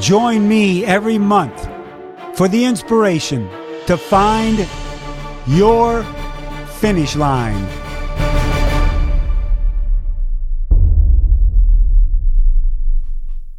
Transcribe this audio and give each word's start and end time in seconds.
Join 0.00 0.48
me 0.48 0.84
every 0.84 1.18
month 1.18 1.68
for 2.34 2.46
the 2.46 2.64
inspiration 2.64 3.50
to 3.86 3.96
find 3.96 4.64
your 5.48 6.04
finish 6.78 7.16
line. 7.16 7.66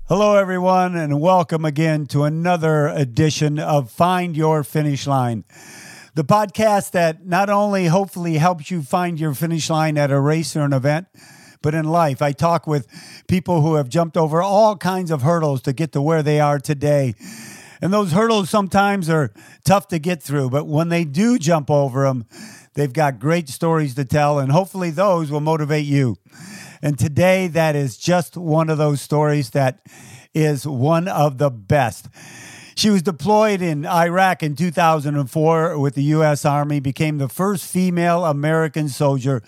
Hello, 0.07 0.37
everyone, 0.37 0.95
and 0.95 1.19
welcome 1.19 1.65
again 1.65 2.05
to 2.07 2.23
another 2.23 2.87
edition 2.87 3.59
of 3.59 3.91
Find 3.91 4.35
Your 4.37 4.63
Finish 4.63 5.05
Line, 5.05 5.43
the 6.15 6.23
podcast 6.23 6.91
that 6.91 7.27
not 7.27 7.49
only 7.49 7.87
hopefully 7.87 8.37
helps 8.37 8.71
you 8.71 8.81
find 8.81 9.19
your 9.19 9.33
finish 9.33 9.69
line 9.69 9.97
at 9.97 10.09
a 10.09 10.19
race 10.19 10.55
or 10.55 10.61
an 10.61 10.71
event, 10.71 11.07
but 11.61 11.73
in 11.73 11.85
life. 11.85 12.21
I 12.21 12.31
talk 12.31 12.67
with 12.67 12.87
people 13.27 13.61
who 13.61 13.75
have 13.75 13.89
jumped 13.89 14.17
over 14.17 14.41
all 14.41 14.77
kinds 14.77 15.11
of 15.11 15.21
hurdles 15.21 15.61
to 15.63 15.73
get 15.73 15.91
to 15.93 16.01
where 16.01 16.23
they 16.23 16.39
are 16.39 16.59
today. 16.59 17.15
And 17.81 17.93
those 17.93 18.11
hurdles 18.11 18.49
sometimes 18.49 19.09
are 19.09 19.31
tough 19.63 19.87
to 19.89 19.99
get 19.99 20.21
through, 20.21 20.49
but 20.49 20.67
when 20.67 20.89
they 20.89 21.05
do 21.05 21.39
jump 21.39 21.71
over 21.71 22.03
them, 22.03 22.25
they've 22.73 22.91
got 22.91 23.19
great 23.19 23.47
stories 23.47 23.95
to 23.95 24.05
tell, 24.05 24.39
and 24.39 24.51
hopefully 24.51 24.89
those 24.89 25.31
will 25.31 25.39
motivate 25.39 25.85
you. 25.85 26.17
And 26.81 26.97
today, 26.97 27.47
that 27.47 27.75
is 27.75 27.97
just 27.97 28.37
one 28.37 28.69
of 28.69 28.77
those 28.77 29.01
stories 29.01 29.51
that 29.51 29.79
is 30.33 30.65
one 30.65 31.07
of 31.07 31.37
the 31.37 31.49
best. 31.49 32.07
She 32.75 32.89
was 32.89 33.01
deployed 33.01 33.61
in 33.61 33.85
Iraq 33.85 34.43
in 34.43 34.55
2004 34.55 35.77
with 35.77 35.95
the 35.95 36.03
U.S. 36.03 36.45
Army, 36.45 36.79
became 36.79 37.17
the 37.17 37.27
first 37.27 37.65
female 37.65 38.23
American 38.23 38.87
soldier 38.87 39.41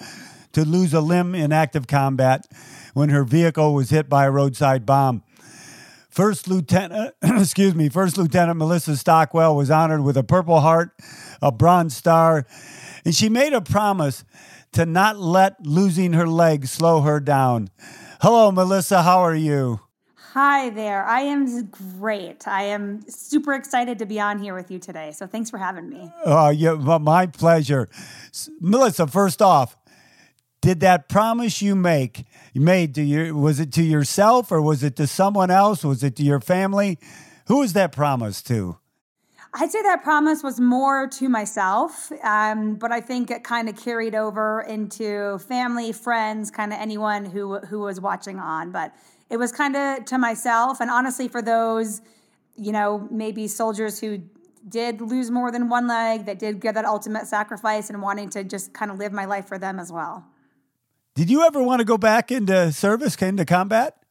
to 0.53 0.65
lose 0.65 0.93
a 0.93 1.01
limb 1.01 1.35
in 1.35 1.51
active 1.51 1.87
combat 1.87 2.47
when 2.93 3.09
her 3.09 3.23
vehicle 3.23 3.73
was 3.73 3.89
hit 3.89 4.09
by 4.09 4.25
a 4.25 4.31
roadside 4.31 4.85
bomb. 4.85 5.23
First 6.09 6.47
Lieutenant, 6.47 7.15
excuse 7.21 7.73
me, 7.73 7.87
First 7.87 8.17
Lieutenant 8.17 8.57
Melissa 8.57 8.97
Stockwell 8.97 9.55
was 9.55 9.71
honored 9.71 10.03
with 10.03 10.17
a 10.17 10.23
Purple 10.23 10.59
Heart, 10.59 10.91
a 11.41 11.51
Bronze 11.51 11.95
Star, 11.95 12.45
and 13.05 13.15
she 13.15 13.29
made 13.29 13.53
a 13.53 13.61
promise 13.61 14.25
to 14.73 14.85
not 14.85 15.17
let 15.17 15.65
losing 15.65 16.13
her 16.13 16.27
leg 16.27 16.67
slow 16.67 17.01
her 17.01 17.19
down. 17.19 17.69
Hello, 18.21 18.51
Melissa. 18.51 19.03
How 19.03 19.19
are 19.19 19.35
you? 19.35 19.79
Hi 20.33 20.69
there. 20.69 21.03
I 21.03 21.21
am 21.21 21.65
great. 21.65 22.47
I 22.47 22.63
am 22.63 23.01
super 23.09 23.53
excited 23.53 23.99
to 23.99 24.05
be 24.05 24.17
on 24.17 24.39
here 24.39 24.53
with 24.53 24.71
you 24.71 24.79
today. 24.79 25.11
So 25.11 25.27
thanks 25.27 25.49
for 25.49 25.57
having 25.57 25.89
me. 25.89 26.09
Uh, 26.25 26.53
yeah, 26.55 26.75
my 26.75 27.25
pleasure. 27.25 27.89
Melissa, 28.61 29.07
first 29.07 29.41
off, 29.41 29.75
did 30.61 30.79
that 30.81 31.09
promise 31.09 31.61
you 31.61 31.75
make 31.75 32.25
you 32.53 32.61
made 32.61 32.95
to 32.95 33.01
your 33.01 33.35
was 33.35 33.59
it 33.59 33.71
to 33.73 33.83
yourself 33.83 34.51
or 34.51 34.61
was 34.61 34.83
it 34.83 34.95
to 34.97 35.07
someone 35.07 35.51
else? 35.51 35.83
Was 35.83 36.03
it 36.03 36.15
to 36.17 36.23
your 36.23 36.39
family? 36.39 36.99
Who 37.47 37.59
was 37.59 37.73
that 37.73 37.91
promise 37.91 38.41
to? 38.43 38.77
I'd 39.53 39.69
say 39.69 39.81
that 39.81 40.01
promise 40.01 40.43
was 40.43 40.61
more 40.61 41.07
to 41.07 41.27
myself, 41.27 42.09
um, 42.23 42.75
but 42.75 42.93
I 42.93 43.01
think 43.01 43.29
it 43.29 43.43
kind 43.43 43.67
of 43.67 43.75
carried 43.75 44.15
over 44.15 44.61
into 44.61 45.39
family, 45.39 45.91
friends, 45.91 46.49
kind 46.49 46.71
of 46.71 46.79
anyone 46.79 47.25
who 47.25 47.57
who 47.59 47.79
was 47.79 47.99
watching 47.99 48.39
on. 48.39 48.71
But 48.71 48.93
it 49.29 49.37
was 49.37 49.51
kind 49.51 49.75
of 49.75 50.05
to 50.05 50.17
myself, 50.17 50.79
and 50.79 50.89
honestly, 50.89 51.27
for 51.27 51.41
those, 51.41 52.01
you 52.55 52.71
know, 52.71 53.07
maybe 53.11 53.47
soldiers 53.47 53.99
who 53.99 54.21
did 54.69 55.01
lose 55.01 55.31
more 55.31 55.51
than 55.51 55.67
one 55.67 55.87
leg, 55.87 56.27
that 56.27 56.39
did 56.39 56.61
give 56.61 56.75
that 56.75 56.85
ultimate 56.85 57.27
sacrifice, 57.27 57.89
and 57.89 58.01
wanting 58.01 58.29
to 58.29 58.45
just 58.45 58.73
kind 58.73 58.89
of 58.89 58.99
live 58.99 59.11
my 59.11 59.25
life 59.25 59.47
for 59.47 59.57
them 59.57 59.79
as 59.79 59.91
well. 59.91 60.23
Did 61.15 61.29
you 61.29 61.43
ever 61.43 61.61
want 61.61 61.79
to 61.79 61.85
go 61.85 61.97
back 61.97 62.31
into 62.31 62.71
service, 62.71 63.15
into 63.21 63.45
combat? 63.45 64.01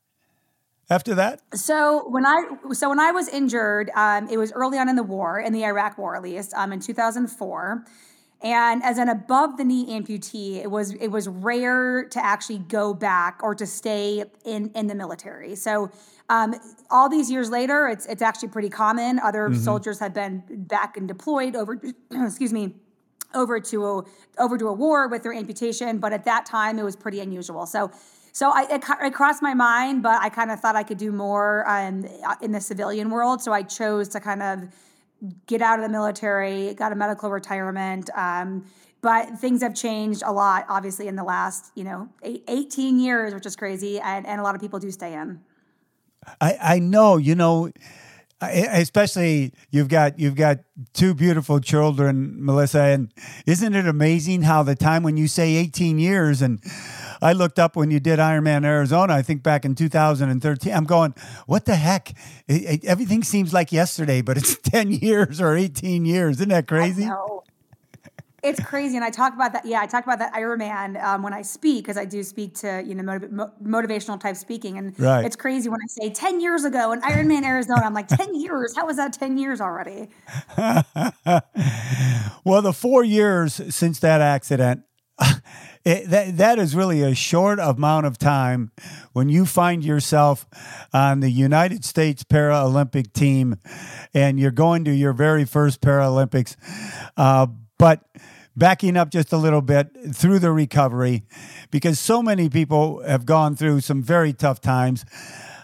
after 0.91 1.15
that? 1.15 1.41
So 1.55 2.09
when 2.09 2.27
I 2.27 2.43
so 2.73 2.89
when 2.89 3.01
I 3.01 3.13
was 3.13 3.29
injured, 3.29 3.91
um, 3.95 4.29
it 4.29 4.37
was 4.37 4.53
early 4.53 4.77
on 4.77 4.89
in 4.89 4.97
the 4.97 5.03
war, 5.03 5.39
in 5.39 5.53
the 5.53 5.65
Iraq 5.65 5.97
War 5.97 6.17
at 6.17 6.23
least, 6.23 6.53
um, 6.55 6.73
in 6.73 6.81
2004. 6.81 7.85
And 8.43 8.83
as 8.83 8.97
an 8.97 9.09
above 9.09 9.59
the 9.59 9.65
knee 9.65 9.87
amputee, 9.87 10.57
it 10.57 10.71
was 10.71 10.95
it 10.95 11.09
was 11.09 11.29
rare 11.29 12.07
to 12.09 12.25
actually 12.25 12.59
go 12.59 12.93
back 12.93 13.41
or 13.43 13.55
to 13.55 13.67
stay 13.67 14.25
in 14.45 14.71
in 14.75 14.89
the 14.89 14.95
military. 14.95 15.55
So 15.55 15.91
um, 16.29 16.55
all 16.91 17.09
these 17.09 17.31
years 17.31 17.51
later, 17.51 17.87
it's 17.89 18.07
it's 18.07 18.23
actually 18.23 18.49
pretty 18.49 18.71
common. 18.71 19.21
Other 19.21 19.49
mm-hmm. 19.49 19.63
soldiers 19.63 20.01
have 20.01 20.15
been 20.15 20.43
back 20.49 20.97
and 20.97 21.07
deployed 21.07 21.55
over, 21.55 21.81
excuse 22.11 22.53
me, 22.53 22.75
over 23.35 23.61
to 23.61 23.87
a, 23.87 24.05
over 24.39 24.59
to 24.59 24.69
a 24.69 24.73
war 24.73 25.09
with 25.09 25.23
their 25.23 25.33
amputation. 25.33 25.99
But 25.99 26.13
at 26.13 26.25
that 26.25 26.47
time, 26.47 26.79
it 26.79 26.85
was 26.85 26.97
pretty 26.97 27.21
unusual. 27.21 27.67
So 27.67 27.91
so 28.33 28.51
I, 28.51 28.63
it, 28.71 28.85
it, 29.03 29.15
crossed 29.15 29.43
my 29.43 29.55
mind, 29.55 30.03
but 30.03 30.21
I 30.23 30.29
kind 30.29 30.51
of 30.51 30.61
thought 30.61 30.77
I 30.77 30.83
could 30.83 30.99
do 30.99 31.11
more 31.13 31.69
um, 31.69 32.07
in 32.41 32.53
the 32.53 32.61
civilian 32.61 33.11
world. 33.11 33.43
So 33.43 33.53
I 33.53 33.63
chose 33.63 34.09
to 34.11 34.21
kind 34.21 34.43
of 34.43 34.69
get 35.47 35.61
out 35.61 35.79
of 35.79 35.85
the 35.85 35.89
military, 35.89 36.75
got 36.75 36.93
a 36.93 36.95
medical 36.95 37.31
retirement. 37.31 38.09
Um, 38.15 38.67
but 39.03 39.39
things 39.39 39.63
have 39.63 39.75
changed 39.75 40.23
a 40.25 40.33
lot, 40.33 40.67
obviously, 40.69 41.09
in 41.09 41.17
the 41.17 41.25
last, 41.25 41.73
you 41.75 41.85
know, 41.85 42.09
eight, 42.23 42.45
18 42.49 43.01
years, 43.01 43.35
which 43.35 43.47
is 43.47 43.57
crazy. 43.57 43.99
And, 43.99 44.27
and 44.27 44.41
a 44.41 44.45
lot 44.45 44.55
of 44.55 44.61
people 44.61 44.79
do 44.79 44.91
stay 44.91 45.15
in. 45.15 45.41
I, 46.41 46.59
I 46.61 46.79
know, 46.79 47.17
you 47.17 47.35
know, 47.35 47.73
Uh, 48.43 48.49
especially 48.73 49.53
you've 49.71 49.89
got 49.89 50.19
you've 50.19 50.35
got 50.35 50.61
two 50.95 51.13
beautiful 51.13 51.61
children 51.61 52.43
melissa 52.43 52.81
and 52.81 53.13
isn't 53.47 53.75
it 53.75 53.87
amazing 53.87 54.41
how 54.41 54.63
the 54.63 54.75
time 54.75 55.03
when 55.03 55.19
you 55.19 55.29
say 55.29 55.57
18 55.57 55.99
years 55.99 56.41
and 56.41 56.59
I 57.23 57.35
looked 57.35 57.59
up 57.59 57.77
when 57.77 57.91
you 57.91 58.01
did 58.01 58.19
Ironman 58.19 58.65
Arizona, 58.65 59.13
I 59.15 59.23
think 59.23 59.43
back 59.43 59.65
in 59.65 59.75
2013. 59.75 60.73
I'm 60.73 60.85
going, 60.85 61.15
what 61.47 61.67
the 61.67 61.77
heck? 61.77 62.13
It, 62.49 62.63
it, 62.63 62.85
everything 62.87 63.23
seems 63.23 63.53
like 63.53 63.73
yesterday, 63.73 64.23
but 64.23 64.39
it's 64.39 64.57
10 64.63 64.93
years 64.93 65.41
or 65.41 65.55
18 65.55 66.05
years. 66.07 66.37
Isn't 66.37 66.49
that 66.49 66.67
crazy? 66.67 67.09
It's 68.43 68.61
crazy, 68.61 68.97
and 68.97 69.05
I 69.05 69.11
talk 69.11 69.35
about 69.35 69.53
that. 69.53 69.67
Yeah, 69.67 69.81
I 69.81 69.87
talk 69.87 70.05
about 70.05 70.19
that 70.19 70.33
Ironman 70.33 71.03
um, 71.03 71.23
when 71.23 71.33
I 71.33 71.43
speak 71.43 71.85
because 71.85 71.97
I 71.97 72.05
do 72.05 72.23
speak 72.23 72.55
to 72.57 72.83
you 72.87 72.95
know 72.95 73.03
motiv- 73.03 73.33
mo- 73.33 73.53
motivational 73.63 74.21
type 74.21 74.37
speaking, 74.37 74.79
and 74.79 74.99
right. 74.99 75.25
it's 75.25 75.37
crazy 75.37 75.69
when 75.69 75.81
I 75.81 75.87
say 75.89 76.11
ten 76.11 76.41
years 76.41 76.65
ago 76.65 76.93
in 76.93 77.01
Ironman 77.03 77.45
Arizona. 77.45 77.83
I'm 77.85 77.95
like 77.95 78.09
ten 78.09 78.35
years. 78.35 78.75
How 78.77 78.87
was 78.87 78.97
that 78.97 79.13
ten 79.13 79.37
years 79.39 79.61
already? 79.61 80.09
well, 82.45 82.63
the 82.63 82.73
four 82.75 83.05
years 83.05 83.61
since 83.75 83.99
that 84.01 84.21
accident, 84.21 84.83
it, 85.85 86.09
that, 86.11 86.37
that 86.37 86.59
is 86.59 86.75
really 86.75 87.03
a 87.03 87.15
short 87.15 87.59
amount 87.59 88.07
of 88.07 88.19
time 88.19 88.71
when 89.13 89.29
you 89.29 89.47
find 89.47 89.85
yourself 89.85 90.47
on 90.93 91.21
the 91.21 91.31
United 91.31 91.85
States 91.85 92.25
Paralympic 92.25 93.13
team 93.13 93.57
and 94.15 94.39
you're 94.39 94.51
going 94.51 94.85
to 94.85 94.93
your 94.93 95.13
very 95.13 95.45
first 95.45 95.81
Paralympics. 95.81 96.57
Uh, 97.17 97.47
but 97.79 98.03
backing 98.57 98.97
up 98.97 99.11
just 99.11 99.33
a 99.33 99.37
little 99.37 99.63
bit 99.63 99.89
through 100.13 100.39
the 100.39 100.53
recovery, 100.53 101.23
because 101.71 101.99
so 101.99 102.23
many 102.23 102.49
people 102.49 103.03
have 103.07 103.25
gone 103.25 103.57
through 103.57 103.81
some 103.81 104.03
very 104.03 104.33
tough 104.33 104.61
times. 104.61 105.05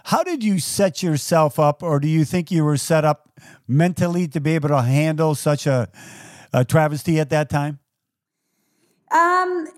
How 0.04 0.22
did 0.22 0.44
you 0.44 0.60
set 0.60 1.02
yourself 1.02 1.58
up, 1.58 1.82
or 1.82 1.98
do 1.98 2.08
you 2.08 2.24
think 2.24 2.50
you 2.50 2.64
were 2.64 2.76
set 2.76 3.04
up 3.04 3.28
mentally 3.66 4.28
to 4.28 4.40
be 4.40 4.54
able 4.54 4.68
to 4.68 4.82
handle 4.82 5.34
such 5.34 5.66
a, 5.66 5.88
a 6.52 6.64
travesty 6.64 7.18
at 7.18 7.30
that 7.30 7.50
time? 7.50 7.80
Um, 9.10 9.68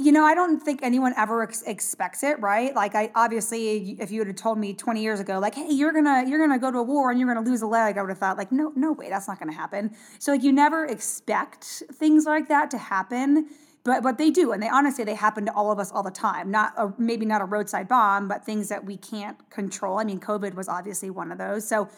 you 0.00 0.12
know, 0.12 0.24
I 0.24 0.34
don't 0.34 0.60
think 0.60 0.80
anyone 0.82 1.12
ever 1.16 1.42
ex- 1.42 1.62
expects 1.62 2.22
it, 2.22 2.40
right? 2.40 2.74
Like, 2.74 2.94
I 2.94 3.10
obviously, 3.14 3.96
if 4.00 4.10
you 4.10 4.20
would 4.20 4.28
have 4.28 4.36
told 4.36 4.58
me 4.58 4.72
20 4.72 5.02
years 5.02 5.20
ago, 5.20 5.38
like, 5.38 5.54
hey, 5.54 5.70
you're 5.70 5.92
gonna 5.92 6.24
you're 6.26 6.38
gonna 6.38 6.58
go 6.58 6.70
to 6.70 6.78
a 6.78 6.82
war 6.82 7.10
and 7.10 7.20
you're 7.20 7.32
gonna 7.32 7.48
lose 7.48 7.62
a 7.62 7.66
leg, 7.66 7.98
I 7.98 8.02
would 8.02 8.08
have 8.08 8.18
thought, 8.18 8.38
like, 8.38 8.50
no, 8.50 8.72
no 8.74 8.92
way, 8.92 9.10
that's 9.10 9.28
not 9.28 9.38
gonna 9.38 9.52
happen. 9.52 9.94
So, 10.18 10.32
like, 10.32 10.42
you 10.42 10.52
never 10.52 10.86
expect 10.86 11.82
things 11.92 12.24
like 12.24 12.48
that 12.48 12.70
to 12.70 12.78
happen, 12.78 13.48
but 13.84 14.02
but 14.02 14.16
they 14.16 14.30
do, 14.30 14.52
and 14.52 14.62
they 14.62 14.68
honestly 14.68 15.04
they 15.04 15.14
happen 15.14 15.44
to 15.46 15.52
all 15.52 15.70
of 15.70 15.78
us 15.78 15.92
all 15.92 16.02
the 16.02 16.10
time. 16.10 16.50
Not 16.50 16.72
a, 16.78 16.92
maybe 16.96 17.26
not 17.26 17.42
a 17.42 17.44
roadside 17.44 17.86
bomb, 17.86 18.26
but 18.26 18.44
things 18.44 18.68
that 18.70 18.84
we 18.84 18.96
can't 18.96 19.38
control. 19.50 19.98
I 19.98 20.04
mean, 20.04 20.20
COVID 20.20 20.54
was 20.54 20.68
obviously 20.68 21.10
one 21.10 21.30
of 21.30 21.38
those. 21.38 21.68
So. 21.68 21.88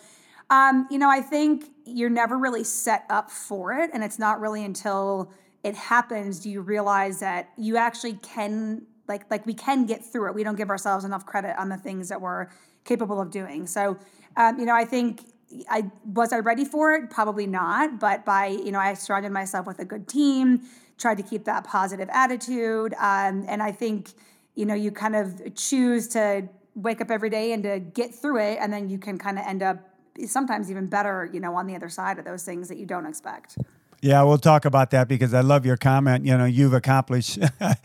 Um, 0.50 0.87
you 0.91 0.99
know, 0.99 1.09
I 1.09 1.23
think 1.23 1.65
you're 1.87 2.11
never 2.11 2.37
really 2.37 2.62
set 2.65 3.06
up 3.09 3.31
for 3.31 3.73
it, 3.73 3.88
and 3.94 4.05
it's 4.05 4.19
not 4.19 4.38
really 4.38 4.62
until 4.62 5.32
it 5.64 5.75
happens 5.75 6.41
do 6.41 6.50
you 6.50 6.61
realize 6.61 7.20
that 7.20 7.50
you 7.56 7.76
actually 7.76 8.14
can 8.14 8.82
like 9.09 9.31
like 9.31 9.47
we 9.47 9.55
can 9.55 9.87
get 9.87 10.05
through 10.05 10.29
it. 10.29 10.35
We 10.35 10.44
don't 10.44 10.56
give 10.56 10.70
ourselves 10.70 11.05
enough 11.05 11.26
credit 11.26 11.59
on 11.59 11.69
the 11.69 11.76
things 11.76 12.09
that 12.09 12.20
we're 12.20 12.49
capable 12.85 13.20
of 13.20 13.31
doing. 13.31 13.67
So 13.67 13.99
um, 14.37 14.59
you 14.59 14.64
know 14.64 14.75
i 14.75 14.85
think 14.85 15.25
i 15.69 15.91
was 16.05 16.32
i 16.32 16.38
ready 16.38 16.64
for 16.64 16.93
it? 16.93 17.11
Probably 17.11 17.47
not 17.47 18.00
but 18.00 18.25
by 18.25 18.47
you 18.47 18.73
know 18.73 18.79
i 18.79 18.94
surrounded 18.94 19.32
myself 19.32 19.67
with 19.67 19.79
a 19.79 19.85
good 19.85 20.09
team 20.09 20.62
tried 20.99 21.17
to 21.17 21.23
keep 21.23 21.44
that 21.44 21.64
positive 21.64 22.09
attitude 22.12 22.94
um, 22.94 23.44
and 23.49 23.62
i 23.62 23.73
think 23.73 24.12
you 24.55 24.64
know 24.64 24.75
you 24.75 24.91
kind 24.91 25.17
of 25.17 25.55
choose 25.55 26.09
to 26.09 26.49
wake 26.75 27.00
up 27.00 27.11
every 27.11 27.29
day 27.29 27.53
and 27.53 27.62
to 27.64 27.79
get 27.81 28.14
through 28.14 28.38
it 28.38 28.56
and 28.61 28.73
then 28.73 28.88
you 28.88 28.99
can 28.99 29.19
kind 29.19 29.38
of 29.38 29.44
end 29.47 29.62
up 29.62 29.79
sometimes 30.26 30.70
even 30.70 30.87
better 30.87 31.29
you 31.32 31.41
know 31.41 31.55
on 31.55 31.67
the 31.67 31.75
other 31.75 31.88
side 31.88 32.19
of 32.19 32.25
those 32.25 32.44
things 32.44 32.69
that 32.69 32.79
you 32.79 32.87
don't 32.87 33.06
expect 33.06 33.59
yeah, 34.02 34.25
we'll 34.25 34.38
talk 34.38 34.64
about 34.64 34.90
that 34.90 35.06
because 35.06 35.32
I 35.32 35.43
love 35.43 35.64
your 35.64 35.76
comment. 35.76 36.26
You 36.26 36.37
know, 36.37 36.44
you've 36.44 36.75
accomplished, 36.75 37.38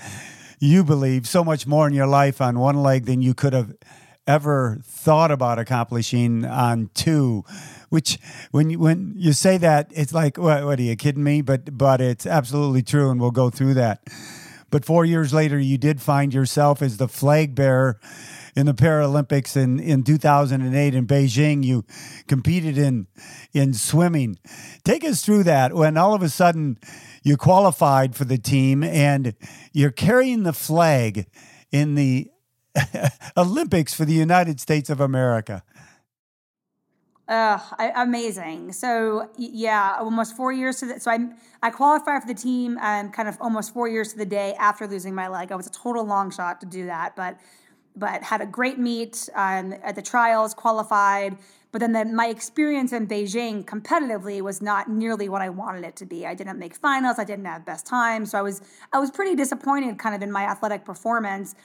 you 0.59 0.83
believe 0.83 1.27
so 1.27 1.43
much 1.43 1.67
more 1.67 1.87
in 1.87 1.93
your 1.93 2.07
life 2.07 2.41
on 2.41 2.57
one 2.57 2.81
leg 2.81 3.05
than 3.05 3.21
you 3.21 3.35
could 3.35 3.53
have 3.53 3.75
ever 4.25 4.79
thought 4.83 5.29
about 5.29 5.59
accomplishing 5.59 6.43
on 6.43 6.89
two. 6.95 7.45
Which, 7.89 8.17
when 8.49 8.71
you, 8.71 8.79
when 8.79 9.13
you 9.15 9.31
say 9.31 9.57
that, 9.59 9.91
it's 9.93 10.11
like, 10.11 10.39
what, 10.39 10.65
what 10.65 10.79
are 10.79 10.81
you 10.81 10.95
kidding 10.95 11.23
me? 11.23 11.43
But 11.43 11.77
but 11.77 12.01
it's 12.01 12.25
absolutely 12.25 12.81
true, 12.81 13.11
and 13.11 13.21
we'll 13.21 13.31
go 13.31 13.51
through 13.51 13.75
that. 13.75 14.01
But 14.71 14.85
four 14.85 15.05
years 15.05 15.33
later, 15.33 15.59
you 15.59 15.77
did 15.77 16.01
find 16.01 16.33
yourself 16.33 16.81
as 16.81 16.97
the 16.97 17.07
flag 17.07 17.53
bearer 17.53 17.99
in 18.57 18.65
the 18.65 18.73
Paralympics 18.73 19.55
in, 19.55 19.79
in 19.79 20.03
2008 20.03 20.95
in 20.95 21.05
Beijing. 21.05 21.63
You 21.63 21.85
competed 22.27 22.75
in 22.75 23.05
in 23.53 23.75
swimming. 23.75 24.39
Take 24.83 25.05
us 25.05 25.23
through 25.23 25.43
that 25.43 25.73
when 25.73 25.95
all 25.95 26.15
of 26.15 26.23
a 26.23 26.29
sudden 26.29 26.79
you 27.23 27.37
qualified 27.37 28.15
for 28.15 28.25
the 28.25 28.39
team 28.39 28.83
and 28.83 29.35
you're 29.73 29.91
carrying 29.91 30.41
the 30.41 30.53
flag 30.53 31.27
in 31.71 31.93
the 31.93 32.31
Olympics 33.37 33.93
for 33.93 34.05
the 34.05 34.13
United 34.13 34.59
States 34.59 34.89
of 34.89 34.99
America. 34.99 35.63
Uh, 37.27 37.59
amazing. 37.95 38.71
So 38.71 39.29
yeah, 39.37 39.97
almost 39.99 40.35
four 40.35 40.51
years 40.51 40.79
to 40.79 40.87
the, 40.87 40.99
so 40.99 41.11
I 41.11 41.19
I 41.61 41.69
qualified 41.69 42.21
for 42.23 42.27
the 42.27 42.33
team 42.33 42.79
and 42.81 43.13
kind 43.13 43.29
of 43.29 43.37
almost 43.39 43.71
four 43.71 43.87
years 43.87 44.13
to 44.13 44.17
the 44.17 44.25
day 44.25 44.55
after 44.55 44.87
losing 44.87 45.13
my 45.13 45.27
leg. 45.27 45.51
I 45.51 45.55
was 45.55 45.67
a 45.67 45.71
total 45.71 46.05
long 46.05 46.31
shot 46.31 46.59
to 46.61 46.65
do 46.65 46.87
that, 46.87 47.15
but 47.15 47.37
but 47.97 48.23
had 48.23 48.41
a 48.41 48.45
great 48.45 48.77
meet 48.77 49.29
um, 49.35 49.73
at 49.83 49.95
the 49.95 50.01
trials, 50.01 50.53
qualified. 50.53 51.37
But 51.71 51.79
then 51.79 51.91
the, 51.91 52.05
my 52.05 52.27
experience 52.27 52.93
in 52.93 53.07
Beijing 53.07 53.65
competitively 53.65 54.41
was 54.41 54.61
not 54.61 54.89
nearly 54.89 55.29
what 55.29 55.41
I 55.41 55.49
wanted 55.49 55.83
it 55.83 55.95
to 55.97 56.05
be. 56.05 56.25
I 56.25 56.33
didn't 56.33 56.59
make 56.59 56.75
finals. 56.75 57.19
I 57.19 57.23
didn't 57.23 57.45
have 57.45 57.65
best 57.65 57.85
time. 57.85 58.25
So 58.25 58.37
I 58.37 58.41
was 58.41 58.61
I 58.93 58.99
was 58.99 59.11
pretty 59.11 59.35
disappointed, 59.35 59.99
kind 59.99 60.15
of 60.15 60.21
in 60.21 60.31
my 60.31 60.43
athletic 60.43 60.85
performance. 60.85 61.55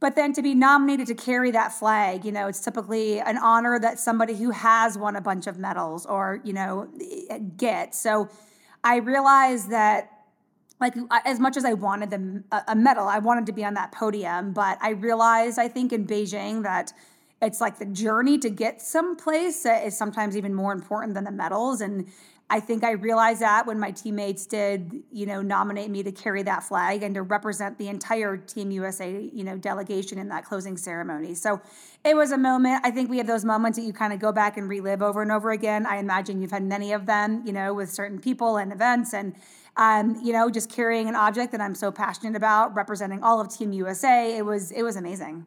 But 0.00 0.14
then 0.14 0.32
to 0.34 0.42
be 0.42 0.54
nominated 0.54 1.08
to 1.08 1.14
carry 1.14 1.50
that 1.50 1.72
flag, 1.72 2.24
you 2.24 2.30
know, 2.30 2.46
it's 2.46 2.60
typically 2.60 3.18
an 3.20 3.36
honor 3.36 3.80
that 3.80 3.98
somebody 3.98 4.36
who 4.36 4.50
has 4.52 4.96
won 4.96 5.16
a 5.16 5.20
bunch 5.20 5.46
of 5.46 5.58
medals 5.58 6.06
or 6.06 6.40
you 6.44 6.52
know 6.52 6.88
gets. 7.56 7.98
So 7.98 8.28
I 8.84 8.96
realized 8.96 9.70
that 9.70 10.17
like 10.80 10.94
as 11.24 11.40
much 11.40 11.56
as 11.56 11.64
I 11.64 11.72
wanted 11.72 12.12
a 12.68 12.76
medal, 12.76 13.08
I 13.08 13.18
wanted 13.18 13.46
to 13.46 13.52
be 13.52 13.64
on 13.64 13.74
that 13.74 13.92
podium. 13.92 14.52
But 14.52 14.78
I 14.80 14.90
realized, 14.90 15.58
I 15.58 15.68
think, 15.68 15.92
in 15.92 16.06
Beijing 16.06 16.62
that 16.62 16.92
it's 17.42 17.60
like 17.60 17.78
the 17.78 17.86
journey 17.86 18.38
to 18.38 18.50
get 18.50 18.80
someplace 18.80 19.64
uh, 19.64 19.80
is 19.84 19.96
sometimes 19.96 20.36
even 20.36 20.54
more 20.54 20.72
important 20.72 21.14
than 21.14 21.24
the 21.24 21.30
medals. 21.30 21.80
And 21.80 22.08
I 22.50 22.60
think 22.60 22.82
I 22.82 22.92
realized 22.92 23.42
that 23.42 23.66
when 23.66 23.78
my 23.78 23.90
teammates 23.90 24.46
did, 24.46 25.02
you 25.12 25.26
know, 25.26 25.42
nominate 25.42 25.90
me 25.90 26.02
to 26.02 26.10
carry 26.10 26.42
that 26.44 26.64
flag 26.64 27.02
and 27.02 27.14
to 27.14 27.22
represent 27.22 27.76
the 27.76 27.88
entire 27.88 28.36
Team 28.38 28.70
USA, 28.70 29.30
you 29.32 29.44
know, 29.44 29.56
delegation 29.58 30.18
in 30.18 30.28
that 30.28 30.44
closing 30.44 30.76
ceremony. 30.76 31.34
So 31.34 31.60
it 32.04 32.16
was 32.16 32.32
a 32.32 32.38
moment. 32.38 32.80
I 32.84 32.90
think 32.90 33.10
we 33.10 33.18
have 33.18 33.26
those 33.26 33.44
moments 33.44 33.78
that 33.78 33.84
you 33.84 33.92
kind 33.92 34.12
of 34.12 34.18
go 34.18 34.32
back 34.32 34.56
and 34.56 34.68
relive 34.68 35.02
over 35.02 35.20
and 35.20 35.30
over 35.30 35.50
again. 35.50 35.86
I 35.86 35.98
imagine 35.98 36.40
you've 36.40 36.50
had 36.50 36.64
many 36.64 36.92
of 36.92 37.04
them, 37.04 37.42
you 37.44 37.52
know, 37.52 37.74
with 37.74 37.90
certain 37.90 38.18
people 38.18 38.56
and 38.56 38.72
events 38.72 39.12
and 39.12 39.34
um, 39.78 40.20
you 40.22 40.32
know, 40.32 40.50
just 40.50 40.70
carrying 40.70 41.08
an 41.08 41.14
object 41.14 41.52
that 41.52 41.60
I'm 41.60 41.74
so 41.74 41.90
passionate 41.90 42.36
about, 42.36 42.74
representing 42.74 43.22
all 43.22 43.40
of 43.40 43.48
Team 43.48 43.72
USA. 43.72 44.36
It 44.36 44.44
was 44.44 44.72
it 44.72 44.82
was 44.82 44.96
amazing. 44.96 45.46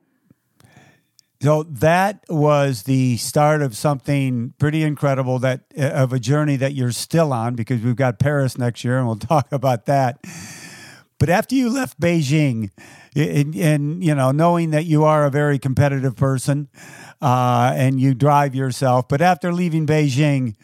So 1.41 1.63
that 1.63 2.23
was 2.29 2.83
the 2.83 3.17
start 3.17 3.63
of 3.63 3.75
something 3.75 4.53
pretty 4.59 4.83
incredible 4.83 5.39
that 5.39 5.61
uh, 5.77 5.87
of 5.87 6.13
a 6.13 6.19
journey 6.19 6.55
that 6.55 6.73
you're 6.75 6.91
still 6.91 7.33
on 7.33 7.55
because 7.55 7.81
we've 7.81 7.95
got 7.95 8.19
Paris 8.19 8.57
next 8.57 8.83
year 8.83 8.99
and 8.99 9.07
we'll 9.07 9.15
talk 9.33 9.51
about 9.51 9.85
that. 9.87 10.19
But 11.17 11.29
after 11.29 11.55
you 11.55 11.69
left 11.69 11.99
Beijing, 11.99 12.71
and, 13.15 13.55
and 13.55 14.03
you 14.03 14.15
know, 14.15 14.31
knowing 14.31 14.71
that 14.71 14.85
you 14.85 15.03
are 15.03 15.25
a 15.25 15.29
very 15.29 15.59
competitive 15.59 16.15
person 16.15 16.69
uh, 17.21 17.73
and 17.75 17.99
you 17.99 18.13
drive 18.13 18.55
yourself, 18.55 19.07
but 19.07 19.21
after 19.21 19.51
leaving 19.51 19.85
Beijing, 19.85 20.55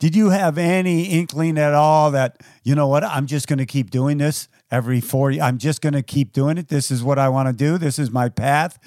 did 0.00 0.16
you 0.16 0.30
have 0.30 0.58
any 0.58 1.04
inkling 1.04 1.58
at 1.58 1.74
all 1.74 2.10
that, 2.10 2.42
you 2.64 2.74
know 2.74 2.88
what, 2.88 3.04
I'm 3.04 3.26
just 3.26 3.46
going 3.46 3.58
to 3.58 3.66
keep 3.66 3.90
doing 3.90 4.18
this 4.18 4.48
every 4.70 5.00
four 5.00 5.30
I'm 5.32 5.58
just 5.58 5.82
going 5.82 5.92
to 5.92 6.02
keep 6.02 6.32
doing 6.32 6.56
it. 6.58 6.68
This 6.68 6.90
is 6.90 7.02
what 7.04 7.18
I 7.18 7.28
want 7.28 7.48
to 7.48 7.52
do. 7.52 7.78
This 7.78 7.98
is 7.98 8.10
my 8.10 8.28
path. 8.28 8.78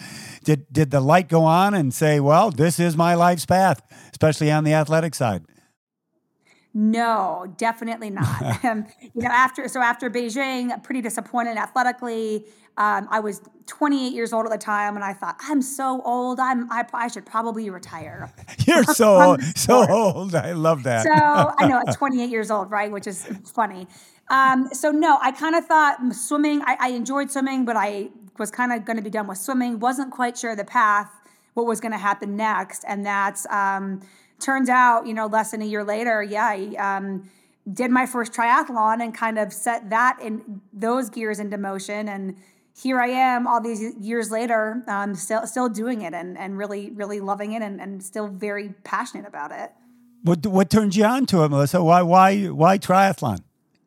Did 0.44 0.66
did 0.74 0.92
the 0.92 1.00
light 1.00 1.30
go 1.30 1.44
on 1.44 1.74
and 1.74 1.94
say, 1.94 2.20
well, 2.20 2.52
this 2.52 2.80
is 2.80 2.98
my 2.98 3.16
life's 3.16 3.46
path, 3.46 3.82
especially 4.12 4.52
on 4.52 4.64
the 4.64 4.74
athletic 4.74 5.14
side? 5.16 5.46
No, 6.74 7.54
definitely 7.58 8.10
not. 8.10 8.66
um, 8.66 8.86
you 9.02 9.22
know, 9.22 9.30
after 9.30 9.68
so 9.68 9.80
after 9.82 10.10
Beijing, 10.10 10.82
pretty 10.84 11.02
disappointed 11.02 11.58
athletically. 11.58 12.46
Um, 12.78 13.08
I 13.12 13.20
was 13.20 13.42
28 13.68 14.14
years 14.14 14.34
old 14.34 14.46
at 14.46 14.52
the 14.52 14.58
time, 14.58 14.96
and 14.96 15.04
I 15.04 15.14
thought, 15.14 15.38
I'm 15.42 15.62
so 15.62 16.02
old. 16.04 16.40
I'm 16.40 16.72
I, 16.72 16.86
I 16.94 17.08
should 17.08 17.26
probably 17.26 17.70
retire. 17.70 18.32
You're 18.66 18.84
so 18.84 19.38
so 19.56 19.88
old. 19.90 20.36
I 20.36 20.54
love 20.54 20.84
that. 20.84 21.04
So 21.04 21.12
I 21.12 21.68
know 21.68 21.82
at 21.88 21.94
28 21.98 22.30
years 22.30 22.50
old, 22.50 22.72
right? 22.72 22.92
Which 22.92 23.08
is 23.08 23.26
funny. 23.54 23.88
Um, 24.30 24.70
so 24.74 24.92
no, 24.92 25.18
I 25.22 25.32
kind 25.32 25.56
of 25.56 25.66
thought 25.66 25.98
swimming. 26.14 26.62
I, 26.66 26.78
I 26.80 26.90
enjoyed 26.90 27.32
swimming, 27.32 27.66
but 27.66 27.76
I 27.76 28.10
was 28.40 28.50
kind 28.50 28.74
of 28.74 28.86
going 28.86 28.98
to 28.98 29.04
be 29.04 29.12
done 29.12 29.28
with 29.28 29.38
swimming. 29.38 29.80
wasn't 29.80 30.12
quite 30.12 30.38
sure 30.38 30.56
the 30.56 30.66
path, 30.66 31.12
what 31.54 31.68
was 31.68 31.80
going 31.80 31.92
to 31.92 31.98
happen 31.98 32.36
next, 32.36 32.84
and 32.88 33.06
that's 33.06 33.46
um, 33.52 34.02
turns 34.40 34.70
out, 34.70 35.06
you 35.06 35.14
know, 35.14 35.28
less 35.28 35.52
than 35.52 35.62
a 35.62 35.66
year 35.66 35.84
later, 35.84 36.24
yeah. 36.24 36.46
I, 36.46 36.98
um, 36.98 37.30
did 37.72 37.90
my 37.92 38.06
first 38.06 38.34
triathlon 38.34 39.02
and 39.02 39.16
kind 39.16 39.40
of 39.40 39.54
set 39.54 39.90
that 39.90 40.20
in 40.22 40.62
those 40.74 41.10
gears 41.10 41.40
into 41.40 41.58
motion 41.58 42.10
and 42.10 42.36
here 42.76 43.00
I 43.00 43.08
am 43.08 43.46
all 43.48 43.62
these 43.62 43.96
years 44.00 44.32
later, 44.32 44.84
um, 44.88 45.16
still 45.16 45.46
still 45.46 45.70
doing 45.70 46.02
it 46.02 46.14
and, 46.14 46.38
and 46.38 46.58
really, 46.58 46.90
really 46.92 47.20
loving 47.20 47.54
it 47.54 47.62
and, 47.62 47.80
and 47.80 48.04
still 48.04 48.28
very 48.28 48.74
passionate 48.84 49.28
about 49.28 49.52
it. 49.52 49.72
What 50.24 50.46
what 50.48 50.70
turned 50.70 50.96
you 50.96 51.06
on 51.06 51.26
to 51.28 51.44
it, 51.44 51.50
Melissa? 51.50 51.84
Why 51.84 52.02
why 52.02 52.46
why 52.46 52.78
triathlon? 52.78 53.40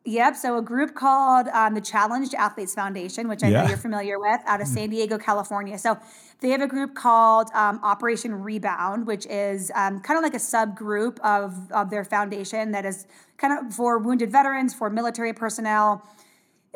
Yep. 0.05 0.37
So 0.37 0.57
a 0.57 0.61
group 0.61 0.95
called 0.95 1.49
um, 1.49 1.73
the 1.73 1.81
Challenged 1.81 2.33
Athletes 2.33 2.73
Foundation, 2.73 3.27
which 3.27 3.43
I 3.43 3.49
yeah. 3.49 3.63
know 3.63 3.67
you're 3.67 3.77
familiar 3.77 4.17
with, 4.17 4.39
out 4.45 4.61
of 4.61 4.67
mm. 4.67 4.73
San 4.73 4.89
Diego, 4.89 5.17
California. 5.17 5.77
So 5.77 5.97
they 6.39 6.49
have 6.51 6.61
a 6.61 6.67
group 6.67 6.95
called 6.95 7.49
um, 7.53 7.81
Operation 7.83 8.33
Rebound, 8.41 9.05
which 9.05 9.25
is 9.25 9.69
um, 9.75 9.99
kind 9.99 10.17
of 10.17 10.23
like 10.23 10.33
a 10.33 10.37
subgroup 10.37 11.19
of 11.19 11.69
of 11.73 11.89
their 11.89 12.05
foundation 12.05 12.71
that 12.71 12.85
is 12.85 13.05
kind 13.37 13.59
of 13.59 13.73
for 13.73 13.97
wounded 13.97 14.31
veterans, 14.31 14.73
for 14.73 14.89
military 14.89 15.33
personnel 15.33 16.07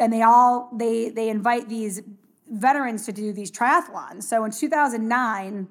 and 0.01 0.11
they 0.11 0.23
all 0.23 0.69
they 0.73 1.09
they 1.09 1.29
invite 1.29 1.69
these 1.69 2.01
veterans 2.49 3.05
to 3.05 3.13
do 3.13 3.31
these 3.31 3.51
triathlons. 3.51 4.23
So 4.23 4.43
in 4.43 4.51
2009, 4.51 5.67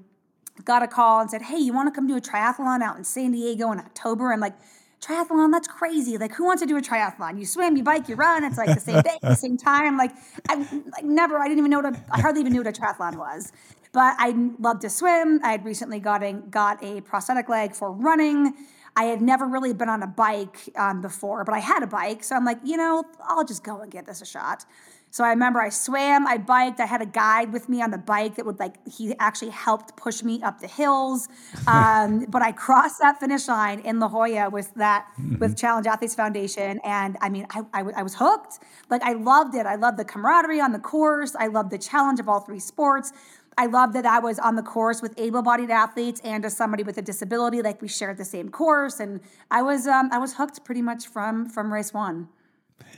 got 0.65 0.83
a 0.83 0.87
call 0.87 1.21
and 1.21 1.31
said, 1.31 1.43
"Hey, 1.43 1.59
you 1.59 1.75
want 1.75 1.93
to 1.93 1.95
come 1.95 2.07
do 2.07 2.17
a 2.17 2.21
triathlon 2.21 2.81
out 2.81 2.97
in 2.97 3.05
San 3.05 3.33
Diego 3.33 3.73
in 3.73 3.81
October?" 3.81 4.33
I'm 4.33 4.39
like, 4.41 4.55
"Triathlon? 5.03 5.51
That's 5.51 5.67
crazy! 5.67 6.17
Like, 6.17 6.33
who 6.33 6.45
wants 6.45 6.63
to 6.63 6.69
do 6.69 6.77
a 6.77 6.81
triathlon? 6.81 7.41
You 7.41 7.45
swim, 7.45 7.77
you 7.77 7.83
bike, 7.83 8.09
you 8.09 8.15
run. 8.15 8.45
It's 8.45 8.57
like 8.57 8.73
the 8.73 8.81
same 8.81 9.03
day, 9.03 9.19
the 9.21 9.35
same 9.35 9.57
time. 9.59 9.99
Like, 9.99 10.13
I 10.49 10.55
like 10.55 11.05
never. 11.05 11.37
I 11.39 11.49
didn't 11.49 11.59
even 11.59 11.73
know 11.73 11.81
what 11.81 11.97
a, 11.97 12.05
I 12.13 12.21
hardly 12.21 12.41
even 12.41 12.53
knew 12.53 12.61
what 12.61 12.79
a 12.79 12.81
triathlon 12.81 13.17
was." 13.17 13.53
But 13.93 14.15
I 14.19 14.37
love 14.61 14.79
to 14.81 14.91
swim. 14.91 15.41
I 15.43 15.51
had 15.51 15.65
recently 15.65 15.99
got 15.99 16.23
a, 16.23 16.35
got 16.35 16.81
a 16.81 17.01
prosthetic 17.01 17.49
leg 17.49 17.75
for 17.75 17.91
running. 17.91 18.55
I 18.97 19.05
had 19.05 19.23
never 19.23 19.47
really 19.47 19.73
been 19.73 19.89
on 19.89 20.03
a 20.03 20.07
bike 20.07 20.59
um, 20.77 21.01
before, 21.01 21.45
but 21.45 21.55
I 21.55 21.59
had 21.59 21.83
a 21.83 21.87
bike. 21.87 22.25
So 22.25 22.37
I'm 22.37 22.45
like, 22.45 22.59
you 22.65 22.77
know, 22.77 23.05
I'll 23.25 23.45
just 23.45 23.65
go 23.65 23.81
and 23.81 23.91
give 23.91 24.07
this 24.07 24.21
a 24.21 24.27
shot. 24.27 24.65
So 25.13 25.25
I 25.25 25.31
remember 25.31 25.61
I 25.61 25.71
swam, 25.71 26.27
I 26.27 26.39
biked, 26.39 26.79
I 26.79 26.87
had 26.87 27.03
a 27.03 27.07
guide 27.07 27.53
with 27.53 27.69
me 27.69 27.83
on 27.83 27.91
the 27.91 27.99
bike 27.99 28.37
that 28.37 28.47
would 28.47 28.61
like, 28.61 28.77
he 28.87 29.13
actually 29.19 29.51
helped 29.51 29.97
push 29.97 30.23
me 30.23 30.41
up 30.43 30.61
the 30.61 30.69
hills. 30.69 31.29
Um, 31.67 32.25
but 32.29 32.43
I 32.43 32.53
crossed 32.53 32.99
that 33.01 33.21
finish 33.21 33.47
line 33.47 33.81
in 33.81 34.01
La 34.01 34.09
Jolla 34.09 34.51
with 34.51 34.73
that, 34.75 35.07
mm-hmm. 35.13 35.39
with 35.39 35.57
Challenged 35.57 35.87
Athletes 35.87 36.15
Foundation. 36.15 36.81
And 36.85 37.17
I 37.21 37.29
mean, 37.29 37.47
I, 37.51 37.63
I, 37.73 37.81
I 37.97 38.03
was 38.03 38.15
hooked. 38.15 38.59
Like 38.89 39.03
I 39.03 39.13
loved 39.13 39.55
it. 39.55 39.67
I 39.67 39.77
loved 39.77 39.99
the 39.99 40.05
camaraderie 40.05 40.61
on 40.61 40.73
the 40.73 40.79
course. 40.79 41.37
I 41.39 41.47
loved 41.47 41.71
the 41.71 41.79
challenge 41.79 42.19
of 42.19 42.29
all 42.29 42.41
three 42.41 42.59
sports. 42.59 43.13
I 43.59 43.67
love 43.67 43.93
that 43.93 44.07
I 44.07 44.21
was 44.21 44.39
on 44.39 44.57
the 44.57 44.63
course 44.63 45.03
with 45.03 45.15
able-bodied 45.19 45.71
athletes 45.71 46.21
and 46.25 46.45
as 46.45 46.57
somebody 46.57 46.83
with 46.83 46.97
a 46.99 47.03
disability, 47.03 47.63
like 47.63 47.83
we 47.83 47.89
shared 47.89 48.17
the 48.17 48.25
same 48.25 48.49
course, 48.49 49.01
and 49.01 49.21
I 49.51 49.63
was 49.63 49.87
um, 49.87 50.09
I 50.13 50.19
was 50.19 50.35
hooked 50.35 50.65
pretty 50.65 50.83
much 50.83 51.07
from 51.07 51.49
from 51.49 51.73
race 51.73 51.93
one. 51.93 52.29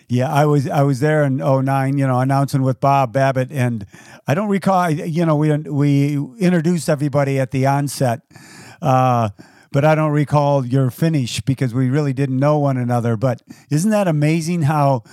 Yeah, 0.08 0.32
I 0.32 0.44
was 0.46 0.68
I 0.68 0.82
was 0.82 1.00
there 1.00 1.24
in 1.24 1.38
09, 1.38 1.98
you 1.98 2.06
know, 2.06 2.20
announcing 2.20 2.62
with 2.62 2.80
Bob 2.80 3.12
Babbitt, 3.12 3.50
and 3.50 3.86
I 4.26 4.34
don't 4.34 4.48
recall, 4.48 4.90
you 4.90 5.24
know, 5.24 5.36
we 5.36 5.56
we 5.56 6.14
introduced 6.38 6.88
everybody 6.88 7.38
at 7.38 7.50
the 7.50 7.66
onset, 7.66 8.20
uh, 8.80 9.30
but 9.70 9.84
I 9.84 9.94
don't 9.94 10.12
recall 10.12 10.66
your 10.66 10.90
finish 10.90 11.40
because 11.40 11.72
we 11.72 11.88
really 11.88 12.12
didn't 12.12 12.38
know 12.38 12.58
one 12.58 12.76
another. 12.76 13.16
But 13.16 13.42
isn't 13.70 13.90
that 13.90 14.08
amazing 14.08 14.62
how? 14.62 15.04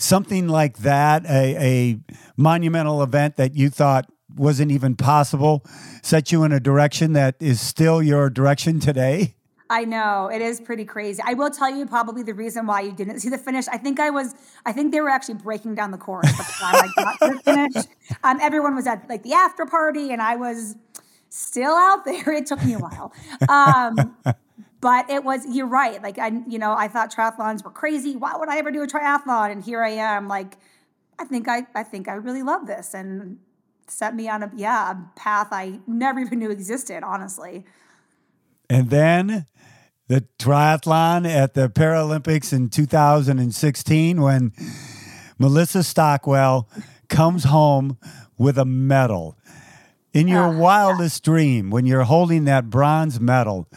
Something 0.00 0.46
like 0.46 0.78
that, 0.78 1.26
a, 1.26 1.56
a 1.56 1.98
monumental 2.36 3.02
event 3.02 3.34
that 3.34 3.56
you 3.56 3.68
thought 3.68 4.08
wasn't 4.34 4.70
even 4.70 4.96
possible 4.96 5.64
set 6.02 6.32
you 6.32 6.44
in 6.44 6.52
a 6.52 6.60
direction 6.60 7.12
that 7.14 7.36
is 7.40 7.60
still 7.60 8.02
your 8.02 8.30
direction 8.30 8.80
today? 8.80 9.34
I 9.70 9.84
know 9.84 10.30
it 10.32 10.40
is 10.40 10.60
pretty 10.60 10.84
crazy. 10.84 11.22
I 11.24 11.34
will 11.34 11.50
tell 11.50 11.70
you 11.70 11.84
probably 11.86 12.22
the 12.22 12.32
reason 12.32 12.66
why 12.66 12.80
you 12.80 12.92
didn't 12.92 13.20
see 13.20 13.28
the 13.28 13.36
finish. 13.36 13.66
I 13.68 13.76
think 13.76 14.00
I 14.00 14.08
was, 14.08 14.34
I 14.64 14.72
think 14.72 14.92
they 14.92 15.00
were 15.00 15.10
actually 15.10 15.34
breaking 15.34 15.74
down 15.74 15.90
the 15.90 15.98
course 15.98 16.30
by 16.60 16.72
the 16.72 16.92
got 16.96 17.18
to 17.18 17.34
the 17.34 17.40
finish. 17.40 17.84
Um, 18.24 18.38
everyone 18.40 18.74
was 18.74 18.86
at 18.86 19.08
like 19.10 19.22
the 19.22 19.34
after 19.34 19.66
party, 19.66 20.10
and 20.10 20.22
I 20.22 20.36
was 20.36 20.74
still 21.28 21.74
out 21.74 22.04
there. 22.06 22.32
It 22.32 22.46
took 22.46 22.64
me 22.64 22.74
a 22.74 22.78
while. 22.78 23.12
Um, 23.48 24.16
but 24.80 25.10
it 25.10 25.24
was 25.24 25.44
you're 25.46 25.66
right 25.66 26.02
like 26.02 26.18
i 26.18 26.30
you 26.46 26.58
know 26.58 26.72
i 26.72 26.88
thought 26.88 27.12
triathlons 27.12 27.64
were 27.64 27.70
crazy 27.70 28.16
why 28.16 28.36
would 28.36 28.48
i 28.48 28.58
ever 28.58 28.70
do 28.70 28.82
a 28.82 28.86
triathlon 28.86 29.50
and 29.50 29.64
here 29.64 29.82
i 29.82 29.88
am 29.88 30.28
like 30.28 30.56
i 31.18 31.24
think 31.24 31.48
i 31.48 31.66
i 31.74 31.82
think 31.82 32.08
i 32.08 32.12
really 32.12 32.42
love 32.42 32.66
this 32.66 32.94
and 32.94 33.38
set 33.90 34.14
me 34.14 34.28
on 34.28 34.42
a 34.42 34.50
yeah 34.56 34.92
a 34.92 35.18
path 35.18 35.48
i 35.50 35.78
never 35.86 36.20
even 36.20 36.38
knew 36.38 36.50
existed 36.50 37.02
honestly 37.02 37.64
And 38.70 38.90
then 38.90 39.46
the 40.08 40.26
triathlon 40.38 41.26
at 41.26 41.54
the 41.54 41.68
Paralympics 41.70 42.52
in 42.52 42.68
2016 42.68 44.20
when 44.20 44.52
Melissa 45.38 45.82
Stockwell 45.82 46.68
comes 47.08 47.44
home 47.44 47.96
with 48.36 48.58
a 48.58 48.64
medal. 48.64 49.36
In 50.12 50.28
your 50.28 50.48
Ah, 50.48 50.58
wildest 50.58 51.24
dream, 51.24 51.70
when 51.70 51.86
you're 51.86 52.04
holding 52.04 52.44
that 52.44 52.68
bronze 52.70 53.20
medal, 53.20 53.68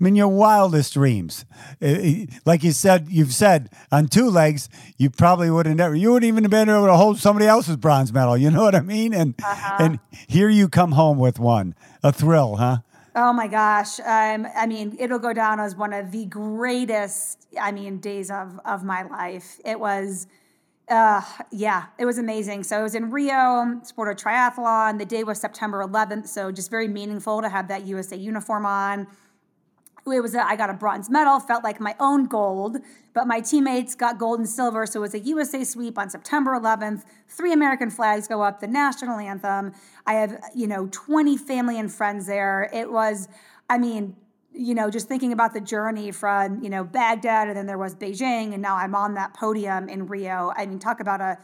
I 0.00 0.04
mean, 0.04 0.16
your 0.16 0.28
wildest 0.28 0.94
dreams. 0.94 1.44
Eh, 1.82 1.98
eh, 2.00 2.26
Like 2.46 2.64
you 2.64 2.72
said, 2.72 3.08
you've 3.10 3.34
said 3.34 3.68
on 3.92 4.08
two 4.08 4.30
legs, 4.30 4.70
you 4.96 5.10
probably 5.10 5.50
would 5.50 5.66
have 5.66 5.76
never, 5.76 5.94
you 5.94 6.12
wouldn't 6.12 6.26
even 6.28 6.44
have 6.44 6.50
been 6.50 6.70
able 6.70 6.86
to 6.86 6.96
hold 6.96 7.18
somebody 7.18 7.46
else's 7.46 7.76
bronze 7.76 8.12
medal. 8.12 8.36
You 8.36 8.50
know 8.54 8.62
what 8.62 8.74
I 8.74 8.80
mean? 8.80 9.12
And 9.12 9.34
and 9.78 9.98
here 10.26 10.48
you 10.48 10.68
come 10.68 10.92
home 10.92 11.18
with 11.18 11.38
one. 11.38 11.74
A 12.02 12.12
thrill, 12.12 12.56
huh? 12.56 12.78
Oh 13.14 13.32
my 13.32 13.46
gosh. 13.46 14.00
Um, 14.00 14.46
I 14.56 14.66
mean, 14.66 14.96
it'll 14.98 15.18
go 15.18 15.34
down 15.34 15.60
as 15.60 15.76
one 15.76 15.92
of 15.92 16.12
the 16.12 16.24
greatest, 16.24 17.46
I 17.60 17.72
mean, 17.72 17.98
days 17.98 18.30
of, 18.30 18.58
of 18.64 18.84
my 18.84 19.02
life. 19.02 19.58
It 19.64 19.78
was, 19.78 20.28
uh, 20.88 21.20
yeah, 21.50 21.86
it 21.98 22.06
was 22.06 22.16
amazing. 22.18 22.62
So 22.62 22.78
it 22.78 22.82
was 22.82 22.94
in 22.94 23.10
Rio, 23.10 23.80
sport 23.82 24.08
a 24.08 24.24
triathlon. 24.24 24.98
The 24.98 25.04
day 25.04 25.24
was 25.24 25.40
September 25.40 25.84
11th. 25.84 26.28
So 26.28 26.50
just 26.52 26.70
very 26.70 26.88
meaningful 26.88 27.42
to 27.42 27.48
have 27.48 27.68
that 27.68 27.84
USA 27.84 28.16
uniform 28.16 28.64
on. 28.64 29.08
It 30.06 30.20
was 30.20 30.34
a, 30.34 30.44
I 30.44 30.56
got 30.56 30.70
a 30.70 30.74
bronze 30.74 31.10
medal, 31.10 31.38
felt 31.40 31.62
like 31.62 31.80
my 31.80 31.94
own 32.00 32.26
gold, 32.26 32.78
but 33.12 33.26
my 33.26 33.40
teammates 33.40 33.94
got 33.94 34.18
gold 34.18 34.38
and 34.38 34.48
silver. 34.48 34.86
So 34.86 35.00
it 35.00 35.02
was 35.02 35.14
a 35.14 35.20
USA 35.20 35.64
sweep 35.64 35.98
on 35.98 36.10
September 36.10 36.52
11th. 36.52 37.04
Three 37.28 37.52
American 37.52 37.90
flags 37.90 38.26
go 38.26 38.42
up, 38.42 38.60
the 38.60 38.66
national 38.66 39.18
anthem. 39.18 39.72
I 40.06 40.14
have, 40.14 40.40
you 40.54 40.66
know, 40.66 40.88
20 40.90 41.36
family 41.36 41.78
and 41.78 41.92
friends 41.92 42.26
there. 42.26 42.70
It 42.72 42.90
was, 42.90 43.28
I 43.68 43.78
mean, 43.78 44.16
you 44.52 44.74
know, 44.74 44.90
just 44.90 45.06
thinking 45.06 45.32
about 45.32 45.54
the 45.54 45.60
journey 45.60 46.10
from, 46.10 46.62
you 46.62 46.70
know, 46.70 46.82
Baghdad 46.82 47.48
and 47.48 47.56
then 47.56 47.66
there 47.66 47.78
was 47.78 47.94
Beijing 47.94 48.52
and 48.52 48.60
now 48.60 48.76
I'm 48.76 48.94
on 48.94 49.14
that 49.14 49.34
podium 49.34 49.88
in 49.88 50.06
Rio. 50.06 50.52
I 50.56 50.66
mean, 50.66 50.78
talk 50.78 51.00
about 51.00 51.20
a, 51.20 51.38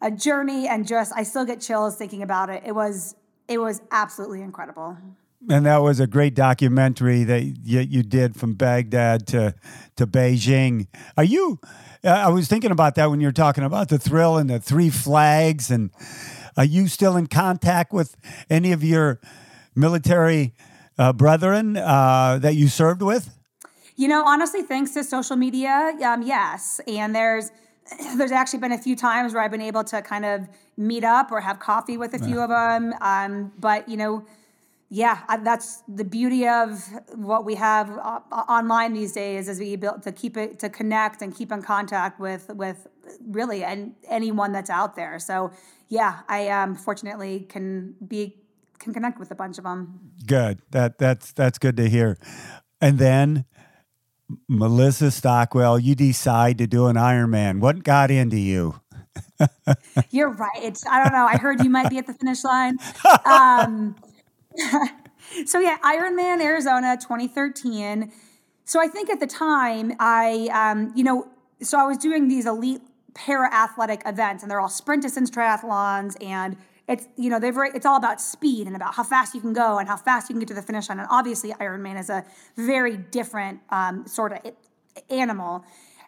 a 0.00 0.10
journey 0.10 0.66
and 0.66 0.86
just, 0.86 1.12
I 1.14 1.22
still 1.22 1.44
get 1.44 1.60
chills 1.60 1.96
thinking 1.96 2.22
about 2.22 2.50
it. 2.50 2.62
It 2.66 2.72
was, 2.72 3.14
it 3.46 3.58
was 3.58 3.80
absolutely 3.90 4.42
incredible. 4.42 4.96
And 5.48 5.66
that 5.66 5.78
was 5.78 6.00
a 6.00 6.06
great 6.06 6.34
documentary 6.34 7.24
that 7.24 7.42
you, 7.42 7.80
you 7.80 8.02
did 8.02 8.36
from 8.36 8.54
Baghdad 8.54 9.26
to 9.28 9.54
to 9.96 10.06
Beijing. 10.06 10.88
Are 11.16 11.24
you? 11.24 11.60
uh, 12.04 12.08
I 12.08 12.28
was 12.28 12.48
thinking 12.48 12.70
about 12.70 12.94
that 12.94 13.10
when 13.10 13.20
you 13.20 13.28
were 13.28 13.32
talking 13.32 13.64
about 13.64 13.88
the 13.88 13.98
thrill 13.98 14.36
and 14.36 14.48
the 14.48 14.60
three 14.60 14.90
flags. 14.90 15.70
And 15.70 15.90
are 16.56 16.64
you 16.64 16.88
still 16.88 17.16
in 17.16 17.26
contact 17.26 17.92
with 17.92 18.16
any 18.48 18.72
of 18.72 18.84
your 18.84 19.20
military 19.74 20.54
uh, 20.96 21.12
brethren 21.12 21.76
uh, 21.76 22.38
that 22.40 22.54
you 22.54 22.68
served 22.68 23.02
with? 23.02 23.34
You 23.96 24.06
know, 24.06 24.24
honestly, 24.24 24.62
thanks 24.62 24.92
to 24.92 25.02
social 25.02 25.36
media, 25.36 25.92
um, 26.04 26.22
yes. 26.22 26.80
And 26.86 27.14
there's 27.14 27.50
there's 28.16 28.32
actually 28.32 28.60
been 28.60 28.72
a 28.72 28.78
few 28.78 28.94
times 28.94 29.34
where 29.34 29.42
I've 29.42 29.50
been 29.50 29.60
able 29.60 29.82
to 29.84 30.02
kind 30.02 30.24
of 30.24 30.48
meet 30.76 31.02
up 31.02 31.32
or 31.32 31.40
have 31.40 31.58
coffee 31.58 31.96
with 31.96 32.14
a 32.14 32.18
few 32.18 32.38
of 32.40 32.50
them. 32.50 32.94
Um, 33.00 33.52
but 33.58 33.88
you 33.88 33.96
know, 33.96 34.24
yeah, 34.90 35.20
that's 35.42 35.82
the 35.86 36.04
beauty 36.04 36.48
of 36.48 36.82
what 37.14 37.44
we 37.44 37.56
have 37.56 37.90
uh, 37.90 38.20
online 38.32 38.94
these 38.94 39.12
days, 39.12 39.48
is 39.48 39.58
we 39.58 39.76
built 39.76 40.02
to 40.04 40.12
keep 40.12 40.36
it 40.36 40.58
to 40.60 40.70
connect 40.70 41.20
and 41.20 41.34
keep 41.34 41.52
in 41.52 41.62
contact 41.62 42.18
with 42.18 42.50
with 42.54 42.86
really 43.26 43.64
and 43.64 43.94
anyone 44.08 44.52
that's 44.52 44.70
out 44.70 44.96
there. 44.96 45.18
So 45.18 45.52
yeah, 45.88 46.20
I 46.28 46.48
um, 46.48 46.74
fortunately 46.74 47.40
can 47.40 47.96
be 48.06 48.36
can 48.78 48.94
connect 48.94 49.18
with 49.18 49.30
a 49.30 49.34
bunch 49.34 49.58
of 49.58 49.64
them. 49.64 50.12
Good. 50.26 50.60
That 50.70 50.98
that's 50.98 51.32
that's 51.32 51.58
good 51.58 51.76
to 51.76 51.88
hear. 51.88 52.16
And 52.80 52.98
then 52.98 53.44
Melissa 54.48 55.10
Stockwell, 55.10 55.78
you 55.78 55.94
decide 55.94 56.58
to 56.58 56.66
do 56.66 56.86
an 56.86 56.96
Ironman. 56.96 57.60
What 57.60 57.84
got 57.84 58.10
into 58.10 58.38
you? 58.38 58.80
You're 60.10 60.30
right. 60.30 60.62
It's 60.62 60.86
I 60.86 61.02
don't 61.02 61.12
know. 61.12 61.26
I 61.26 61.36
heard 61.36 61.62
you 61.62 61.70
might 61.70 61.90
be 61.90 61.98
at 61.98 62.06
the 62.06 62.14
finish 62.14 62.44
line. 62.44 62.78
Um, 63.24 63.96
so 65.46 65.58
yeah, 65.58 65.78
Ironman 65.84 66.40
Arizona 66.42 66.96
2013. 67.00 68.12
So 68.64 68.80
I 68.80 68.88
think 68.88 69.10
at 69.10 69.20
the 69.20 69.26
time 69.26 69.94
I, 69.98 70.48
um, 70.52 70.92
you 70.94 71.04
know, 71.04 71.28
so 71.62 71.78
I 71.78 71.86
was 71.86 71.98
doing 71.98 72.28
these 72.28 72.46
elite 72.46 72.82
para 73.14 73.52
athletic 73.52 74.02
events, 74.06 74.42
and 74.42 74.50
they're 74.50 74.60
all 74.60 74.68
sprint 74.68 75.02
distance 75.02 75.30
triathlons, 75.30 76.22
and 76.22 76.56
it's 76.86 77.06
you 77.16 77.30
know 77.30 77.38
they're 77.38 77.52
very 77.52 77.70
it's 77.74 77.86
all 77.86 77.96
about 77.96 78.20
speed 78.20 78.66
and 78.66 78.76
about 78.76 78.94
how 78.94 79.02
fast 79.02 79.34
you 79.34 79.40
can 79.40 79.52
go 79.52 79.78
and 79.78 79.88
how 79.88 79.96
fast 79.96 80.28
you 80.28 80.34
can 80.34 80.40
get 80.40 80.48
to 80.48 80.54
the 80.54 80.62
finish 80.62 80.88
line. 80.88 80.98
And 80.98 81.08
obviously, 81.10 81.50
Ironman 81.52 81.98
is 81.98 82.10
a 82.10 82.24
very 82.56 82.96
different 82.96 83.60
um, 83.70 84.06
sort 84.06 84.32
of 84.32 84.52
animal, 85.10 85.64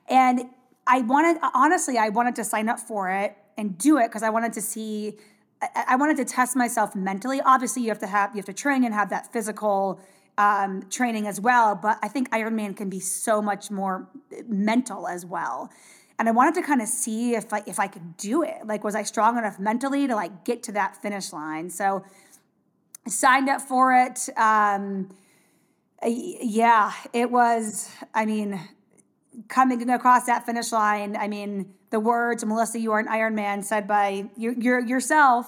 and 0.09 0.43
I 0.87 1.01
wanted 1.03 1.41
honestly 1.55 1.99
I 1.99 2.11
wanted 2.11 2.37
to 2.37 2.45
sign 2.45 2.69
up 2.69 2.79
for 2.79 3.11
it 3.11 3.37
and 3.57 3.77
do 3.77 3.99
it 3.99 4.09
because 4.09 4.23
I 4.23 4.31
wanted 4.31 4.53
to 4.55 4.63
see 4.63 5.17
I, 5.63 5.85
I 5.89 5.97
wanted 5.97 6.17
to 6.19 6.25
test 6.25 6.57
myself 6.57 6.95
mentally. 6.95 7.41
Obviously, 7.45 7.83
you 7.83 7.89
have 7.89 7.99
to 8.01 8.07
have 8.07 8.31
you 8.35 8.39
have 8.39 8.47
to 8.47 8.53
train 8.53 8.85
and 8.85 8.95
have 8.95 9.11
that 9.11 9.33
physical 9.33 10.01
um, 10.39 10.83
training 10.91 11.27
as 11.27 11.41
well. 11.41 11.75
But 11.75 11.99
I 12.03 12.09
think 12.09 12.31
Ironman 12.31 12.77
can 12.77 12.89
be 12.89 13.01
so 13.01 13.43
much 13.43 13.71
more 13.71 14.09
mental 14.47 15.07
as 15.07 15.25
well. 15.27 15.71
And 16.19 16.29
I 16.29 16.33
wanted 16.33 16.55
to 16.57 16.63
kind 16.63 16.83
of 16.83 16.89
see 16.89 17.35
if 17.35 17.53
I 17.53 17.63
if 17.67 17.79
I 17.79 17.87
could 17.87 18.17
do 18.17 18.43
it. 18.43 18.67
Like, 18.67 18.85
was 18.85 18.95
I 18.95 19.03
strong 19.03 19.39
enough 19.39 19.59
mentally 19.59 20.07
to 20.07 20.15
like 20.15 20.45
get 20.45 20.63
to 20.65 20.73
that 20.73 20.97
finish 21.01 21.33
line? 21.33 21.71
So 21.71 22.05
I 23.07 23.11
signed 23.11 23.49
up 23.49 23.63
for 23.63 23.95
it. 23.95 24.29
Um, 24.37 25.15
yeah, 26.05 26.93
it 27.13 27.31
was. 27.31 27.91
I 28.15 28.27
mean, 28.27 28.61
coming 29.49 29.89
across 29.91 30.27
that 30.27 30.47
finish 30.47 30.73
line. 30.73 31.17
I 31.17 31.29
mean, 31.29 31.73
the 31.91 32.01
words 32.01 32.45
"Melissa, 32.45 32.79
you 32.79 32.93
are 32.93 32.99
an 32.99 33.09
Iron 33.09 33.35
Man" 33.35 33.63
said 33.63 33.87
by 33.87 34.29
you, 34.37 34.55
your 34.59 34.81
yourself, 34.81 35.47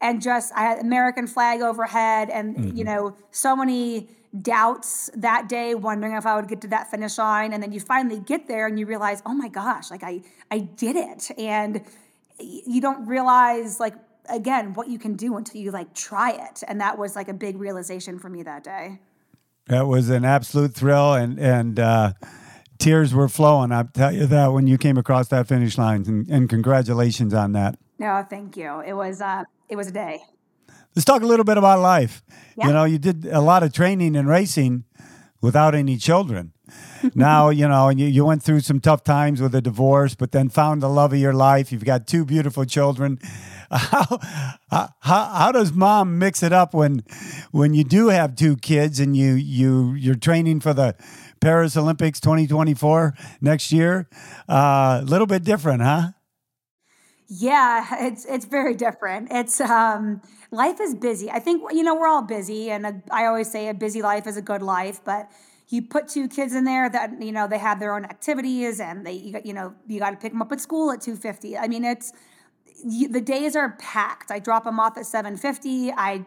and 0.00 0.20
just 0.20 0.52
I 0.54 0.62
had 0.62 0.78
American 0.78 1.26
flag 1.26 1.60
overhead, 1.60 2.30
and 2.30 2.76
you 2.76 2.84
know, 2.84 3.16
so 3.30 3.56
many 3.56 4.08
doubts 4.40 5.10
that 5.14 5.48
day, 5.48 5.74
wondering 5.74 6.14
if 6.14 6.24
I 6.24 6.36
would 6.36 6.48
get 6.48 6.62
to 6.62 6.68
that 6.68 6.90
finish 6.90 7.18
line, 7.18 7.52
and 7.52 7.62
then 7.62 7.72
you 7.72 7.80
finally 7.80 8.18
get 8.18 8.48
there, 8.48 8.66
and 8.66 8.78
you 8.78 8.86
realize, 8.86 9.22
oh 9.26 9.34
my 9.34 9.48
gosh, 9.48 9.90
like 9.90 10.02
I 10.02 10.22
I 10.50 10.58
did 10.58 10.96
it, 10.96 11.30
and 11.38 11.82
you 12.38 12.80
don't 12.80 13.06
realize 13.06 13.78
like 13.80 13.94
again 14.28 14.72
what 14.74 14.88
you 14.88 14.98
can 14.98 15.14
do 15.14 15.36
until 15.36 15.60
you 15.60 15.70
like 15.70 15.94
try 15.94 16.30
it, 16.30 16.62
and 16.66 16.80
that 16.80 16.98
was 16.98 17.16
like 17.16 17.28
a 17.28 17.34
big 17.34 17.58
realization 17.58 18.18
for 18.18 18.28
me 18.28 18.42
that 18.42 18.64
day. 18.64 18.98
That 19.66 19.86
was 19.86 20.10
an 20.10 20.24
absolute 20.24 20.74
thrill, 20.74 21.14
and 21.14 21.38
and 21.38 21.78
uh, 21.78 22.12
tears 22.82 23.14
were 23.14 23.28
flowing. 23.28 23.70
I 23.70 23.84
tell 23.84 24.12
you 24.12 24.26
that 24.26 24.48
when 24.48 24.66
you 24.66 24.76
came 24.76 24.98
across 24.98 25.28
that 25.28 25.46
finish 25.46 25.78
line, 25.78 26.04
and, 26.06 26.28
and 26.28 26.48
congratulations 26.48 27.32
on 27.32 27.52
that. 27.52 27.78
No, 27.98 28.26
thank 28.28 28.56
you. 28.56 28.80
It 28.80 28.94
was 28.94 29.20
uh, 29.20 29.44
it 29.68 29.76
was 29.76 29.88
a 29.88 29.92
day. 29.92 30.22
Let's 30.94 31.04
talk 31.04 31.22
a 31.22 31.26
little 31.26 31.44
bit 31.44 31.56
about 31.56 31.80
life. 31.80 32.22
Yeah. 32.56 32.66
You 32.66 32.72
know, 32.72 32.84
you 32.84 32.98
did 32.98 33.24
a 33.26 33.40
lot 33.40 33.62
of 33.62 33.72
training 33.72 34.16
and 34.16 34.28
racing 34.28 34.84
without 35.40 35.74
any 35.74 35.96
children. 35.96 36.52
now, 37.14 37.50
you 37.50 37.66
know, 37.68 37.88
and 37.88 38.00
you, 38.00 38.06
you 38.06 38.24
went 38.24 38.42
through 38.42 38.60
some 38.60 38.80
tough 38.80 39.04
times 39.04 39.40
with 39.40 39.54
a 39.54 39.60
divorce, 39.60 40.14
but 40.14 40.32
then 40.32 40.48
found 40.48 40.82
the 40.82 40.88
love 40.88 41.12
of 41.12 41.18
your 41.18 41.32
life. 41.32 41.72
You've 41.72 41.84
got 41.84 42.06
two 42.06 42.24
beautiful 42.24 42.64
children. 42.64 43.18
How, 43.74 44.18
how, 44.70 44.92
how 45.00 45.50
does 45.50 45.72
mom 45.72 46.18
mix 46.18 46.42
it 46.42 46.52
up 46.52 46.74
when 46.74 47.04
when 47.52 47.72
you 47.72 47.84
do 47.84 48.08
have 48.08 48.36
two 48.36 48.56
kids 48.56 49.00
and 49.00 49.16
you 49.16 49.32
you 49.32 49.94
you're 49.94 50.14
training 50.14 50.60
for 50.60 50.74
the 50.74 50.94
Paris 51.42 51.76
Olympics 51.76 52.20
2024 52.20 53.14
next 53.40 53.72
year? 53.72 54.08
A 54.48 54.52
uh, 54.52 55.02
little 55.04 55.26
bit 55.26 55.42
different, 55.42 55.82
huh? 55.82 56.12
Yeah, 57.26 58.06
it's 58.06 58.24
it's 58.26 58.44
very 58.44 58.74
different. 58.74 59.28
It's 59.30 59.60
um 59.60 60.20
life 60.50 60.80
is 60.80 60.94
busy. 60.94 61.30
I 61.30 61.40
think 61.40 61.62
you 61.72 61.82
know 61.82 61.94
we're 61.94 62.06
all 62.06 62.22
busy 62.22 62.70
and 62.70 62.86
a, 62.86 63.02
I 63.10 63.26
always 63.26 63.50
say 63.50 63.68
a 63.68 63.74
busy 63.74 64.02
life 64.02 64.26
is 64.26 64.36
a 64.36 64.42
good 64.42 64.62
life, 64.62 65.00
but 65.04 65.30
you 65.68 65.82
put 65.82 66.08
two 66.08 66.28
kids 66.28 66.54
in 66.54 66.64
there 66.64 66.88
that 66.90 67.20
you 67.20 67.32
know 67.32 67.48
they 67.48 67.58
have 67.58 67.80
their 67.80 67.94
own 67.94 68.04
activities 68.04 68.80
and 68.80 69.04
they 69.06 69.14
you, 69.14 69.40
you 69.44 69.54
know 69.54 69.74
you 69.88 69.98
got 69.98 70.10
to 70.10 70.16
pick 70.16 70.32
them 70.32 70.42
up 70.42 70.52
at 70.52 70.60
school 70.60 70.92
at 70.92 71.00
2:50. 71.00 71.58
I 71.58 71.66
mean 71.68 71.84
it's 71.84 72.12
you, 72.84 73.08
the 73.08 73.20
days 73.20 73.56
are 73.56 73.70
packed. 73.78 74.30
I 74.30 74.38
drop 74.38 74.64
them 74.64 74.78
off 74.78 74.96
at 74.96 75.04
7:50. 75.04 75.92
I 75.96 76.24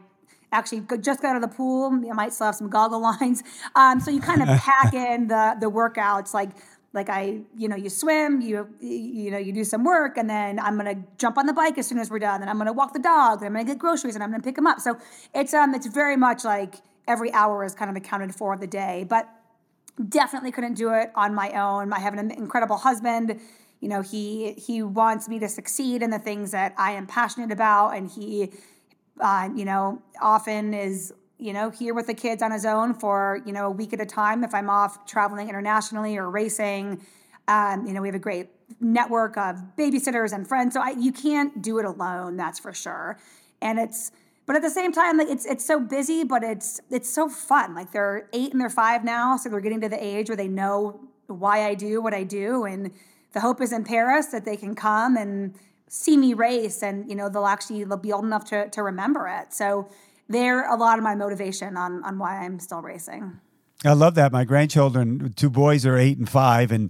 actually 0.52 0.82
just 1.02 1.22
got 1.22 1.36
out 1.36 1.44
of 1.44 1.50
the 1.50 1.56
pool. 1.56 1.92
I 1.92 2.14
might 2.14 2.34
still 2.34 2.48
have 2.48 2.56
some 2.56 2.70
goggle 2.70 3.02
lines. 3.02 3.44
Um, 3.76 4.00
so 4.00 4.10
you 4.10 4.22
kind 4.22 4.42
of 4.42 4.48
pack 4.60 4.94
in 4.94 5.28
the 5.28 5.58
the 5.60 5.70
workouts 5.70 6.34
like 6.34 6.52
like 6.96 7.10
I, 7.10 7.42
you 7.58 7.68
know, 7.68 7.76
you 7.76 7.90
swim, 7.90 8.40
you 8.40 8.70
you 8.80 9.30
know, 9.30 9.38
you 9.38 9.52
do 9.52 9.66
some 9.66 9.84
work, 9.84 10.18
and 10.18 10.30
then 10.30 10.60
I'm 10.60 10.78
gonna 10.78 11.04
jump 11.18 11.38
on 11.38 11.46
the 11.46 11.54
bike 11.54 11.78
as 11.78 11.88
soon 11.88 12.00
as 12.00 12.10
we're 12.10 12.20
done, 12.20 12.42
and 12.42 12.50
I'm 12.50 12.58
gonna 12.58 12.74
walk 12.74 12.94
the 12.94 13.00
dog, 13.00 13.40
and 13.40 13.48
I'm 13.48 13.54
gonna 13.54 13.66
get 13.66 13.78
groceries, 13.78 14.16
and 14.16 14.24
I'm 14.24 14.32
gonna 14.32 14.42
pick 14.42 14.56
them 14.56 14.66
up. 14.66 14.80
So 14.80 14.98
it's 15.34 15.54
um 15.54 15.76
it's 15.76 15.88
very 15.88 16.16
much 16.16 16.46
like 16.46 16.76
every 17.08 17.32
hour 17.34 17.66
is 17.66 17.76
kind 17.76 17.92
of 17.92 17.98
accounted 17.98 18.34
for 18.34 18.54
of 18.54 18.62
the 18.62 18.68
day, 18.68 19.06
but 19.08 19.30
definitely 20.08 20.52
couldn't 20.52 20.76
do 20.76 20.94
it 20.94 21.12
on 21.16 21.36
my 21.36 21.52
own. 21.52 21.92
I 21.94 22.00
have 22.00 22.14
an 22.14 22.32
incredible 22.32 22.78
husband. 22.78 23.40
You 23.82 23.90
know, 23.90 24.02
he 24.02 24.54
he 24.54 24.82
wants 24.82 25.28
me 25.28 25.38
to 25.40 25.50
succeed 25.50 26.02
in 26.02 26.12
the 26.12 26.20
things 26.20 26.52
that 26.52 26.74
I 26.78 26.92
am 26.92 27.08
passionate 27.08 27.52
about, 27.52 27.90
and 27.90 28.10
he, 28.10 28.52
uh, 29.20 29.50
you 29.56 29.66
know, 29.66 30.02
often 30.22 30.74
is 30.74 31.14
you 31.38 31.52
know, 31.52 31.70
here 31.70 31.94
with 31.94 32.08
the 32.08 32.14
kids 32.14 32.42
on 32.42 32.52
his 32.52 32.66
own 32.66 32.94
for, 32.94 33.42
you 33.46 33.52
know, 33.52 33.68
a 33.68 33.72
week 33.72 33.94
at 33.94 34.00
a 34.00 34.06
time 34.06 34.44
if 34.44 34.54
I'm 34.54 34.70
off 34.70 35.06
traveling 35.06 35.50
internationally 35.50 36.18
or 36.18 36.30
racing. 36.30 37.06
Um, 37.48 37.86
you 37.86 37.94
know, 37.94 38.02
we 38.02 38.08
have 38.08 38.16
a 38.16 38.20
great 38.20 38.50
network 38.80 39.38
of 39.38 39.62
babysitters 39.78 40.34
and 40.34 40.48
friends. 40.48 40.74
So 40.74 40.82
I, 40.82 40.92
you 40.92 41.12
can't 41.12 41.62
do 41.62 41.78
it 41.78 41.86
alone, 41.86 42.38
that's 42.38 42.60
for 42.60 42.74
sure. 42.74 43.20
And 43.62 43.80
it's, 43.80 44.12
but 44.46 44.56
at 44.56 44.62
the 44.62 44.70
same 44.70 44.92
time, 44.92 45.18
like 45.18 45.28
it's 45.28 45.46
it's 45.46 45.66
so 45.66 45.80
busy, 45.80 46.24
but 46.24 46.44
it's 46.44 46.80
it's 46.92 47.10
so 47.10 47.28
fun. 47.28 47.74
Like 47.74 47.92
they're 47.92 48.30
eight 48.32 48.52
and 48.52 48.62
they're 48.62 48.70
five 48.70 49.04
now, 49.04 49.38
so 49.38 49.50
they're 49.50 49.60
getting 49.60 49.82
to 49.82 49.90
the 49.90 50.04
age 50.04 50.30
where 50.30 50.36
they 50.36 50.48
know 50.48 51.00
why 51.26 51.66
I 51.66 51.74
do 51.74 52.00
what 52.00 52.14
I 52.14 52.24
do, 52.24 52.64
and 52.64 52.92
the 53.34 53.40
hope 53.40 53.60
is 53.60 53.74
in 53.74 53.84
Paris 53.84 54.28
that 54.28 54.46
they 54.46 54.56
can 54.56 54.76
come 54.76 55.18
and 55.18 55.56
see 55.88 56.18
me 56.18 56.34
race, 56.34 56.82
and 56.84 57.10
you 57.10 57.16
know 57.16 57.30
they'll 57.30 57.46
actually 57.48 57.84
they'll 57.84 57.98
be 57.98 58.12
old 58.14 58.26
enough 58.26 58.46
to 58.46 58.70
to 58.70 58.84
remember 58.84 59.28
it. 59.28 59.54
So 59.54 59.90
they're 60.28 60.70
a 60.72 60.76
lot 60.76 60.98
of 60.98 61.04
my 61.04 61.16
motivation 61.16 61.78
on 61.78 62.04
on 62.04 62.18
why 62.20 62.44
I'm 62.46 62.60
still 62.60 62.82
racing. 62.82 63.40
I 63.84 63.94
love 63.94 64.16
that. 64.16 64.32
My 64.32 64.46
grandchildren, 64.46 65.34
two 65.36 65.50
boys 65.50 65.86
are 65.86 65.98
eight 65.98 66.18
and 66.18 66.30
five, 66.30 66.72
and 66.72 66.90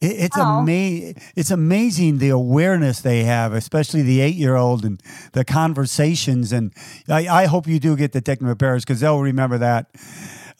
it, 0.00 0.06
it's 0.24 0.36
Oh. 0.38 0.60
ama- 0.60 1.14
It's 1.36 1.50
amazing 1.50 2.18
the 2.18 2.30
awareness 2.30 3.00
they 3.02 3.24
have, 3.24 3.52
especially 3.52 4.02
the 4.02 4.20
eight-year-old, 4.20 4.84
and 4.84 5.00
the 5.32 5.44
conversations. 5.44 6.50
And 6.52 6.72
I, 7.08 7.28
I 7.28 7.46
hope 7.46 7.68
you 7.68 7.78
do 7.78 7.94
get 7.96 8.12
the 8.12 8.20
to 8.20 8.56
Paris 8.56 8.84
because 8.84 9.00
they'll 9.00 9.20
remember 9.20 9.58
that 9.58 9.86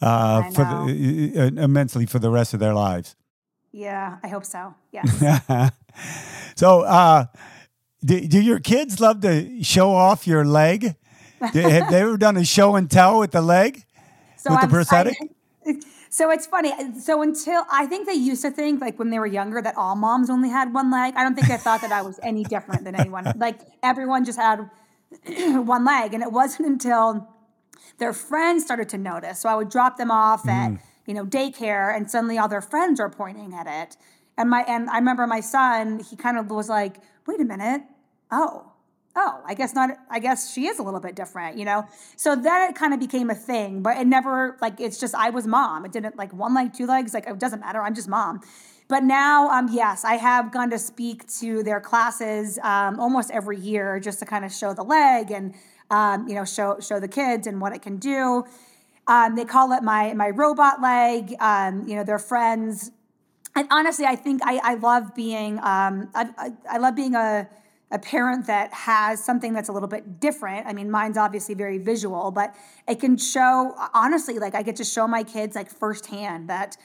uh, 0.01 0.43
for 0.51 0.63
the, 0.63 1.33
uh, 1.35 1.61
immensely 1.63 2.05
for 2.05 2.19
the 2.19 2.29
rest 2.29 2.53
of 2.53 2.59
their 2.59 2.73
lives. 2.73 3.15
Yeah, 3.71 4.17
I 4.23 4.27
hope 4.29 4.45
so. 4.45 4.73
Yeah. 4.91 5.69
so, 6.55 6.81
uh, 6.81 7.25
do, 8.05 8.27
do 8.27 8.41
your 8.41 8.59
kids 8.59 8.99
love 8.99 9.21
to 9.21 9.63
show 9.63 9.91
off 9.91 10.27
your 10.27 10.45
leg? 10.45 10.95
Do- 11.51 11.59
have 11.61 11.89
they 11.91 12.01
ever 12.01 12.17
done 12.17 12.37
a 12.37 12.45
show 12.45 12.75
and 12.75 12.89
tell 12.89 13.19
with 13.19 13.31
the 13.31 13.41
leg? 13.41 13.83
So 14.37 14.51
With 14.51 14.59
the 14.59 14.65
I'm- 14.65 14.69
prosthetic? 14.69 15.17
I- 15.65 15.79
so 16.09 16.29
it's 16.29 16.45
funny. 16.45 16.71
So 16.99 17.21
until 17.21 17.63
I 17.71 17.87
think 17.87 18.07
they 18.07 18.13
used 18.13 18.43
to 18.43 18.51
think 18.51 18.79
like 18.79 18.99
when 18.99 19.09
they 19.09 19.19
were 19.19 19.25
younger 19.25 19.61
that 19.61 19.75
all 19.75 19.95
moms 19.95 20.29
only 20.29 20.49
had 20.49 20.73
one 20.73 20.91
leg. 20.91 21.13
I 21.17 21.23
don't 21.23 21.35
think 21.35 21.47
they 21.47 21.57
thought 21.57 21.81
that 21.81 21.91
I 21.91 22.03
was 22.03 22.19
any 22.21 22.43
different 22.43 22.83
than 22.83 22.95
anyone. 22.95 23.33
Like 23.37 23.59
everyone 23.81 24.23
just 24.23 24.37
had 24.37 24.69
one 25.65 25.83
leg, 25.83 26.13
and 26.13 26.21
it 26.21 26.31
wasn't 26.31 26.67
until 26.67 27.27
their 27.97 28.13
friends 28.13 28.63
started 28.63 28.89
to 28.89 28.97
notice. 28.97 29.39
So 29.39 29.49
I 29.49 29.55
would 29.55 29.69
drop 29.69 29.97
them 29.97 30.11
off 30.11 30.47
at 30.47 30.71
mm. 30.71 30.79
you 31.05 31.13
know 31.15 31.25
daycare, 31.25 31.95
and 31.95 32.09
suddenly 32.09 32.37
all 32.37 32.47
their 32.47 32.61
friends 32.61 32.99
are 32.99 33.09
pointing 33.09 33.53
at 33.53 33.67
it. 33.67 33.97
And 34.37 34.49
my 34.49 34.63
and 34.67 34.89
I 34.89 34.97
remember 34.97 35.25
my 35.25 35.39
son. 35.39 35.99
He 35.99 36.15
kind 36.15 36.37
of 36.37 36.49
was 36.49 36.69
like, 36.69 36.97
"Wait 37.25 37.41
a 37.41 37.45
minute, 37.45 37.81
oh." 38.31 38.71
oh, 39.15 39.41
I 39.45 39.53
guess 39.53 39.73
not. 39.73 39.97
I 40.09 40.19
guess 40.19 40.51
she 40.51 40.67
is 40.67 40.79
a 40.79 40.83
little 40.83 40.99
bit 40.99 41.15
different, 41.15 41.57
you 41.57 41.65
know? 41.65 41.87
So 42.17 42.35
then 42.35 42.69
it 42.69 42.75
kind 42.75 42.93
of 42.93 42.99
became 42.99 43.29
a 43.29 43.35
thing, 43.35 43.81
but 43.81 43.97
it 43.97 44.07
never, 44.07 44.57
like, 44.61 44.79
it's 44.79 44.99
just, 44.99 45.15
I 45.15 45.29
was 45.29 45.47
mom. 45.47 45.85
It 45.85 45.91
didn't, 45.91 46.17
like, 46.17 46.33
one 46.33 46.53
leg, 46.53 46.73
two 46.73 46.85
legs, 46.85 47.13
like, 47.13 47.27
it 47.27 47.39
doesn't 47.39 47.61
matter. 47.61 47.81
I'm 47.81 47.95
just 47.95 48.09
mom. 48.09 48.41
But 48.87 49.03
now, 49.03 49.49
um, 49.49 49.69
yes, 49.71 50.03
I 50.03 50.15
have 50.15 50.51
gone 50.51 50.69
to 50.69 50.77
speak 50.77 51.27
to 51.39 51.63
their 51.63 51.79
classes 51.79 52.59
um, 52.61 52.99
almost 52.99 53.31
every 53.31 53.57
year 53.57 53.99
just 53.99 54.19
to 54.19 54.25
kind 54.25 54.45
of 54.45 54.51
show 54.51 54.73
the 54.73 54.83
leg 54.83 55.31
and, 55.31 55.55
um, 55.89 56.27
you 56.27 56.35
know, 56.35 56.45
show 56.45 56.79
show 56.79 56.99
the 56.99 57.07
kids 57.07 57.47
and 57.47 57.61
what 57.61 57.73
it 57.73 57.81
can 57.81 57.97
do. 57.97 58.43
Um, 59.07 59.35
they 59.35 59.45
call 59.45 59.71
it 59.71 59.81
my 59.81 60.13
my 60.13 60.29
robot 60.29 60.81
leg. 60.81 61.33
Um, 61.39 61.87
you 61.87 61.95
know, 61.95 62.03
their 62.03 62.19
friends 62.19 62.91
and 63.55 63.67
honestly, 63.71 64.05
I 64.05 64.15
think 64.15 64.41
I, 64.43 64.59
I 64.63 64.73
love 64.75 65.15
being 65.15 65.57
um, 65.59 66.09
I, 66.13 66.29
I, 66.37 66.51
I 66.71 66.77
love 66.77 66.95
being 66.95 67.15
a 67.15 67.47
a 67.91 67.99
parent 67.99 68.47
that 68.47 68.73
has 68.73 69.23
something 69.23 69.53
that's 69.53 69.69
a 69.69 69.71
little 69.71 69.87
bit 69.87 70.19
different. 70.19 70.65
I 70.65 70.73
mean, 70.73 70.89
mine's 70.89 71.17
obviously 71.17 71.53
very 71.55 71.77
visual, 71.77 72.31
but 72.31 72.55
it 72.87 72.99
can 72.99 73.17
show 73.17 73.75
honestly, 73.93 74.39
like 74.39 74.55
I 74.55 74.63
get 74.63 74.75
to 74.77 74.83
show 74.83 75.07
my 75.07 75.23
kids 75.23 75.55
like 75.55 75.69
firsthand 75.69 76.49
that 76.49 76.77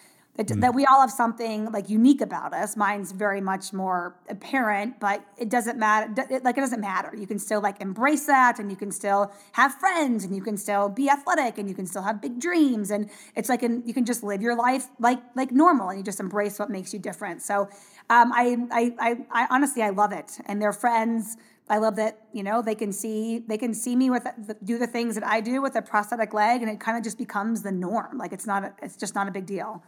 that, 0.48 0.60
that 0.60 0.74
we 0.74 0.86
all 0.86 1.00
have 1.00 1.10
something 1.10 1.70
like 1.72 1.88
unique 1.90 2.20
about 2.20 2.52
us. 2.52 2.76
Mine's 2.76 3.12
very 3.12 3.40
much 3.40 3.72
more 3.72 4.14
apparent, 4.28 4.98
but 5.00 5.24
it 5.36 5.48
doesn't 5.48 5.78
matter. 5.78 6.12
it- 6.30 6.44
Like 6.44 6.56
it 6.56 6.60
doesn't 6.60 6.80
matter. 6.80 7.14
You 7.16 7.26
can 7.26 7.38
still 7.38 7.60
like 7.60 7.80
embrace 7.80 8.26
that, 8.26 8.58
and 8.58 8.70
you 8.70 8.76
can 8.76 8.90
still 8.90 9.32
have 9.52 9.74
friends, 9.74 10.24
and 10.24 10.34
you 10.34 10.42
can 10.42 10.56
still 10.56 10.88
be 10.88 11.08
athletic, 11.10 11.58
and 11.58 11.68
you 11.68 11.74
can 11.74 11.86
still 11.86 12.02
have 12.02 12.20
big 12.20 12.40
dreams, 12.40 12.90
and 12.90 13.10
it's 13.36 13.48
like 13.48 13.62
an, 13.62 13.82
you 13.86 13.94
can 13.94 14.04
just 14.04 14.22
live 14.22 14.40
your 14.42 14.56
life 14.56 14.86
like 14.98 15.20
like 15.34 15.52
normal, 15.52 15.88
and 15.90 15.98
you 15.98 16.04
just 16.04 16.20
embrace 16.20 16.58
what 16.58 16.70
makes 16.70 16.92
you 16.92 16.98
different. 16.98 17.42
So, 17.42 17.68
um, 18.08 18.32
I, 18.32 18.56
I 18.70 18.92
I 18.98 19.16
I 19.42 19.46
honestly 19.50 19.82
I 19.82 19.90
love 19.90 20.12
it, 20.12 20.38
and 20.46 20.60
their 20.62 20.72
friends. 20.72 21.36
I 21.68 21.78
love 21.78 21.94
that 21.96 22.18
you 22.32 22.42
know 22.42 22.62
they 22.62 22.74
can 22.74 22.92
see 22.92 23.44
they 23.46 23.56
can 23.58 23.74
see 23.74 23.94
me 23.94 24.10
with 24.10 24.26
do 24.64 24.76
the 24.76 24.88
things 24.88 25.14
that 25.14 25.24
I 25.24 25.40
do 25.40 25.62
with 25.62 25.76
a 25.76 25.82
prosthetic 25.82 26.34
leg, 26.34 26.62
and 26.62 26.70
it 26.70 26.80
kind 26.80 26.96
of 26.98 27.04
just 27.04 27.16
becomes 27.18 27.62
the 27.62 27.70
norm. 27.70 28.18
Like 28.18 28.32
it's 28.32 28.46
not 28.46 28.64
a, 28.64 28.72
it's 28.82 28.96
just 28.96 29.14
not 29.14 29.28
a 29.28 29.30
big 29.30 29.46
deal. 29.46 29.82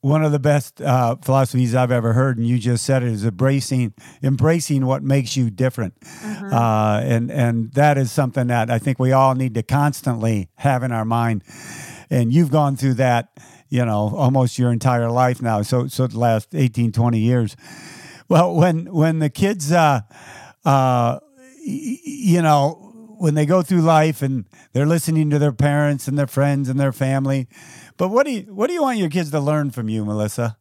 One 0.00 0.24
of 0.24 0.30
the 0.30 0.38
best 0.38 0.80
uh, 0.80 1.16
philosophies 1.16 1.74
I've 1.74 1.90
ever 1.90 2.12
heard, 2.12 2.38
and 2.38 2.46
you 2.46 2.58
just 2.58 2.84
said 2.84 3.02
it, 3.02 3.08
is 3.08 3.24
embracing 3.24 3.92
embracing 4.22 4.86
what 4.86 5.02
makes 5.02 5.36
you 5.36 5.50
different, 5.50 5.94
uh, 6.52 7.00
and 7.02 7.30
and 7.30 7.72
that 7.72 7.98
is 7.98 8.12
something 8.12 8.46
that 8.46 8.70
I 8.70 8.78
think 8.78 8.98
we 9.00 9.10
all 9.12 9.34
need 9.34 9.54
to 9.54 9.62
constantly 9.64 10.48
have 10.56 10.84
in 10.84 10.92
our 10.92 11.04
mind. 11.04 11.42
And 12.08 12.32
you've 12.32 12.52
gone 12.52 12.76
through 12.76 12.94
that, 12.94 13.30
you 13.68 13.84
know, 13.84 14.14
almost 14.14 14.58
your 14.58 14.70
entire 14.72 15.10
life 15.10 15.42
now. 15.42 15.62
So 15.62 15.88
so 15.88 16.06
the 16.06 16.18
last 16.20 16.54
18, 16.54 16.92
20 16.92 17.18
years. 17.18 17.56
Well, 18.28 18.54
when 18.54 18.92
when 18.92 19.18
the 19.18 19.30
kids, 19.30 19.72
uh, 19.72 20.02
uh, 20.64 21.18
y- 21.66 21.98
you 22.04 22.42
know, 22.42 22.92
when 23.18 23.34
they 23.34 23.46
go 23.46 23.62
through 23.62 23.80
life 23.80 24.22
and 24.22 24.44
they're 24.72 24.86
listening 24.86 25.30
to 25.30 25.38
their 25.38 25.52
parents 25.52 26.06
and 26.06 26.18
their 26.18 26.26
friends 26.26 26.68
and 26.68 26.78
their 26.78 26.92
family, 26.92 27.48
but 27.96 28.08
what 28.08 28.26
do 28.26 28.32
you 28.32 28.42
what 28.42 28.68
do 28.68 28.74
you 28.74 28.82
want 28.82 28.98
your 28.98 29.10
kids 29.10 29.30
to 29.30 29.40
learn 29.40 29.70
from 29.70 29.88
you, 29.88 30.04
Melissa? 30.04 30.56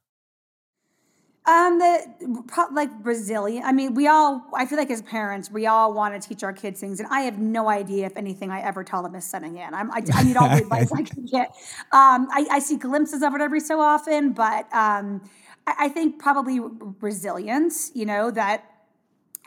Um, 1.47 1.77
the 1.77 2.67
like 2.71 2.89
resilient. 3.03 3.67
I 3.67 3.71
mean, 3.71 3.93
we 3.93 4.07
all. 4.07 4.43
I 4.55 4.65
feel 4.65 4.79
like 4.79 4.89
as 4.89 5.03
parents, 5.03 5.51
we 5.51 5.67
all 5.67 5.93
want 5.93 6.19
to 6.19 6.27
teach 6.27 6.43
our 6.43 6.53
kids 6.53 6.79
things, 6.79 6.99
and 6.99 7.07
I 7.11 7.21
have 7.21 7.37
no 7.37 7.69
idea 7.69 8.07
if 8.07 8.17
anything 8.17 8.49
I 8.49 8.61
ever 8.61 8.83
tell 8.83 9.03
them 9.03 9.13
is 9.13 9.25
setting 9.25 9.57
in. 9.57 9.73
I'm, 9.75 9.91
I, 9.91 10.01
I 10.11 10.23
need 10.23 10.37
all 10.37 10.49
the 10.49 10.55
advice 10.63 10.91
I 10.91 11.03
can 11.03 11.25
get. 11.27 11.49
Um, 11.91 12.27
I, 12.31 12.47
I 12.53 12.59
see 12.59 12.77
glimpses 12.77 13.21
of 13.21 13.35
it 13.35 13.41
every 13.41 13.59
so 13.59 13.79
often, 13.79 14.33
but 14.33 14.65
um, 14.73 15.21
I, 15.67 15.75
I 15.81 15.89
think 15.89 16.17
probably 16.17 16.59
resilience. 16.99 17.91
You 17.93 18.07
know 18.07 18.31
that 18.31 18.63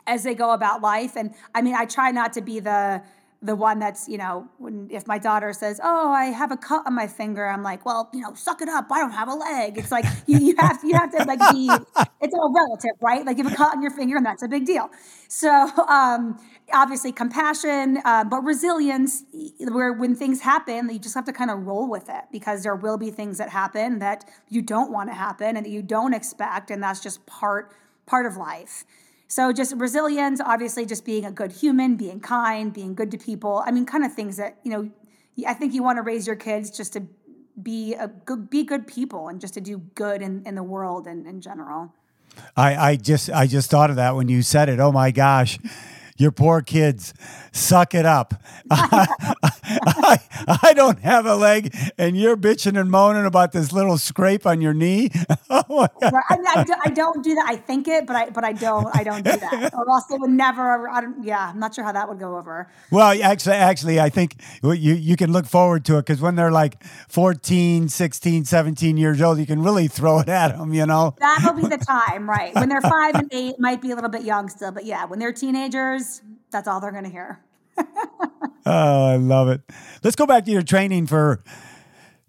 as 0.07 0.23
they 0.23 0.35
go 0.35 0.53
about 0.53 0.81
life, 0.81 1.17
and 1.17 1.35
I 1.53 1.61
mean, 1.61 1.75
I 1.75 1.83
try 1.83 2.11
not 2.11 2.31
to 2.33 2.41
be 2.41 2.61
the 2.61 3.03
the 3.41 3.55
one 3.55 3.79
that's 3.79 4.07
you 4.09 4.17
know 4.17 4.47
when 4.57 4.89
if 4.91 5.07
my 5.07 5.17
daughter 5.17 5.53
says 5.53 5.79
oh 5.83 6.11
i 6.11 6.25
have 6.25 6.51
a 6.51 6.57
cut 6.57 6.85
on 6.85 6.93
my 6.93 7.07
finger 7.07 7.47
i'm 7.47 7.63
like 7.63 7.85
well 7.85 8.09
you 8.13 8.19
know 8.21 8.33
suck 8.33 8.61
it 8.61 8.69
up. 8.69 8.87
I 8.91 8.99
don't 8.99 9.11
have 9.11 9.27
a 9.27 9.33
leg. 9.33 9.77
It's 9.77 9.91
like 9.91 10.05
you, 10.25 10.39
you 10.39 10.55
have 10.57 10.79
you 10.83 10.93
have 10.95 11.11
to 11.11 11.23
like 11.25 11.39
be 11.51 11.69
it's 12.21 12.33
all 12.33 12.53
relative 12.53 12.91
right? 13.01 13.25
Like 13.25 13.37
you 13.37 13.43
have 13.43 13.53
a 13.53 13.55
cut 13.55 13.75
on 13.75 13.81
your 13.81 13.91
finger 13.91 14.17
and 14.17 14.25
that's 14.25 14.43
a 14.43 14.47
big 14.47 14.65
deal. 14.65 14.89
So 15.27 15.49
um 15.87 16.37
obviously 16.73 17.11
compassion 17.11 17.99
uh, 18.05 18.23
but 18.23 18.41
resilience 18.41 19.23
where 19.71 19.91
when 19.93 20.15
things 20.15 20.41
happen 20.41 20.89
you 20.89 20.99
just 20.99 21.15
have 21.15 21.25
to 21.25 21.33
kind 21.33 21.49
of 21.49 21.65
roll 21.65 21.89
with 21.89 22.09
it 22.09 22.25
because 22.31 22.63
there 22.63 22.75
will 22.75 22.97
be 22.97 23.09
things 23.09 23.37
that 23.39 23.49
happen 23.49 23.99
that 23.99 24.23
you 24.49 24.61
don't 24.61 24.91
want 24.91 25.09
to 25.09 25.15
happen 25.15 25.57
and 25.57 25.65
that 25.65 25.71
you 25.71 25.81
don't 25.81 26.13
expect 26.13 26.69
and 26.69 26.83
that's 26.83 26.99
just 26.99 27.25
part 27.25 27.71
part 28.05 28.25
of 28.25 28.37
life 28.37 28.83
so 29.29 29.53
just 29.53 29.75
resilience, 29.75 30.41
obviously, 30.41 30.87
just 30.87 31.05
being 31.05 31.23
a 31.23 31.31
good 31.31 31.51
human, 31.51 31.95
being 31.95 32.19
kind, 32.19 32.73
being 32.73 32.95
good 32.95 33.11
to 33.11 33.17
people. 33.17 33.63
I 33.63 33.69
mean, 33.69 33.85
kind 33.85 34.03
of 34.03 34.13
things 34.13 34.37
that 34.37 34.57
you 34.63 34.71
know. 34.71 34.89
I 35.47 35.53
think 35.53 35.73
you 35.73 35.83
want 35.83 35.97
to 35.97 36.01
raise 36.01 36.27
your 36.27 36.35
kids 36.35 36.69
just 36.69 36.91
to 36.93 37.03
be 37.61 37.93
a 37.93 38.07
good, 38.07 38.49
be 38.49 38.63
good 38.63 38.87
people, 38.87 39.29
and 39.29 39.39
just 39.39 39.53
to 39.53 39.61
do 39.61 39.77
good 39.93 40.23
in, 40.23 40.43
in 40.45 40.55
the 40.55 40.63
world 40.63 41.05
and 41.05 41.27
in 41.27 41.41
general. 41.41 41.93
I, 42.57 42.75
I 42.75 42.95
just 42.95 43.29
I 43.29 43.45
just 43.45 43.69
thought 43.69 43.91
of 43.91 43.97
that 43.97 44.15
when 44.15 44.29
you 44.29 44.41
said 44.41 44.67
it. 44.67 44.79
Oh 44.79 44.91
my 44.91 45.11
gosh. 45.11 45.59
Your 46.17 46.31
poor 46.31 46.61
kids, 46.61 47.13
suck 47.53 47.93
it 47.93 48.05
up. 48.05 48.33
I, 49.69 50.19
I 50.63 50.73
don't 50.73 50.99
have 50.99 51.25
a 51.25 51.35
leg, 51.35 51.75
and 51.97 52.17
you're 52.17 52.37
bitching 52.37 52.79
and 52.79 52.89
moaning 52.89 53.25
about 53.25 53.51
this 53.51 53.71
little 53.71 53.97
scrape 53.97 54.45
on 54.45 54.61
your 54.61 54.73
knee. 54.73 55.11
oh 55.49 55.87
I, 56.01 56.37
I, 56.39 56.65
I, 56.85 56.89
don't 56.89 57.23
do 57.23 57.35
that. 57.35 57.45
I 57.47 57.55
think 57.55 57.87
it, 57.87 58.05
but 58.05 58.15
I 58.15 58.29
but 58.29 58.43
I 58.43 58.53
don't. 58.53 58.87
I 58.95 59.03
don't 59.03 59.23
do 59.23 59.31
that. 59.31 59.73
Or 59.79 59.89
else 59.89 60.09
it 60.11 60.19
would 60.19 60.31
never. 60.31 60.89
I 60.89 61.01
don't, 61.01 61.23
yeah, 61.23 61.49
I'm 61.49 61.59
not 61.59 61.75
sure 61.75 61.83
how 61.83 61.91
that 61.91 62.09
would 62.09 62.19
go 62.19 62.37
over. 62.37 62.67
Well, 62.91 63.21
actually, 63.21 63.55
actually, 63.55 63.99
I 63.99 64.09
think 64.09 64.35
you 64.63 64.93
you 64.93 65.15
can 65.15 65.31
look 65.31 65.45
forward 65.45 65.85
to 65.85 65.97
it 65.97 66.05
because 66.05 66.21
when 66.21 66.35
they're 66.35 66.51
like 66.51 66.83
14, 67.09 67.87
16, 67.87 68.45
17 68.45 68.97
years 68.97 69.21
old, 69.21 69.37
you 69.39 69.45
can 69.45 69.63
really 69.63 69.87
throw 69.87 70.19
it 70.19 70.29
at 70.29 70.57
them. 70.57 70.73
You 70.73 70.85
know, 70.85 71.15
that'll 71.19 71.53
be 71.53 71.67
the 71.67 71.77
time, 71.87 72.29
right? 72.29 72.53
When 72.55 72.69
they're 72.69 72.81
five 72.81 73.15
and 73.15 73.33
eight, 73.33 73.59
might 73.59 73.81
be 73.81 73.91
a 73.91 73.95
little 73.95 74.09
bit 74.09 74.23
young 74.23 74.49
still, 74.49 74.71
but 74.71 74.85
yeah, 74.85 75.05
when 75.05 75.19
they're 75.19 75.33
teenagers, 75.33 76.21
that's 76.51 76.67
all 76.67 76.79
they're 76.79 76.91
going 76.91 77.03
to 77.03 77.09
hear. 77.09 77.39
Oh, 78.65 79.05
I 79.05 79.15
love 79.17 79.49
it. 79.49 79.61
Let's 80.03 80.15
go 80.15 80.25
back 80.25 80.45
to 80.45 80.51
your 80.51 80.61
training 80.61 81.07
for 81.07 81.41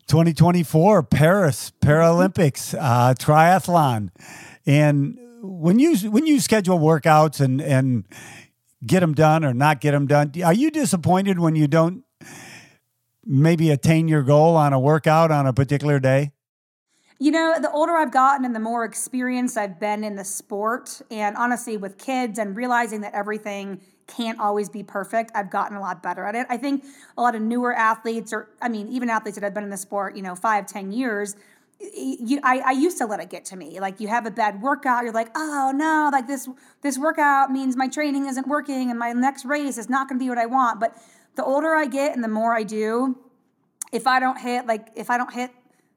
2024 0.09 1.05
Paris 1.05 1.73
Paralympics 1.81 2.75
uh, 2.79 3.15
triathlon. 3.15 4.11
And 4.67 5.19
when 5.43 5.79
you 5.79 5.97
when 6.11 6.27
you 6.27 6.41
schedule 6.41 6.79
workouts 6.79 7.41
and 7.41 7.61
and 7.61 8.05
get 8.85 9.01
them 9.01 9.15
done 9.15 9.45
or 9.45 9.55
not 9.55 9.81
get 9.81 9.93
them 9.93 10.07
done, 10.07 10.33
are 10.45 10.55
you 10.55 10.71
disappointed 10.71 11.39
when 11.39 11.55
you 11.55 11.67
don't 11.67 12.05
maybe 13.25 13.71
attain 13.71 14.09
your 14.09 14.23
goal 14.23 14.57
on 14.57 14.73
a 14.73 14.81
workout 14.81 15.31
on 15.31 15.47
a 15.47 15.53
particular 15.53 16.01
day? 16.01 16.33
You 17.23 17.31
know, 17.31 17.57
the 17.61 17.71
older 17.71 17.93
I've 17.93 18.13
gotten 18.13 18.47
and 18.47 18.55
the 18.55 18.61
more 18.61 18.85
experienced 18.85 19.59
I've 19.59 19.79
been 19.79 20.05
in 20.05 20.17
the 20.17 20.25
sport, 20.25 21.03
and 21.11 21.37
honestly, 21.37 21.77
with 21.77 21.99
kids 21.99 22.39
and 22.39 22.57
realizing 22.57 23.03
that 23.03 23.13
everything 23.13 23.83
can't 24.11 24.41
always 24.41 24.69
be 24.69 24.83
perfect, 24.83 25.31
I've 25.35 25.51
gotten 25.51 25.77
a 25.77 25.81
lot 25.81 26.03
better 26.03 26.25
at 26.25 26.35
it. 26.35 26.47
I 26.51 26.57
think 26.57 26.85
a 27.17 27.23
lot 27.23 27.35
of 27.35 27.43
newer 27.43 27.75
athletes, 27.75 28.33
or 28.33 28.49
I 28.61 28.69
mean, 28.69 28.89
even 28.89 29.09
athletes 29.09 29.37
that 29.37 29.45
have 29.45 29.55
been 29.55 29.65
in 29.65 29.71
the 29.71 29.77
sport, 29.77 30.17
you 30.17 30.23
know, 30.23 30.35
five, 30.35 30.67
ten 30.67 30.93
years, 30.93 31.37
you, 31.81 32.41
I, 32.43 32.59
I 32.59 32.71
used 32.73 32.99
to 32.99 33.07
let 33.07 33.21
it 33.21 33.31
get 33.31 33.45
to 33.47 33.57
me. 33.57 33.81
Like 33.81 34.01
you 34.01 34.09
have 34.09 34.27
a 34.27 34.31
bad 34.31 34.61
workout, 34.61 35.05
you're 35.05 35.13
like, 35.13 35.31
oh 35.35 35.73
no, 35.75 36.11
like 36.13 36.27
this 36.27 36.49
this 36.83 36.99
workout 36.99 37.51
means 37.51 37.77
my 37.77 37.89
training 37.89 38.27
isn't 38.27 38.47
working, 38.47 38.91
and 38.91 38.99
my 38.99 39.13
next 39.13 39.45
race 39.45 39.79
is 39.79 39.89
not 39.89 40.09
going 40.09 40.19
to 40.19 40.25
be 40.25 40.29
what 40.29 40.39
I 40.39 40.47
want. 40.47 40.79
But 40.81 40.95
the 41.37 41.45
older 41.45 41.75
I 41.75 41.87
get 41.87 42.15
and 42.15 42.23
the 42.23 42.29
more 42.29 42.55
I 42.55 42.65
do, 42.65 43.17
if 43.93 44.07
I 44.07 44.21
don't 44.21 44.39
hit 44.39 44.67
like 44.67 44.89
if 44.95 45.09
I 45.09 45.17
don't 45.17 45.33
hit 45.33 45.51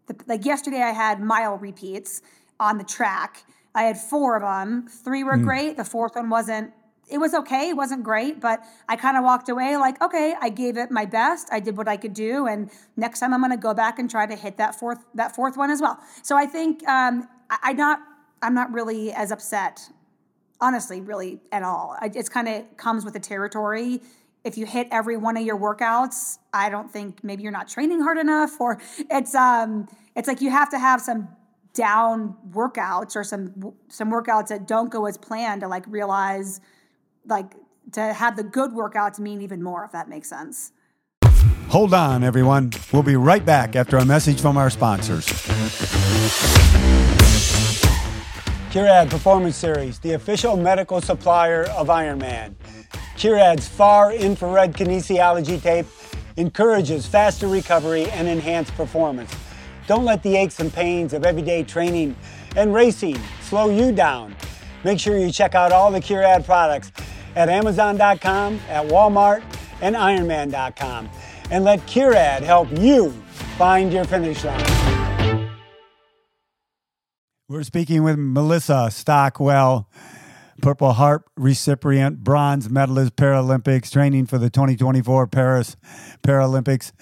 the, 0.07 0.15
like 0.27 0.45
yesterday, 0.45 0.81
I 0.81 0.91
had 0.91 1.19
mile 1.19 1.57
repeats 1.57 2.21
on 2.59 2.77
the 2.77 2.83
track. 2.83 3.43
I 3.75 3.83
had 3.83 3.97
four 3.97 4.35
of 4.35 4.43
them. 4.43 4.87
Three 4.87 5.23
were 5.23 5.37
mm. 5.37 5.43
great. 5.43 5.77
The 5.77 5.85
fourth 5.85 6.15
one 6.15 6.29
wasn't. 6.29 6.71
It 7.09 7.17
was 7.17 7.33
okay. 7.33 7.69
It 7.69 7.77
wasn't 7.77 8.03
great, 8.03 8.39
but 8.39 8.63
I 8.87 8.95
kind 8.95 9.17
of 9.17 9.23
walked 9.23 9.49
away 9.49 9.77
like, 9.77 10.01
okay, 10.01 10.35
I 10.39 10.49
gave 10.49 10.77
it 10.77 10.89
my 10.89 11.05
best. 11.05 11.49
I 11.51 11.59
did 11.59 11.77
what 11.77 11.87
I 11.87 11.97
could 11.97 12.13
do, 12.13 12.47
and 12.47 12.69
next 12.95 13.19
time 13.19 13.33
I'm 13.33 13.41
going 13.41 13.51
to 13.51 13.57
go 13.57 13.73
back 13.73 13.99
and 13.99 14.09
try 14.09 14.25
to 14.25 14.35
hit 14.35 14.57
that 14.57 14.75
fourth 14.75 14.99
that 15.15 15.35
fourth 15.35 15.57
one 15.57 15.69
as 15.69 15.81
well. 15.81 15.99
So 16.21 16.37
I 16.37 16.45
think 16.45 16.87
um, 16.87 17.27
I, 17.49 17.57
I 17.61 17.73
not 17.73 17.99
I'm 18.41 18.53
not 18.53 18.71
really 18.71 19.11
as 19.11 19.31
upset, 19.31 19.81
honestly, 20.61 21.01
really 21.01 21.41
at 21.51 21.63
all. 21.63 21.97
I, 21.99 22.09
it's 22.13 22.29
kind 22.29 22.47
of 22.47 22.77
comes 22.77 23.03
with 23.03 23.13
the 23.13 23.19
territory 23.19 24.01
if 24.43 24.57
you 24.57 24.65
hit 24.65 24.87
every 24.91 25.17
one 25.17 25.37
of 25.37 25.45
your 25.45 25.57
workouts, 25.57 26.37
I 26.53 26.69
don't 26.69 26.91
think 26.91 27.23
maybe 27.23 27.43
you're 27.43 27.51
not 27.51 27.67
training 27.67 28.01
hard 28.01 28.17
enough 28.17 28.59
or 28.59 28.79
it's 29.09 29.33
um 29.35 29.87
it's 30.15 30.27
like 30.27 30.41
you 30.41 30.49
have 30.49 30.69
to 30.71 30.79
have 30.79 31.01
some 31.01 31.29
down 31.73 32.35
workouts 32.51 33.15
or 33.15 33.23
some 33.23 33.73
some 33.87 34.11
workouts 34.11 34.47
that 34.47 34.67
don't 34.67 34.91
go 34.91 35.05
as 35.05 35.17
planned 35.17 35.61
to 35.61 35.67
like 35.67 35.85
realize 35.87 36.59
like 37.25 37.53
to 37.93 38.13
have 38.13 38.35
the 38.35 38.43
good 38.43 38.71
workouts 38.71 39.19
mean 39.19 39.41
even 39.41 39.61
more 39.61 39.83
if 39.83 39.91
that 39.91 40.09
makes 40.09 40.29
sense. 40.29 40.71
Hold 41.69 41.93
on 41.93 42.23
everyone. 42.23 42.71
We'll 42.91 43.03
be 43.03 43.15
right 43.15 43.43
back 43.43 43.75
after 43.75 43.97
a 43.97 44.05
message 44.05 44.39
from 44.41 44.57
our 44.57 44.69
sponsors. 44.69 45.25
Curad 48.71 49.09
Performance 49.09 49.55
Series, 49.55 49.99
the 49.99 50.13
official 50.13 50.57
medical 50.57 51.01
supplier 51.01 51.63
of 51.65 51.87
Ironman. 51.87 52.55
Curad's 53.15 53.67
far 53.67 54.11
infrared 54.13 54.73
kinesiology 54.73 55.61
tape 55.61 55.85
encourages 56.37 57.05
faster 57.05 57.47
recovery 57.47 58.09
and 58.11 58.27
enhanced 58.27 58.73
performance. 58.75 59.33
Don't 59.87 60.05
let 60.05 60.23
the 60.23 60.35
aches 60.35 60.59
and 60.59 60.73
pains 60.73 61.13
of 61.13 61.23
everyday 61.25 61.63
training 61.63 62.15
and 62.55 62.73
racing 62.73 63.19
slow 63.41 63.69
you 63.69 63.91
down. 63.91 64.35
Make 64.83 64.99
sure 64.99 65.17
you 65.17 65.31
check 65.31 65.55
out 65.55 65.71
all 65.71 65.91
the 65.91 65.99
Curad 65.99 66.45
products 66.45 66.91
at 67.35 67.49
Amazon.com, 67.49 68.59
at 68.69 68.85
Walmart, 68.87 69.43
and 69.81 69.95
Ironman.com. 69.95 71.09
And 71.51 71.63
let 71.63 71.79
Curad 71.81 72.41
help 72.41 72.71
you 72.71 73.11
find 73.57 73.91
your 73.91 74.05
finish 74.05 74.43
line. 74.43 75.49
We're 77.49 77.63
speaking 77.63 78.03
with 78.03 78.17
Melissa 78.17 78.89
Stockwell. 78.89 79.87
Purple 80.61 80.93
Heart 80.93 81.25
recipient, 81.35 82.23
bronze 82.23 82.69
medalist, 82.69 83.15
Paralympics, 83.17 83.91
training 83.91 84.27
for 84.27 84.37
the 84.37 84.49
2024 84.49 85.27
Paris 85.27 85.75
Paralympics 86.23 86.93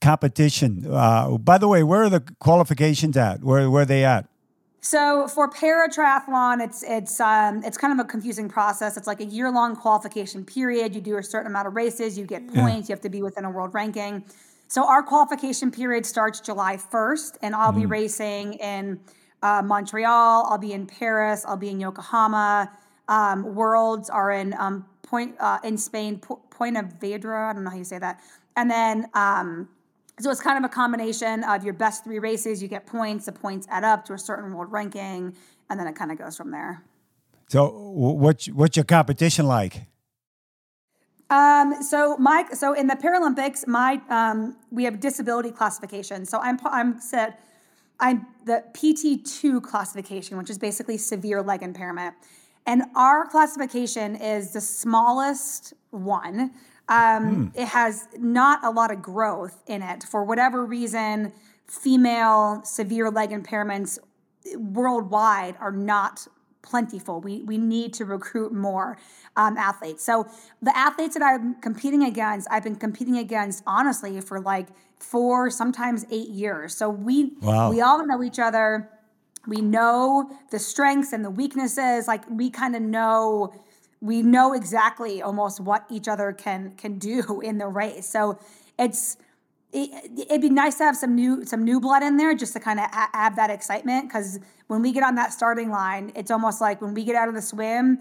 competition. 0.00 0.86
Uh, 0.88 1.36
by 1.38 1.58
the 1.58 1.66
way, 1.66 1.82
where 1.82 2.04
are 2.04 2.08
the 2.08 2.20
qualifications 2.38 3.16
at? 3.16 3.42
Where, 3.42 3.68
where 3.68 3.82
are 3.82 3.86
they 3.86 4.04
at? 4.04 4.28
So 4.88 5.28
for 5.28 5.50
para 5.50 5.86
triathlon, 5.90 6.64
it's 6.64 6.82
it's 6.82 7.20
um, 7.20 7.62
it's 7.62 7.76
kind 7.76 7.92
of 7.92 8.02
a 8.02 8.08
confusing 8.08 8.48
process. 8.48 8.96
It's 8.96 9.06
like 9.06 9.20
a 9.20 9.26
year 9.26 9.50
long 9.50 9.76
qualification 9.76 10.46
period. 10.46 10.94
You 10.94 11.02
do 11.02 11.18
a 11.18 11.22
certain 11.22 11.46
amount 11.46 11.68
of 11.68 11.76
races, 11.76 12.16
you 12.16 12.24
get 12.24 12.48
points. 12.48 12.88
Yeah. 12.88 12.94
You 12.94 12.94
have 12.94 13.02
to 13.02 13.10
be 13.10 13.20
within 13.20 13.44
a 13.44 13.50
world 13.50 13.74
ranking. 13.74 14.24
So 14.66 14.88
our 14.88 15.02
qualification 15.02 15.70
period 15.70 16.06
starts 16.06 16.40
July 16.40 16.78
1st, 16.78 17.36
and 17.42 17.54
I'll 17.54 17.70
mm. 17.70 17.80
be 17.80 17.86
racing 17.86 18.54
in 18.54 18.98
uh, 19.42 19.60
Montreal. 19.60 20.46
I'll 20.48 20.56
be 20.56 20.72
in 20.72 20.86
Paris. 20.86 21.44
I'll 21.46 21.58
be 21.58 21.68
in 21.68 21.80
Yokohama. 21.80 22.72
Um, 23.08 23.54
worlds 23.54 24.08
are 24.08 24.30
in 24.30 24.54
um, 24.54 24.86
point 25.02 25.34
uh, 25.38 25.58
in 25.64 25.76
Spain, 25.76 26.16
Point 26.16 26.78
of 26.78 26.86
Vedra. 26.98 27.50
I 27.50 27.52
don't 27.52 27.64
know 27.64 27.70
how 27.70 27.76
you 27.76 27.84
say 27.84 27.98
that. 27.98 28.20
And 28.56 28.70
then 28.70 29.10
um, 29.12 29.68
so 30.20 30.30
it's 30.30 30.40
kind 30.40 30.62
of 30.62 30.68
a 30.68 30.72
combination 30.72 31.44
of 31.44 31.64
your 31.64 31.74
best 31.74 32.04
three 32.04 32.18
races. 32.18 32.62
You 32.62 32.68
get 32.68 32.86
points. 32.86 33.26
The 33.26 33.32
points 33.32 33.66
add 33.70 33.84
up 33.84 34.04
to 34.06 34.12
a 34.14 34.18
certain 34.18 34.52
world 34.52 34.72
ranking, 34.72 35.34
and 35.70 35.80
then 35.80 35.86
it 35.86 35.94
kind 35.94 36.10
of 36.10 36.18
goes 36.18 36.36
from 36.36 36.50
there. 36.50 36.82
So 37.48 37.68
what's 37.68 38.46
what's 38.46 38.76
your 38.76 38.84
competition 38.84 39.46
like? 39.46 39.86
Um, 41.30 41.82
so 41.82 42.16
my 42.18 42.46
so 42.52 42.72
in 42.72 42.86
the 42.86 42.94
Paralympics, 42.94 43.66
my 43.66 44.00
um, 44.08 44.56
we 44.70 44.84
have 44.84 45.00
disability 45.00 45.50
classification. 45.50 46.24
So 46.26 46.40
I'm 46.40 46.58
I'm 46.64 47.00
set 47.00 47.40
I'm 48.00 48.26
the 48.44 48.64
PT 48.74 49.26
two 49.26 49.60
classification, 49.60 50.36
which 50.38 50.50
is 50.50 50.58
basically 50.58 50.98
severe 50.98 51.42
leg 51.42 51.62
impairment. 51.62 52.14
And 52.66 52.82
our 52.94 53.26
classification 53.26 54.16
is 54.16 54.52
the 54.52 54.60
smallest 54.60 55.72
one. 55.90 56.52
Um, 56.88 57.52
mm. 57.52 57.56
It 57.56 57.68
has 57.68 58.08
not 58.18 58.64
a 58.64 58.70
lot 58.70 58.90
of 58.90 59.02
growth 59.02 59.62
in 59.66 59.82
it. 59.82 60.04
For 60.04 60.24
whatever 60.24 60.64
reason, 60.64 61.32
female 61.66 62.62
severe 62.64 63.10
leg 63.10 63.30
impairments 63.30 63.98
worldwide 64.56 65.56
are 65.60 65.72
not 65.72 66.26
plentiful. 66.62 67.20
We, 67.20 67.42
we 67.42 67.58
need 67.58 67.94
to 67.94 68.04
recruit 68.04 68.52
more 68.52 68.98
um, 69.36 69.56
athletes. 69.56 70.04
So 70.04 70.26
the 70.62 70.76
athletes 70.76 71.14
that 71.14 71.22
I'm 71.22 71.54
competing 71.60 72.02
against, 72.02 72.48
I've 72.50 72.64
been 72.64 72.76
competing 72.76 73.18
against 73.18 73.62
honestly 73.66 74.20
for 74.20 74.40
like 74.40 74.68
four, 74.98 75.50
sometimes 75.50 76.04
eight 76.10 76.28
years. 76.28 76.74
So 76.74 76.88
we 76.88 77.32
wow. 77.42 77.70
we 77.70 77.80
all 77.80 78.04
know 78.06 78.22
each 78.22 78.38
other 78.38 78.90
we 79.48 79.62
know 79.62 80.30
the 80.50 80.58
strengths 80.58 81.12
and 81.12 81.24
the 81.24 81.30
weaknesses 81.30 82.06
like 82.06 82.22
we 82.30 82.50
kind 82.50 82.76
of 82.76 82.82
know 82.82 83.52
we 84.00 84.22
know 84.22 84.52
exactly 84.52 85.22
almost 85.22 85.60
what 85.60 85.84
each 85.90 86.08
other 86.08 86.32
can 86.32 86.72
can 86.76 86.98
do 86.98 87.40
in 87.44 87.58
the 87.58 87.66
race. 87.66 88.08
So 88.08 88.38
it's 88.78 89.16
it, 89.70 90.28
would 90.30 90.40
be 90.40 90.48
nice 90.48 90.78
to 90.78 90.84
have 90.84 90.96
some 90.96 91.14
new 91.14 91.44
some 91.44 91.62
new 91.62 91.78
blood 91.78 92.02
in 92.02 92.16
there 92.16 92.34
just 92.34 92.54
to 92.54 92.60
kind 92.60 92.80
of 92.80 92.86
add 92.90 93.36
that 93.36 93.50
excitement 93.50 94.08
because 94.08 94.38
when 94.68 94.80
we 94.80 94.92
get 94.92 95.02
on 95.02 95.14
that 95.16 95.30
starting 95.30 95.68
line 95.70 96.10
it's 96.14 96.30
almost 96.30 96.58
like 96.58 96.80
when 96.80 96.94
we 96.94 97.04
get 97.04 97.14
out 97.14 97.28
of 97.28 97.34
the 97.34 97.42
swim 97.42 97.98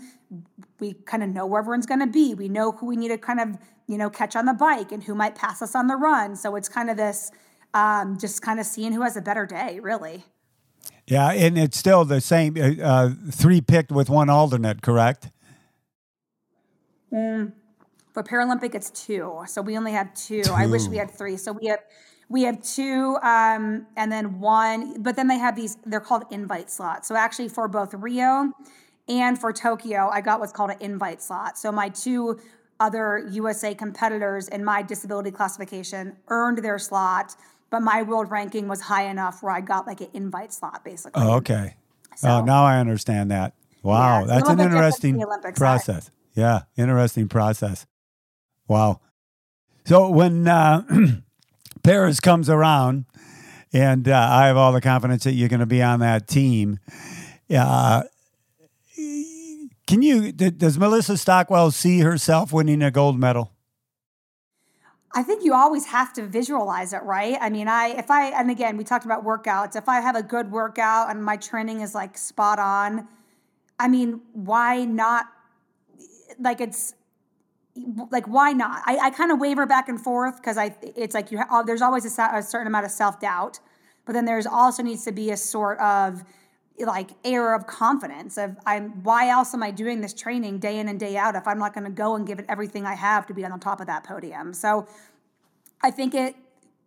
we 0.79 0.93
kind 0.93 1.23
of 1.23 1.29
know 1.29 1.45
where 1.45 1.59
everyone's 1.59 1.85
going 1.85 1.99
to 1.99 2.07
be. 2.07 2.33
We 2.33 2.49
know 2.49 2.71
who 2.71 2.85
we 2.85 2.95
need 2.95 3.09
to 3.09 3.17
kind 3.17 3.39
of 3.39 3.57
you 3.87 3.97
know 3.97 4.09
catch 4.09 4.35
on 4.35 4.45
the 4.45 4.53
bike 4.53 4.91
and 4.91 5.03
who 5.03 5.15
might 5.15 5.35
pass 5.35 5.61
us 5.61 5.75
on 5.75 5.87
the 5.87 5.95
run. 5.95 6.35
So 6.35 6.55
it's 6.55 6.69
kind 6.69 6.89
of 6.89 6.97
this 6.97 7.31
um, 7.73 8.17
just 8.17 8.41
kind 8.41 8.59
of 8.59 8.65
seeing 8.65 8.93
who 8.93 9.01
has 9.01 9.17
a 9.17 9.21
better 9.21 9.45
day 9.45 9.79
really. 9.79 10.23
Yeah, 11.05 11.31
and 11.31 11.57
it's 11.57 11.77
still 11.77 12.03
the 12.03 12.19
same 12.19 12.57
uh, 12.57 12.83
uh, 12.83 13.09
three 13.31 13.61
picked 13.61 13.91
with 13.91 14.09
one 14.09 14.29
alternate, 14.29 14.81
correct? 14.81 15.29
Mm, 17.11 17.51
for 18.13 18.23
Paralympic, 18.23 18.75
it's 18.75 18.89
two. 18.89 19.43
So 19.47 19.61
we 19.61 19.77
only 19.77 19.91
have 19.91 20.13
two. 20.13 20.43
two. 20.43 20.51
I 20.53 20.65
wish 20.65 20.87
we 20.87 20.97
had 20.97 21.11
three. 21.11 21.37
So 21.37 21.51
we 21.53 21.67
have 21.67 21.79
we 22.29 22.43
have 22.43 22.61
two, 22.61 23.17
um, 23.23 23.85
and 23.95 24.11
then 24.11 24.39
one. 24.39 25.01
But 25.01 25.15
then 25.15 25.27
they 25.27 25.37
have 25.37 25.55
these. 25.55 25.77
They're 25.85 25.99
called 26.01 26.23
invite 26.31 26.69
slots. 26.69 27.07
So 27.07 27.15
actually, 27.15 27.47
for 27.49 27.67
both 27.67 27.93
Rio 27.93 28.51
and 29.07 29.39
for 29.39 29.53
Tokyo, 29.53 30.09
I 30.11 30.21
got 30.21 30.39
what's 30.39 30.51
called 30.51 30.71
an 30.71 30.77
invite 30.81 31.21
slot. 31.21 31.57
So 31.57 31.71
my 31.71 31.89
two 31.89 32.39
other 32.79 33.27
USA 33.31 33.73
competitors 33.73 34.47
in 34.49 34.63
my 34.63 34.81
disability 34.83 35.31
classification 35.31 36.15
earned 36.27 36.59
their 36.59 36.77
slot, 36.77 37.35
but 37.71 37.81
my 37.81 38.03
world 38.03 38.29
ranking 38.29 38.67
was 38.67 38.81
high 38.81 39.05
enough 39.09 39.41
where 39.41 39.51
I 39.51 39.61
got 39.61 39.87
like 39.87 40.01
an 40.01 40.09
invite 40.13 40.53
slot 40.53 40.83
basically. 40.85 41.23
Oh, 41.23 41.35
okay. 41.37 41.75
So- 42.15 42.27
oh, 42.29 42.43
now 42.43 42.65
I 42.65 42.77
understand 42.77 43.31
that. 43.31 43.53
Wow, 43.83 44.19
Yeah, 44.19 44.25
that's 44.25 44.49
an 44.49 44.59
interesting 44.59 45.23
Olympic 45.23 45.55
side. 45.55 46.01
Yeah, 46.37 46.61
interesting 46.77 47.27
process. 47.27 47.87
Wow. 48.67 49.01
So 49.85 50.09
when 50.09 50.47
uh, 50.47 50.83
Paris 51.83 52.19
comes 52.19 52.47
around, 52.47 53.05
and 53.73 54.07
uh, 54.07 54.27
I 54.31 54.47
have 54.47 54.55
all 54.55 54.71
the 54.71 54.81
confidence 54.81 55.23
that 55.23 55.33
you're 55.33 55.49
going 55.49 55.61
to 55.61 55.65
be 55.65 55.81
on 55.81 55.99
that 55.99 56.27
team. 56.27 56.79
Uh, 57.53 58.03
can 59.87 60.01
you? 60.01 60.31
Does 60.31 60.77
Melissa 60.77 61.17
Stockwell 61.17 61.71
see 61.71 61.99
herself 61.99 62.53
winning 62.53 62.81
a 62.81 62.91
gold 62.91 63.19
medal? 63.19 63.51
I 65.13 65.23
think 65.23 65.43
you 65.43 65.53
always 65.53 65.85
have 65.87 66.13
to 66.13 66.27
visualize 66.27 66.93
it, 66.93 67.01
right? 67.03 67.37
I 67.41 67.49
mean, 67.49 67.67
I 67.67 67.87
if 67.97 68.11
I 68.11 68.27
and 68.39 68.51
again 68.51 68.77
we 68.77 68.83
talked 68.83 69.05
about 69.05 69.25
workouts. 69.25 69.75
If 69.75 69.89
I 69.89 70.01
have 70.01 70.15
a 70.15 70.23
good 70.23 70.51
workout 70.51 71.09
and 71.09 71.23
my 71.23 71.37
training 71.37 71.81
is 71.81 71.95
like 71.95 72.17
spot 72.17 72.59
on, 72.59 73.07
I 73.79 73.87
mean, 73.87 74.21
why 74.33 74.85
not? 74.85 75.25
Like 76.39 76.61
it's 76.61 76.93
like 78.11 78.27
why 78.27 78.53
not? 78.53 78.81
I, 78.85 78.97
I 78.97 79.09
kind 79.11 79.31
of 79.31 79.39
waver 79.39 79.65
back 79.65 79.89
and 79.89 80.01
forth 80.01 80.37
because 80.37 80.57
I 80.57 80.75
it's 80.81 81.13
like 81.13 81.31
you 81.31 81.39
ha- 81.39 81.59
uh, 81.59 81.63
there's 81.63 81.81
always 81.81 82.05
a, 82.05 82.21
a 82.33 82.41
certain 82.41 82.67
amount 82.67 82.85
of 82.85 82.91
self 82.91 83.19
doubt, 83.19 83.59
but 84.05 84.13
then 84.13 84.25
there's 84.25 84.47
also 84.47 84.83
needs 84.83 85.03
to 85.05 85.11
be 85.11 85.31
a 85.31 85.37
sort 85.37 85.79
of 85.79 86.23
like 86.79 87.11
air 87.23 87.55
of 87.55 87.65
confidence 87.65 88.37
of 88.37 88.55
I'm 88.65 89.03
why 89.03 89.29
else 89.29 89.53
am 89.53 89.63
I 89.63 89.71
doing 89.71 90.01
this 90.01 90.13
training 90.13 90.59
day 90.59 90.79
in 90.79 90.87
and 90.87 90.99
day 90.99 91.17
out 91.17 91.35
if 91.35 91.47
I'm 91.47 91.57
not 91.57 91.73
going 91.73 91.85
to 91.85 91.91
go 91.91 92.15
and 92.15 92.25
give 92.25 92.39
it 92.39 92.45
everything 92.47 92.85
I 92.85 92.93
have 92.93 93.25
to 93.27 93.33
be 93.33 93.43
on 93.43 93.51
the 93.51 93.57
top 93.57 93.79
of 93.79 93.87
that 93.87 94.03
podium. 94.03 94.53
So 94.53 94.87
I 95.81 95.91
think 95.91 96.13
it 96.13 96.35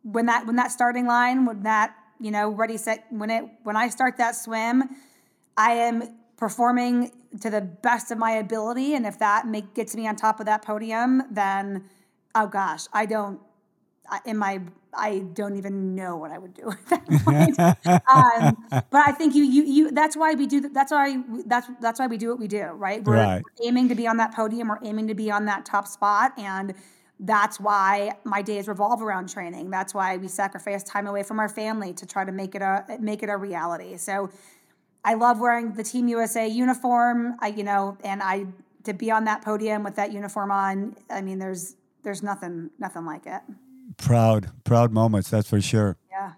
when 0.03 0.27
that 0.27 0.47
when 0.47 0.57
that 0.57 0.71
starting 0.71 1.07
line 1.07 1.45
when 1.45 1.63
that 1.65 1.95
you 2.21 2.31
know 2.31 2.49
ready 2.49 2.77
set 2.77 3.07
when 3.11 3.31
it 3.31 3.45
when 3.65 3.77
I 3.77 3.89
start 3.89 4.17
that 4.19 4.37
swim, 4.37 4.85
I 5.57 5.73
am 5.73 6.20
performing 6.41 7.13
to 7.43 7.51
the 7.51 7.63
best 7.63 8.11
of 8.13 8.19
my 8.19 8.33
ability, 8.33 8.95
and 8.95 9.07
if 9.07 9.19
that 9.21 9.47
make, 9.49 9.75
gets 9.75 9.97
me 9.97 10.09
on 10.09 10.17
top 10.17 10.41
of 10.41 10.47
that 10.47 10.63
podium, 10.65 11.23
then 11.31 11.85
oh 12.35 12.49
gosh, 12.49 12.87
I 12.93 13.07
don't 13.07 13.41
I- 14.11 14.21
in 14.27 14.39
my 14.39 14.61
I 14.95 15.21
don't 15.21 15.57
even 15.57 15.95
know 15.95 16.17
what 16.17 16.33
I 16.33 16.39
would 16.39 16.55
do 16.55 16.71
at 16.73 16.87
that 16.89 17.07
point. 17.25 17.59
um, 18.13 18.57
but 18.91 19.07
I 19.07 19.13
think 19.13 19.35
you 19.35 19.45
you 19.45 19.65
you 19.65 19.91
that's 19.93 20.17
why 20.17 20.35
we 20.35 20.47
do 20.47 20.61
that's 20.71 20.93
why 20.93 21.23
that's 21.47 21.69
that's 21.81 22.01
why 22.01 22.09
we 22.09 22.19
do 22.19 22.31
what 22.31 22.41
we 22.41 22.49
do, 22.49 22.65
right? 22.65 23.05
We're 23.05 23.29
Right. 23.29 23.45
aiming 23.65 23.89
to 23.91 23.95
be 23.95 24.07
on 24.09 24.17
that 24.19 24.35
podium, 24.35 24.69
we're 24.69 24.79
aiming 24.85 25.09
to 25.09 25.15
be 25.15 25.31
on 25.31 25.47
that 25.47 25.65
top 25.67 25.87
spot 25.87 26.33
and 26.39 26.75
that's 27.21 27.61
why 27.61 28.13
my 28.25 28.43
days 28.43 28.67
revolve 28.67 29.03
around 29.03 29.29
training. 29.29 29.71
That's 29.71 29.95
why 29.95 30.17
we 30.17 30.29
sacrifice 30.29 30.83
time 30.83 31.07
away 31.07 31.23
from 31.23 31.39
our 31.39 31.49
family 31.49 31.93
to 31.95 32.07
try 32.07 32.25
to 32.25 32.33
make 32.33 32.55
it 32.55 32.63
a 32.63 32.85
make 33.01 33.23
it 33.23 33.29
a 33.29 33.37
reality. 33.37 33.97
So 33.99 34.31
I 35.05 35.15
love 35.15 35.41
wearing 35.41 35.73
the 35.73 35.83
Team 35.83 36.09
USA 36.09 36.47
uniform. 36.47 37.37
I, 37.41 37.49
you 37.49 37.65
know, 37.65 37.97
and 38.05 38.23
I 38.23 38.47
to 38.85 38.93
be 38.93 39.11
on 39.11 39.25
that 39.25 39.43
podium 39.43 39.83
with 39.83 39.97
that 39.97 40.13
uniform 40.13 40.51
on. 40.51 40.97
I 41.09 41.23
mean, 41.23 41.39
there's 41.39 41.77
there's 42.03 42.23
nothing 42.23 42.71
nothing 42.79 43.05
like 43.05 43.27
it. 43.27 43.43
Proud, 43.97 44.51
proud 44.65 44.93
moments. 44.93 45.31
That's 45.31 45.49
for 45.49 45.61
sure. 45.61 45.97
Yeah. 46.11 46.33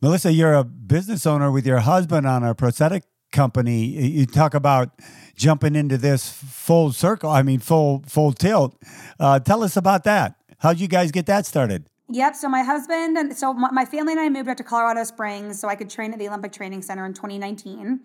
Melissa, 0.00 0.32
you're 0.32 0.54
a 0.54 0.64
business 0.64 1.26
owner 1.26 1.50
with 1.50 1.66
your 1.66 1.78
husband 1.78 2.26
on 2.26 2.42
a 2.42 2.54
prosthetic 2.54 3.04
company. 3.30 3.84
You 3.84 4.26
talk 4.26 4.54
about 4.54 4.90
jumping 5.36 5.74
into 5.74 5.96
this 5.96 6.30
full 6.30 6.92
circle. 6.92 7.30
I 7.30 7.42
mean, 7.42 7.60
full 7.60 8.04
full 8.06 8.32
tilt. 8.32 8.76
Uh, 9.18 9.38
tell 9.38 9.62
us 9.62 9.76
about 9.76 10.04
that. 10.04 10.36
How'd 10.58 10.78
you 10.78 10.88
guys 10.88 11.10
get 11.10 11.26
that 11.26 11.46
started? 11.46 11.86
Yep. 12.12 12.36
So 12.36 12.46
my 12.46 12.62
husband 12.62 13.16
and 13.16 13.34
so 13.34 13.54
my, 13.54 13.86
family 13.86 14.12
and 14.12 14.20
I 14.20 14.28
moved 14.28 14.46
out 14.46 14.58
to 14.58 14.62
Colorado 14.62 15.02
Springs 15.02 15.58
so 15.58 15.66
I 15.66 15.74
could 15.74 15.88
train 15.88 16.12
at 16.12 16.18
the 16.18 16.28
Olympic 16.28 16.52
Training 16.52 16.82
Center 16.82 17.06
in 17.06 17.14
2019. 17.14 18.00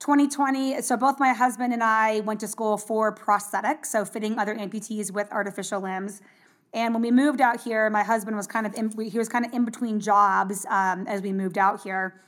2020. 0.00 0.82
So 0.82 0.96
both 0.96 1.20
my 1.20 1.32
husband 1.32 1.72
and 1.72 1.80
I 1.80 2.18
went 2.20 2.40
to 2.40 2.48
school 2.48 2.76
for 2.76 3.14
prosthetics, 3.14 3.86
so 3.86 4.04
fitting 4.04 4.40
other 4.40 4.56
amputees 4.56 5.12
with 5.12 5.30
artificial 5.30 5.80
limbs. 5.80 6.20
And 6.72 6.94
when 6.94 7.00
we 7.00 7.12
moved 7.12 7.40
out 7.40 7.60
here, 7.60 7.88
my 7.90 8.02
husband 8.02 8.36
was 8.36 8.48
kind 8.48 8.66
of 8.66 8.74
in, 8.74 8.90
he 9.08 9.18
was 9.18 9.28
kind 9.28 9.46
of 9.46 9.54
in 9.54 9.64
between 9.64 10.00
jobs 10.00 10.66
um, 10.68 11.06
as 11.06 11.22
we 11.22 11.32
moved 11.32 11.56
out 11.56 11.80
here. 11.84 12.20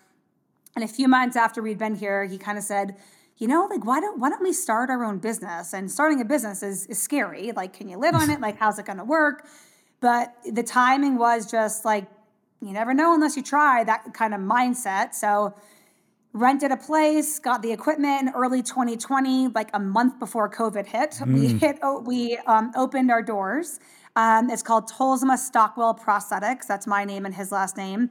And 0.77 0.85
a 0.85 0.89
few 0.89 1.09
months 1.09 1.35
after 1.35 1.61
we'd 1.61 1.77
been 1.79 1.97
here, 1.97 2.25
he 2.25 2.39
kind 2.39 2.57
of 2.57 2.62
said, 2.62 2.95
you 3.39 3.49
know, 3.49 3.67
like 3.69 3.85
why 3.85 3.99
don't 3.99 4.21
why 4.21 4.31
don't 4.31 4.43
we 4.43 4.53
start 4.53 4.91
our 4.91 5.03
own 5.03 5.19
business? 5.19 5.75
And 5.75 5.91
starting 5.91 6.21
a 6.21 6.25
business 6.25 6.62
is 6.62 6.87
is 6.87 7.03
scary. 7.03 7.51
Like, 7.51 7.73
can 7.73 7.89
you 7.89 7.99
live 7.99 8.15
on 8.15 8.31
it? 8.31 8.41
Like, 8.41 8.59
how's 8.59 8.79
it 8.79 8.87
to 8.87 9.05
work? 9.05 9.47
But 10.00 10.35
the 10.44 10.62
timing 10.62 11.18
was 11.18 11.50
just 11.50 11.85
like 11.85 12.06
you 12.61 12.72
never 12.72 12.94
know 12.94 13.14
unless 13.14 13.37
you 13.37 13.42
try. 13.42 13.85
That 13.85 14.14
kind 14.14 14.35
of 14.35 14.40
mindset. 14.40 15.14
So 15.14 15.54
rented 16.32 16.70
a 16.70 16.76
place, 16.76 17.38
got 17.38 17.62
the 17.62 17.72
equipment 17.72 18.22
in 18.22 18.28
early 18.35 18.62
2020, 18.62 19.48
like 19.48 19.70
a 19.72 19.80
month 19.80 20.18
before 20.18 20.50
COVID 20.50 20.87
hit. 20.87 21.18
We 21.26 21.48
hit, 21.59 21.78
oh, 21.82 22.00
we 22.00 22.37
um, 22.46 22.72
opened 22.76 23.11
our 23.11 23.22
doors. 23.22 23.80
Um, 24.16 24.50
it's 24.50 24.62
called 24.62 24.90
Tolzma 24.90 25.38
Stockwell 25.38 25.94
Prosthetics. 25.94 26.66
That's 26.66 26.87
my 26.87 27.04
name 27.04 27.24
and 27.24 27.35
his 27.35 27.52
last 27.52 27.76
name. 27.76 28.11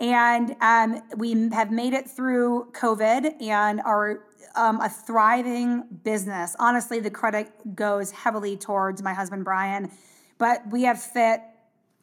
And 0.00 0.54
um, 0.60 1.00
we 1.16 1.48
have 1.50 1.70
made 1.70 1.94
it 1.94 2.10
through 2.10 2.72
COVID 2.72 3.40
and 3.40 3.80
are 3.82 4.24
um, 4.54 4.80
a 4.80 4.88
thriving 4.90 5.84
business. 6.02 6.54
Honestly, 6.58 7.00
the 7.00 7.10
credit 7.10 7.74
goes 7.74 8.10
heavily 8.10 8.56
towards 8.56 9.02
my 9.02 9.14
husband, 9.14 9.44
Brian. 9.44 9.90
But 10.42 10.68
we 10.72 10.82
have 10.82 11.00
fit 11.00 11.40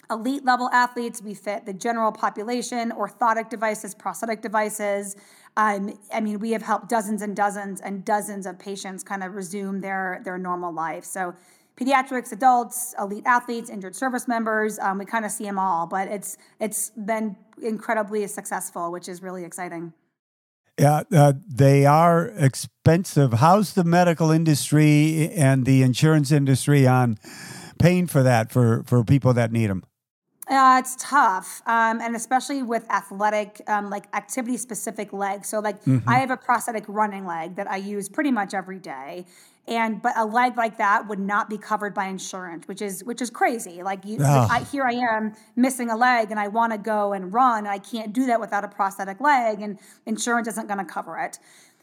elite 0.10 0.45
level 0.45 0.69
athletes, 0.71 1.21
we 1.21 1.34
fit 1.34 1.65
the 1.65 1.73
general 1.73 2.13
population, 2.13 2.89
orthotic 2.91 3.49
devices, 3.49 3.93
prosthetic 3.93 4.41
devices. 4.41 5.17
Um, 5.58 5.99
I 6.13 6.21
mean, 6.21 6.39
we 6.39 6.52
have 6.52 6.62
helped 6.62 6.88
dozens 6.88 7.21
and 7.21 7.36
dozens 7.36 7.82
and 7.82 8.06
dozens 8.06 8.45
of 8.45 8.58
patients 8.58 9.04
kind 9.04 9.25
of 9.25 9.36
resume 9.36 9.82
their 9.82 10.21
their 10.23 10.38
normal 10.38 10.73
life. 10.73 11.04
So, 11.04 11.36
pediatrics, 11.75 12.32
adults, 12.32 12.95
elite 12.97 13.25
athletes, 13.25 13.69
injured 13.69 13.93
service 13.93 14.25
members, 14.25 14.80
um, 14.80 14.99
we 14.99 15.04
kind 15.04 15.25
of 15.25 15.32
see 15.32 15.43
them 15.43 15.60
all. 15.60 15.86
But 15.86 16.08
it's 16.08 16.38
it's 16.62 16.91
been 16.91 17.36
incredibly 17.62 18.25
successful, 18.28 18.89
which 18.89 19.10
is 19.10 19.21
really 19.21 19.43
exciting. 19.43 19.91
Yeah, 20.80 21.04
uh, 21.12 21.34
they 21.45 21.86
are 21.86 22.28
expensive. 22.38 23.34
How's 23.34 23.73
the 23.73 23.84
medical 23.84 24.32
industry 24.32 25.30
and 25.36 25.65
the 25.65 25.82
insurance 25.82 26.32
industry 26.32 26.88
on 26.88 27.17
paying 27.79 28.05
for 28.07 28.21
that 28.23 28.51
for, 28.51 28.83
for 28.85 29.03
people 29.03 29.33
that 29.33 29.51
need 29.51 29.67
them? 29.67 29.83
Uh, 30.47 30.77
it's 30.79 30.95
tough, 30.99 31.61
um, 31.67 32.01
and 32.01 32.15
especially 32.15 32.63
with 32.63 32.89
athletic, 32.89 33.61
um, 33.67 33.91
like 33.91 34.05
activity 34.15 34.57
specific 34.57 35.13
legs. 35.13 35.47
So, 35.47 35.59
like, 35.59 35.77
I 36.07 36.17
have 36.17 36.31
a 36.31 36.37
prosthetic 36.37 36.85
running 36.87 37.27
leg 37.27 37.55
that 37.57 37.69
I 37.69 37.75
use 37.77 38.09
pretty 38.09 38.31
much 38.31 38.55
every 38.55 38.79
day, 38.79 39.25
and 39.67 40.01
but 40.01 40.13
a 40.17 40.25
leg 40.25 40.57
like 40.57 40.79
that 40.79 41.07
would 41.07 41.19
not 41.19 41.51
be 41.51 41.59
covered 41.59 41.93
by 41.93 42.05
insurance, 42.07 42.67
which 42.67 42.81
is 42.81 43.03
which 43.03 43.21
is 43.21 43.29
crazy. 43.29 43.83
Like, 43.83 44.03
you, 44.05 44.17
Ah. 44.23 44.47
like 44.49 44.61
I, 44.61 44.63
here 44.65 44.85
I 44.85 44.93
am 44.93 45.33
missing 45.55 45.91
a 45.91 45.95
leg, 45.95 46.31
and 46.31 46.39
I 46.39 46.47
want 46.47 46.71
to 46.71 46.79
go 46.79 47.13
and 47.13 47.31
run, 47.31 47.59
and 47.59 47.67
I 47.67 47.77
can't 47.77 48.11
do 48.11 48.25
that 48.25 48.39
without 48.39 48.63
a 48.63 48.69
prosthetic 48.69 49.21
leg, 49.21 49.61
and 49.61 49.77
insurance 50.07 50.47
isn't 50.47 50.65
going 50.65 50.79
to 50.79 50.91
cover 50.91 51.19
it. 51.19 51.37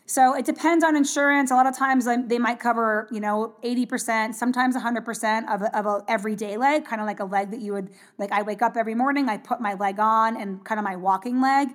So 0.09 0.35
it 0.35 0.45
depends 0.45 0.85
on 0.85 0.95
insurance. 0.95 1.51
A 1.51 1.55
lot 1.55 1.67
of 1.67 1.77
times 1.77 2.07
um, 2.07 2.29
they 2.29 2.39
might 2.39 2.61
cover, 2.61 3.09
you 3.11 3.19
know, 3.19 3.57
80%, 3.65 4.35
sometimes 4.35 4.77
100% 4.77 5.53
of 5.53 5.63
a, 5.63 5.77
of 5.77 5.87
a 5.87 6.05
everyday 6.07 6.57
leg, 6.57 6.85
kind 6.85 7.01
of 7.01 7.09
like 7.09 7.19
a 7.19 7.25
leg 7.25 7.51
that 7.51 7.61
you 7.61 7.73
would, 7.73 7.91
like 8.17 8.31
I 8.31 8.43
wake 8.43 8.63
up 8.63 8.77
every 8.77 8.95
morning, 8.95 9.29
I 9.29 9.37
put 9.37 9.61
my 9.61 9.75
leg 9.75 9.99
on 9.99 10.41
and 10.41 10.65
kind 10.65 10.79
of 10.79 10.85
my 10.85 10.95
walking 10.95 11.41
leg. 11.41 11.71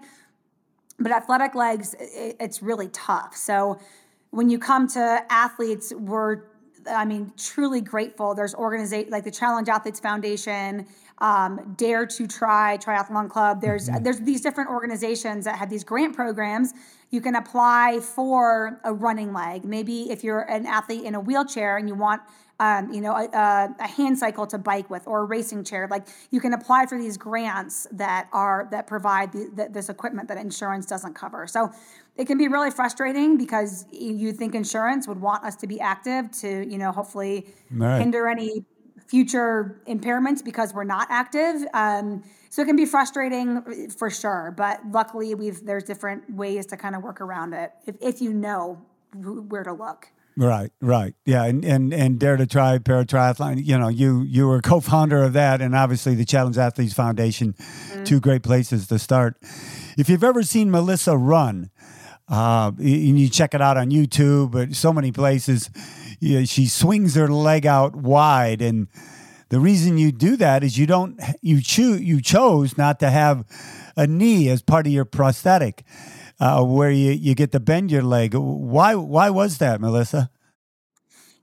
But 0.97 1.11
athletic 1.11 1.55
legs, 1.55 1.93
i 1.99 2.35
it's 2.39 2.61
really 2.61 2.87
tough. 2.89 3.35
So 3.35 3.79
when 4.29 4.49
you 4.49 4.59
come 4.59 4.87
to 4.89 5.25
athletes, 5.29 5.91
we're, 5.93 6.43
I 6.89 7.03
mean, 7.03 7.33
truly 7.37 7.81
grateful. 7.81 8.33
There's 8.33 8.55
organization 8.55 9.11
like 9.11 9.25
the 9.25 9.31
Challenged 9.31 9.69
Athletes 9.69 9.99
Foundation, 9.99 10.87
um, 11.19 11.75
Dare2tri, 11.77 12.83
Triathlon 12.83 13.29
Club. 13.29 13.61
There's 13.61 13.87
there's 14.01 14.19
these 14.21 14.41
different 14.41 14.69
organizations 14.71 15.45
that 15.45 15.57
have 15.57 15.69
these 15.69 15.83
grant 15.83 16.15
programs. 16.15 16.73
You 17.11 17.21
can 17.21 17.35
apply 17.35 17.99
for 17.99 18.79
a 18.83 18.93
running 18.93 19.33
leg. 19.33 19.63
Maybe 19.65 20.09
if 20.09 20.23
you're 20.23 20.41
an 20.41 20.65
athlete 20.65 21.03
in 21.03 21.13
a 21.13 21.19
wheelchair 21.19 21.77
and 21.77 21.87
you 21.87 21.95
want 21.95 22.21
um, 22.61 22.93
you 22.93 23.01
know, 23.01 23.15
a, 23.15 23.25
a, 23.25 23.75
a 23.79 23.87
hand 23.87 24.19
cycle 24.19 24.45
to 24.45 24.59
bike 24.59 24.87
with 24.87 25.07
or 25.07 25.21
a 25.21 25.25
racing 25.25 25.63
chair. 25.63 25.87
Like 25.89 26.05
you 26.29 26.39
can 26.39 26.53
apply 26.53 26.85
for 26.85 26.95
these 26.95 27.17
grants 27.17 27.87
that 27.91 28.29
are 28.31 28.67
that 28.69 28.85
provide 28.85 29.31
the, 29.31 29.49
the, 29.55 29.69
this 29.69 29.89
equipment 29.89 30.27
that 30.27 30.37
insurance 30.37 30.85
doesn't 30.85 31.15
cover. 31.15 31.47
So 31.47 31.71
it 32.17 32.25
can 32.25 32.37
be 32.37 32.47
really 32.47 32.69
frustrating 32.69 33.35
because 33.35 33.85
you 33.91 34.31
think 34.31 34.53
insurance 34.53 35.07
would 35.07 35.19
want 35.19 35.43
us 35.43 35.55
to 35.57 35.67
be 35.67 35.79
active 35.79 36.29
to, 36.41 36.69
you 36.69 36.77
know, 36.77 36.91
hopefully 36.91 37.47
Right. 37.71 37.99
hinder 37.99 38.27
any 38.27 38.63
future 39.07 39.81
impairments 39.87 40.43
because 40.43 40.71
we're 40.71 40.83
not 40.83 41.07
active. 41.09 41.65
Um, 41.73 42.23
so 42.51 42.61
it 42.61 42.65
can 42.65 42.75
be 42.75 42.85
frustrating 42.85 43.61
for 43.91 44.09
sure. 44.09 44.53
But 44.55 44.81
luckily, 44.91 45.33
we've 45.35 45.65
there's 45.65 45.85
different 45.85 46.29
ways 46.29 46.65
to 46.67 46.77
kind 46.77 46.95
of 46.95 47.01
work 47.01 47.21
around 47.21 47.53
it 47.53 47.71
if, 47.87 47.95
if 48.01 48.21
you 48.21 48.33
know 48.33 48.81
where 49.15 49.63
to 49.63 49.71
look. 49.71 50.09
Right, 50.35 50.69
right, 50.81 51.15
yeah, 51.25 51.45
and 51.45 51.63
and 51.63 51.93
and 51.93 52.19
Dare2tri 52.19 52.79
Paratriathlon. 52.79 53.65
You 53.65 53.77
know, 53.77 53.87
you 53.87 54.23
you 54.23 54.47
were 54.47 54.59
co-founder 54.61 55.23
of 55.23 55.33
that, 55.33 55.61
and 55.61 55.73
obviously 55.73 56.13
the 56.13 56.25
Challenged 56.25 56.59
Athletes 56.59 56.93
Foundation, 56.93 57.53
mm-hmm. 57.53 58.03
two 58.03 58.19
great 58.19 58.43
places 58.43 58.87
to 58.87 58.99
start. 58.99 59.37
If 59.97 60.09
you've 60.09 60.23
ever 60.23 60.43
seen 60.43 60.71
Melissa 60.71 61.17
run, 61.17 61.69
uh, 62.27 62.71
and 62.77 63.19
you 63.19 63.29
check 63.29 63.53
it 63.53 63.61
out 63.61 63.77
on 63.77 63.91
YouTube, 63.91 64.51
but 64.51 64.75
so 64.75 64.91
many 64.91 65.13
places, 65.13 65.69
you 66.19 66.39
know, 66.39 66.45
she 66.45 66.65
swings 66.65 67.15
her 67.15 67.29
leg 67.29 67.65
out 67.65 67.95
wide, 67.95 68.61
and 68.61 68.89
the 69.51 69.59
reason 69.59 69.97
you 69.97 70.13
do 70.13 70.37
that 70.37 70.63
is 70.63 70.77
you 70.77 70.87
don't 70.87 71.19
you 71.41 71.61
choose 71.61 72.01
you 72.01 72.21
chose 72.21 72.77
not 72.77 73.01
to 73.01 73.09
have 73.09 73.45
a 73.97 74.07
knee 74.07 74.49
as 74.49 74.61
part 74.61 74.87
of 74.87 74.93
your 74.93 75.03
prosthetic 75.03 75.83
uh, 76.39 76.63
where 76.63 76.89
you, 76.89 77.11
you 77.11 77.35
get 77.35 77.51
to 77.51 77.59
bend 77.59 77.91
your 77.91 78.01
leg. 78.01 78.33
Why 78.33 78.95
why 78.95 79.29
was 79.29 79.57
that, 79.57 79.81
Melissa? 79.81 80.31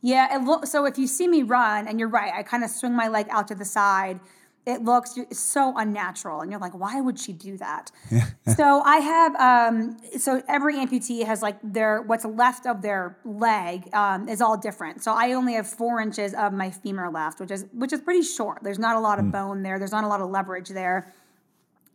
Yeah, 0.01 0.39
lo- 0.43 0.65
so 0.65 0.87
if 0.87 0.97
you 0.97 1.07
see 1.07 1.29
me 1.29 1.43
run, 1.43 1.87
and 1.87 2.01
you're 2.01 2.09
right, 2.09 2.33
I 2.33 2.43
kind 2.45 2.65
of 2.65 2.71
swing 2.71 2.97
my 2.97 3.09
leg 3.09 3.27
out 3.31 3.47
to 3.49 3.55
the 3.55 3.65
side. 3.65 4.21
It 4.69 4.85
looks 4.85 5.19
so 5.33 5.73
unnatural, 5.77 6.43
and 6.43 6.51
you're 6.51 6.61
like, 6.61 6.79
why 6.79 7.01
would 7.01 7.19
she 7.19 7.33
do 7.33 7.57
that? 7.57 7.91
so 8.57 8.83
I 8.83 8.99
have, 8.99 9.35
um, 9.37 9.97
so 10.19 10.43
every 10.47 10.75
amputee 10.75 11.25
has 11.25 11.41
like 11.41 11.57
their 11.63 12.03
what's 12.03 12.27
left 12.27 12.67
of 12.67 12.83
their 12.83 13.17
leg 13.25 13.89
um, 13.95 14.29
is 14.29 14.43
all 14.43 14.59
different. 14.59 15.03
So 15.03 15.15
I 15.15 15.33
only 15.33 15.55
have 15.55 15.67
four 15.67 16.03
inches 16.03 16.35
of 16.35 16.53
my 16.53 16.71
femur 16.71 17.11
left, 17.11 17.41
which 17.41 17.51
is 17.51 17.65
which 17.73 17.95
is 17.95 18.03
pretty 18.03 18.23
short. 18.23 18.63
There's 18.63 18.79
not 18.79 18.97
a 18.97 19.01
lot 19.01 19.19
of 19.19 19.25
mm. 19.25 19.33
bone 19.33 19.63
there. 19.63 19.79
There's 19.79 19.93
not 19.93 20.05
a 20.05 20.09
lot 20.09 20.21
of 20.21 20.29
leverage 20.29 20.69
there. 20.69 21.13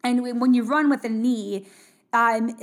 And 0.03 0.41
when 0.41 0.55
you 0.55 0.63
run 0.63 0.89
with 0.89 1.03
a 1.05 1.09
knee, 1.09 1.67
um, 2.11 2.57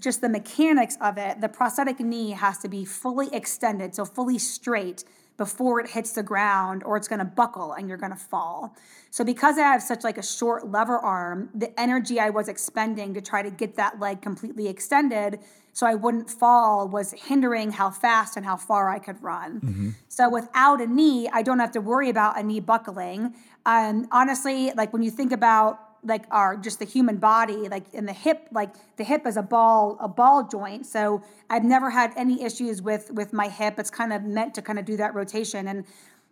just 0.00 0.20
the 0.20 0.28
mechanics 0.28 0.98
of 1.00 1.18
it, 1.18 1.40
the 1.40 1.48
prosthetic 1.48 2.00
knee 2.00 2.30
has 2.30 2.58
to 2.58 2.68
be 2.68 2.84
fully 2.84 3.28
extended, 3.32 3.94
so 3.94 4.04
fully 4.04 4.38
straight 4.38 5.04
before 5.36 5.80
it 5.80 5.90
hits 5.90 6.12
the 6.12 6.22
ground 6.22 6.82
or 6.84 6.96
it's 6.96 7.08
going 7.08 7.18
to 7.18 7.24
buckle 7.24 7.72
and 7.72 7.88
you're 7.88 7.98
going 7.98 8.12
to 8.12 8.18
fall. 8.18 8.76
So 9.10 9.24
because 9.24 9.58
I 9.58 9.62
have 9.62 9.82
such 9.82 10.04
like 10.04 10.18
a 10.18 10.22
short 10.22 10.70
lever 10.70 10.98
arm, 10.98 11.50
the 11.54 11.78
energy 11.78 12.18
I 12.20 12.30
was 12.30 12.48
expending 12.48 13.14
to 13.14 13.20
try 13.20 13.42
to 13.42 13.50
get 13.50 13.76
that 13.76 14.00
leg 14.00 14.22
completely 14.22 14.68
extended 14.68 15.40
so 15.72 15.86
I 15.86 15.94
wouldn't 15.94 16.30
fall 16.30 16.86
was 16.88 17.12
hindering 17.12 17.70
how 17.72 17.90
fast 17.90 18.36
and 18.36 18.44
how 18.44 18.56
far 18.56 18.90
I 18.90 18.98
could 18.98 19.22
run. 19.22 19.60
Mm-hmm. 19.60 19.90
So 20.08 20.28
without 20.28 20.80
a 20.80 20.86
knee, 20.86 21.28
I 21.32 21.42
don't 21.42 21.58
have 21.58 21.72
to 21.72 21.80
worry 21.80 22.10
about 22.10 22.38
a 22.38 22.42
knee 22.42 22.60
buckling. 22.60 23.34
Um, 23.64 24.06
honestly, 24.12 24.72
like 24.76 24.92
when 24.92 25.02
you 25.02 25.10
think 25.10 25.32
about 25.32 25.80
like 26.04 26.24
our 26.30 26.56
just 26.56 26.78
the 26.78 26.84
human 26.84 27.16
body 27.16 27.68
like 27.68 27.84
in 27.92 28.06
the 28.06 28.12
hip 28.12 28.48
like 28.50 28.74
the 28.96 29.04
hip 29.04 29.26
is 29.26 29.36
a 29.36 29.42
ball 29.42 29.96
a 30.00 30.08
ball 30.08 30.46
joint 30.48 30.84
so 30.84 31.22
i've 31.48 31.64
never 31.64 31.90
had 31.90 32.12
any 32.16 32.42
issues 32.42 32.82
with 32.82 33.10
with 33.12 33.32
my 33.32 33.48
hip 33.48 33.78
it's 33.78 33.90
kind 33.90 34.12
of 34.12 34.22
meant 34.22 34.54
to 34.54 34.62
kind 34.62 34.78
of 34.78 34.84
do 34.84 34.96
that 34.96 35.14
rotation 35.14 35.68
and 35.68 35.84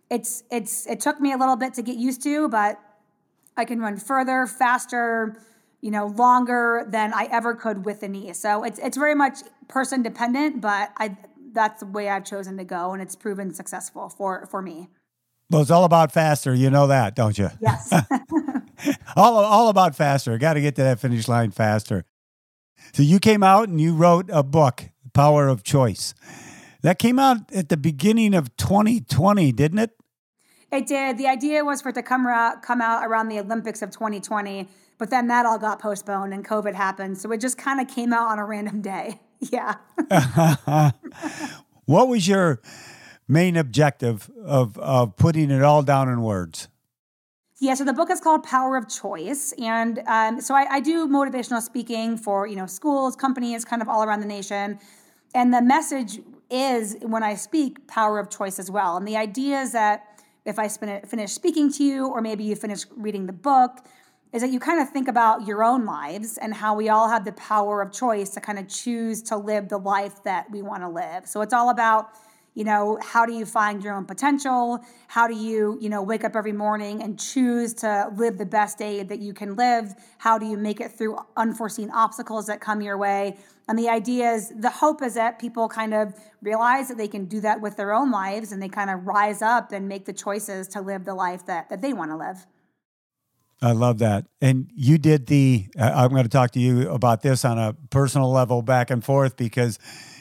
it's 0.09 0.43
it's 0.51 0.85
it 0.87 0.99
took 0.99 1.19
me 1.21 1.31
a 1.31 1.37
little 1.37 1.55
bit 1.55 1.73
to 1.73 1.81
get 1.81 1.95
used 1.95 2.21
to 2.21 2.49
but 2.49 2.79
i 3.55 3.63
can 3.63 3.79
run 3.79 3.97
further 3.97 4.45
faster 4.45 5.37
you 5.79 5.91
know 5.91 6.07
longer 6.07 6.85
than 6.89 7.13
i 7.13 7.27
ever 7.31 7.55
could 7.55 7.85
with 7.85 8.01
the 8.01 8.07
knee 8.07 8.33
so 8.33 8.63
it's 8.63 8.79
it's 8.79 8.97
very 8.97 9.15
much 9.15 9.39
person 9.69 10.01
dependent 10.01 10.59
but 10.59 10.91
i 10.97 11.15
that's 11.53 11.79
the 11.79 11.85
way 11.85 12.09
i've 12.09 12.25
chosen 12.25 12.57
to 12.57 12.63
go 12.65 12.91
and 12.91 13.01
it's 13.01 13.15
proven 13.15 13.53
successful 13.53 14.09
for 14.09 14.45
for 14.47 14.61
me 14.61 14.89
well, 15.51 15.61
it's 15.61 15.69
all 15.69 15.83
about 15.83 16.13
faster. 16.13 16.55
You 16.55 16.69
know 16.69 16.87
that, 16.87 17.13
don't 17.13 17.37
you? 17.37 17.49
Yes. 17.59 17.93
all, 19.15 19.37
all 19.37 19.69
about 19.69 19.95
faster. 19.95 20.37
Got 20.37 20.53
to 20.53 20.61
get 20.61 20.75
to 20.75 20.83
that 20.83 20.99
finish 20.99 21.27
line 21.27 21.51
faster. 21.51 22.05
So 22.93 23.03
you 23.03 23.19
came 23.19 23.43
out 23.43 23.69
and 23.69 23.79
you 23.79 23.93
wrote 23.93 24.29
a 24.31 24.43
book, 24.43 24.89
Power 25.13 25.47
of 25.47 25.63
Choice. 25.63 26.13
That 26.81 26.97
came 26.97 27.19
out 27.19 27.51
at 27.53 27.69
the 27.69 27.77
beginning 27.77 28.33
of 28.33 28.55
2020, 28.57 29.51
didn't 29.51 29.79
it? 29.79 29.91
It 30.71 30.87
did. 30.87 31.17
The 31.17 31.27
idea 31.27 31.63
was 31.63 31.81
for 31.81 31.89
it 31.89 31.95
to 31.95 32.03
come 32.03 32.25
out, 32.25 32.63
come 32.63 32.81
out 32.81 33.05
around 33.05 33.27
the 33.27 33.39
Olympics 33.39 33.81
of 33.81 33.91
2020, 33.91 34.67
but 34.97 35.09
then 35.09 35.27
that 35.27 35.45
all 35.45 35.59
got 35.59 35.79
postponed 35.79 36.33
and 36.33 36.47
COVID 36.47 36.73
happened. 36.73 37.17
So 37.17 37.31
it 37.31 37.41
just 37.41 37.57
kind 37.57 37.81
of 37.81 37.93
came 37.93 38.13
out 38.13 38.29
on 38.29 38.39
a 38.39 38.45
random 38.45 38.81
day. 38.81 39.19
Yeah. 39.51 39.77
what 41.85 42.07
was 42.07 42.27
your 42.27 42.61
main 43.27 43.57
objective 43.57 44.29
of, 44.45 44.77
of 44.77 45.15
putting 45.15 45.49
it 45.49 45.63
all 45.63 45.81
down 45.81 46.09
in 46.09 46.21
words? 46.21 46.67
Yeah, 47.63 47.75
so 47.75 47.83
the 47.83 47.93
book 47.93 48.09
is 48.09 48.19
called 48.19 48.41
Power 48.41 48.75
of 48.75 48.89
Choice, 48.89 49.53
and 49.59 50.01
um, 50.07 50.41
so 50.41 50.55
I, 50.55 50.65
I, 50.67 50.79
do 50.79 51.07
motivational 51.07 51.61
speaking 51.61 52.17
for 52.17 52.47
you 52.47 52.55
know 52.55 52.65
schools, 52.65 53.15
companies, 53.15 53.63
kind 53.63 53.83
of 53.83 53.87
all 53.87 54.03
around 54.03 54.21
the 54.21 54.25
nation, 54.25 54.79
and 55.35 55.53
the 55.53 55.61
message 55.61 56.21
is 56.49 56.97
when 57.01 57.21
I 57.21 57.35
speak 57.35 57.87
power 57.87 58.17
of 58.17 58.31
choice 58.31 58.57
as 58.57 58.71
well. 58.71 58.97
And 58.97 59.07
the 59.07 59.15
idea 59.15 59.61
is 59.61 59.73
that 59.73 60.23
if 60.43 60.57
I 60.57 60.67
finish 60.67 61.33
speaking 61.33 61.71
to 61.73 61.83
you, 61.83 62.07
or 62.07 62.19
maybe 62.19 62.43
you 62.43 62.55
finish 62.55 62.85
reading 62.95 63.27
the 63.27 63.33
book, 63.33 63.85
is 64.33 64.41
that 64.41 64.49
you 64.49 64.59
kind 64.59 64.81
of 64.81 64.89
think 64.89 65.07
about 65.07 65.45
your 65.45 65.63
own 65.63 65.85
lives 65.85 66.39
and 66.39 66.55
how 66.55 66.73
we 66.73 66.89
all 66.89 67.09
have 67.09 67.25
the 67.25 67.33
power 67.33 67.83
of 67.83 67.91
choice 67.91 68.31
to 68.31 68.41
kind 68.41 68.57
of 68.57 68.69
choose 68.69 69.21
to 69.21 69.37
live 69.37 69.69
the 69.69 69.77
life 69.77 70.23
that 70.23 70.49
we 70.49 70.63
want 70.63 70.81
to 70.81 70.89
live. 70.89 71.27
So 71.27 71.41
it's 71.41 71.53
all 71.53 71.69
about 71.69 72.09
you 72.53 72.63
know 72.63 72.97
how 73.01 73.25
do 73.25 73.33
you 73.33 73.45
find 73.45 73.83
your 73.83 73.95
own 73.95 74.05
potential 74.05 74.79
how 75.07 75.27
do 75.27 75.35
you 75.35 75.77
you 75.81 75.89
know 75.89 76.01
wake 76.01 76.23
up 76.23 76.35
every 76.35 76.51
morning 76.51 77.01
and 77.01 77.19
choose 77.19 77.73
to 77.73 78.09
live 78.15 78.37
the 78.37 78.45
best 78.45 78.77
day 78.77 79.03
that 79.03 79.19
you 79.19 79.33
can 79.33 79.55
live 79.55 79.93
how 80.17 80.37
do 80.37 80.45
you 80.45 80.57
make 80.57 80.81
it 80.81 80.91
through 80.91 81.17
unforeseen 81.37 81.89
obstacles 81.91 82.47
that 82.47 82.59
come 82.59 82.81
your 82.81 82.97
way 82.97 83.37
and 83.67 83.79
the 83.79 83.89
idea 83.89 84.31
is 84.31 84.51
the 84.59 84.69
hope 84.69 85.01
is 85.01 85.13
that 85.13 85.39
people 85.39 85.69
kind 85.69 85.93
of 85.93 86.13
realize 86.41 86.87
that 86.89 86.97
they 86.97 87.07
can 87.07 87.25
do 87.25 87.39
that 87.39 87.61
with 87.61 87.77
their 87.77 87.93
own 87.93 88.11
lives 88.11 88.51
and 88.51 88.61
they 88.61 88.69
kind 88.69 88.89
of 88.89 89.05
rise 89.05 89.41
up 89.41 89.71
and 89.71 89.87
make 89.87 90.05
the 90.05 90.13
choices 90.13 90.67
to 90.67 90.81
live 90.81 91.05
the 91.05 91.15
life 91.15 91.45
that, 91.45 91.69
that 91.69 91.81
they 91.81 91.93
want 91.93 92.11
to 92.11 92.17
live 92.17 92.45
I 93.63 93.73
love 93.73 93.99
that. 93.99 94.25
And 94.41 94.71
you 94.73 94.97
did 94.97 95.27
the, 95.27 95.67
uh, 95.79 95.91
I'm 95.93 96.09
going 96.09 96.23
to 96.23 96.29
talk 96.29 96.49
to 96.51 96.59
you 96.59 96.89
about 96.89 97.21
this 97.21 97.45
on 97.45 97.59
a 97.59 97.75
personal 97.91 98.31
level 98.31 98.63
back 98.63 98.89
and 98.89 99.03
forth 99.03 99.37
because 99.37 99.77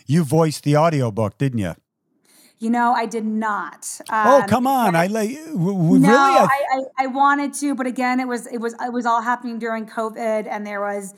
you 0.07 0.25
voiced 0.25 0.65
the 0.65 0.77
audiobook, 0.77 1.39
didn't 1.39 1.59
you? 1.59 1.75
You 2.61 2.69
know, 2.69 2.93
I 2.93 3.07
did 3.07 3.25
not. 3.25 4.01
Oh, 4.13 4.15
um, 4.15 4.43
oh, 4.43 4.47
come 4.47 4.67
on! 4.67 4.95
I 4.95 5.07
like 5.07 5.31
no, 5.31 5.73
really. 5.95 6.07
I, 6.07 6.59
I, 6.73 7.05
I, 7.05 7.07
wanted 7.07 7.55
to, 7.55 7.75
but 7.75 7.87
again, 7.87 8.21
it 8.21 8.29
was 8.29 8.47
it 8.49 8.59
was 8.59 8.75
it 8.75 8.93
was 8.93 9.07
all 9.07 9.23
happening 9.23 9.59
during 9.59 9.87
COVID, 9.87 10.47
and 10.47 10.67
there 10.67 10.83
was 10.83 11.15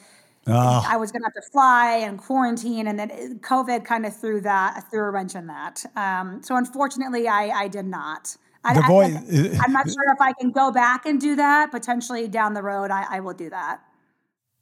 oh. 0.47 0.87
I 0.89 0.97
was 0.97 1.11
going 1.11 1.23
to 1.23 1.27
have 1.27 1.45
to 1.45 1.51
fly 1.51 1.97
and 1.97 2.17
quarantine, 2.17 2.87
and 2.87 2.97
then 2.97 3.41
COVID 3.41 3.85
kind 3.85 4.07
of 4.07 4.17
threw 4.17 4.41
that 4.43 4.85
threw 4.89 5.01
a 5.01 5.11
wrench 5.11 5.35
in 5.35 5.49
that. 5.49 5.85
Um, 5.97 6.45
so 6.45 6.55
unfortunately, 6.55 7.27
I 7.27 7.49
I 7.49 7.67
did 7.67 7.87
not. 7.87 8.37
I, 8.63 8.75
the 8.75 8.83
voice, 8.83 9.17
I, 9.61 9.65
am 9.65 9.73
not 9.73 9.89
sure 9.89 10.13
if 10.13 10.21
I 10.21 10.33
can 10.35 10.53
go 10.53 10.71
back 10.71 11.07
and 11.07 11.21
do 11.21 11.35
that. 11.35 11.73
Potentially 11.73 12.29
down 12.29 12.55
the 12.55 12.63
road, 12.63 12.93
I, 12.93 13.17
I 13.17 13.19
will 13.19 13.35
do 13.35 13.51
that. 13.51 13.81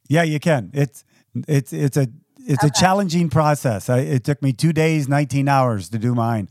Yeah, 0.09 0.23
you 0.23 0.39
can. 0.39 0.71
It's 0.73 1.05
it's 1.47 1.73
it's 1.73 1.97
a 1.97 2.07
it's 2.47 2.63
okay. 2.63 2.67
a 2.67 2.79
challenging 2.79 3.29
process. 3.29 3.89
I, 3.89 3.99
it 3.99 4.23
took 4.23 4.41
me 4.41 4.53
two 4.53 4.73
days, 4.73 5.07
19 5.07 5.47
hours 5.47 5.89
to 5.89 5.97
do 5.97 6.15
mine. 6.15 6.49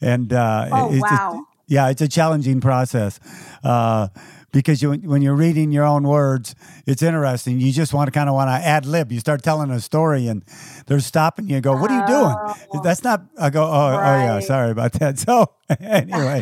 And 0.00 0.32
uh, 0.32 0.68
oh, 0.70 0.92
it's 0.92 1.02
wow. 1.02 1.32
Just, 1.32 1.46
yeah, 1.66 1.90
it's 1.90 2.02
a 2.02 2.08
challenging 2.08 2.60
process. 2.60 3.20
Uh, 3.62 4.08
because 4.52 4.82
you, 4.82 4.92
when 4.92 5.20
you're 5.20 5.34
reading 5.34 5.72
your 5.72 5.84
own 5.84 6.04
words, 6.04 6.54
it's 6.86 7.02
interesting. 7.02 7.60
You 7.60 7.72
just 7.72 7.92
want 7.92 8.08
to 8.08 8.10
kind 8.10 8.28
of 8.28 8.34
want 8.34 8.48
to 8.48 8.66
ad 8.66 8.86
lib. 8.86 9.12
You 9.12 9.20
start 9.20 9.42
telling 9.42 9.70
a 9.70 9.80
story, 9.80 10.26
and 10.26 10.42
they're 10.86 11.00
stopping 11.00 11.48
you. 11.48 11.56
and 11.56 11.62
Go, 11.62 11.76
what 11.76 11.90
are 11.90 12.00
you 12.00 12.06
doing? 12.06 12.34
Oh. 12.74 12.80
That's 12.82 13.04
not. 13.04 13.22
I 13.38 13.50
go, 13.50 13.64
oh, 13.64 13.90
right. 13.90 14.22
oh 14.22 14.24
yeah, 14.24 14.40
sorry 14.40 14.70
about 14.70 14.92
that. 14.94 15.18
So 15.28 15.52
anyway, 15.80 16.40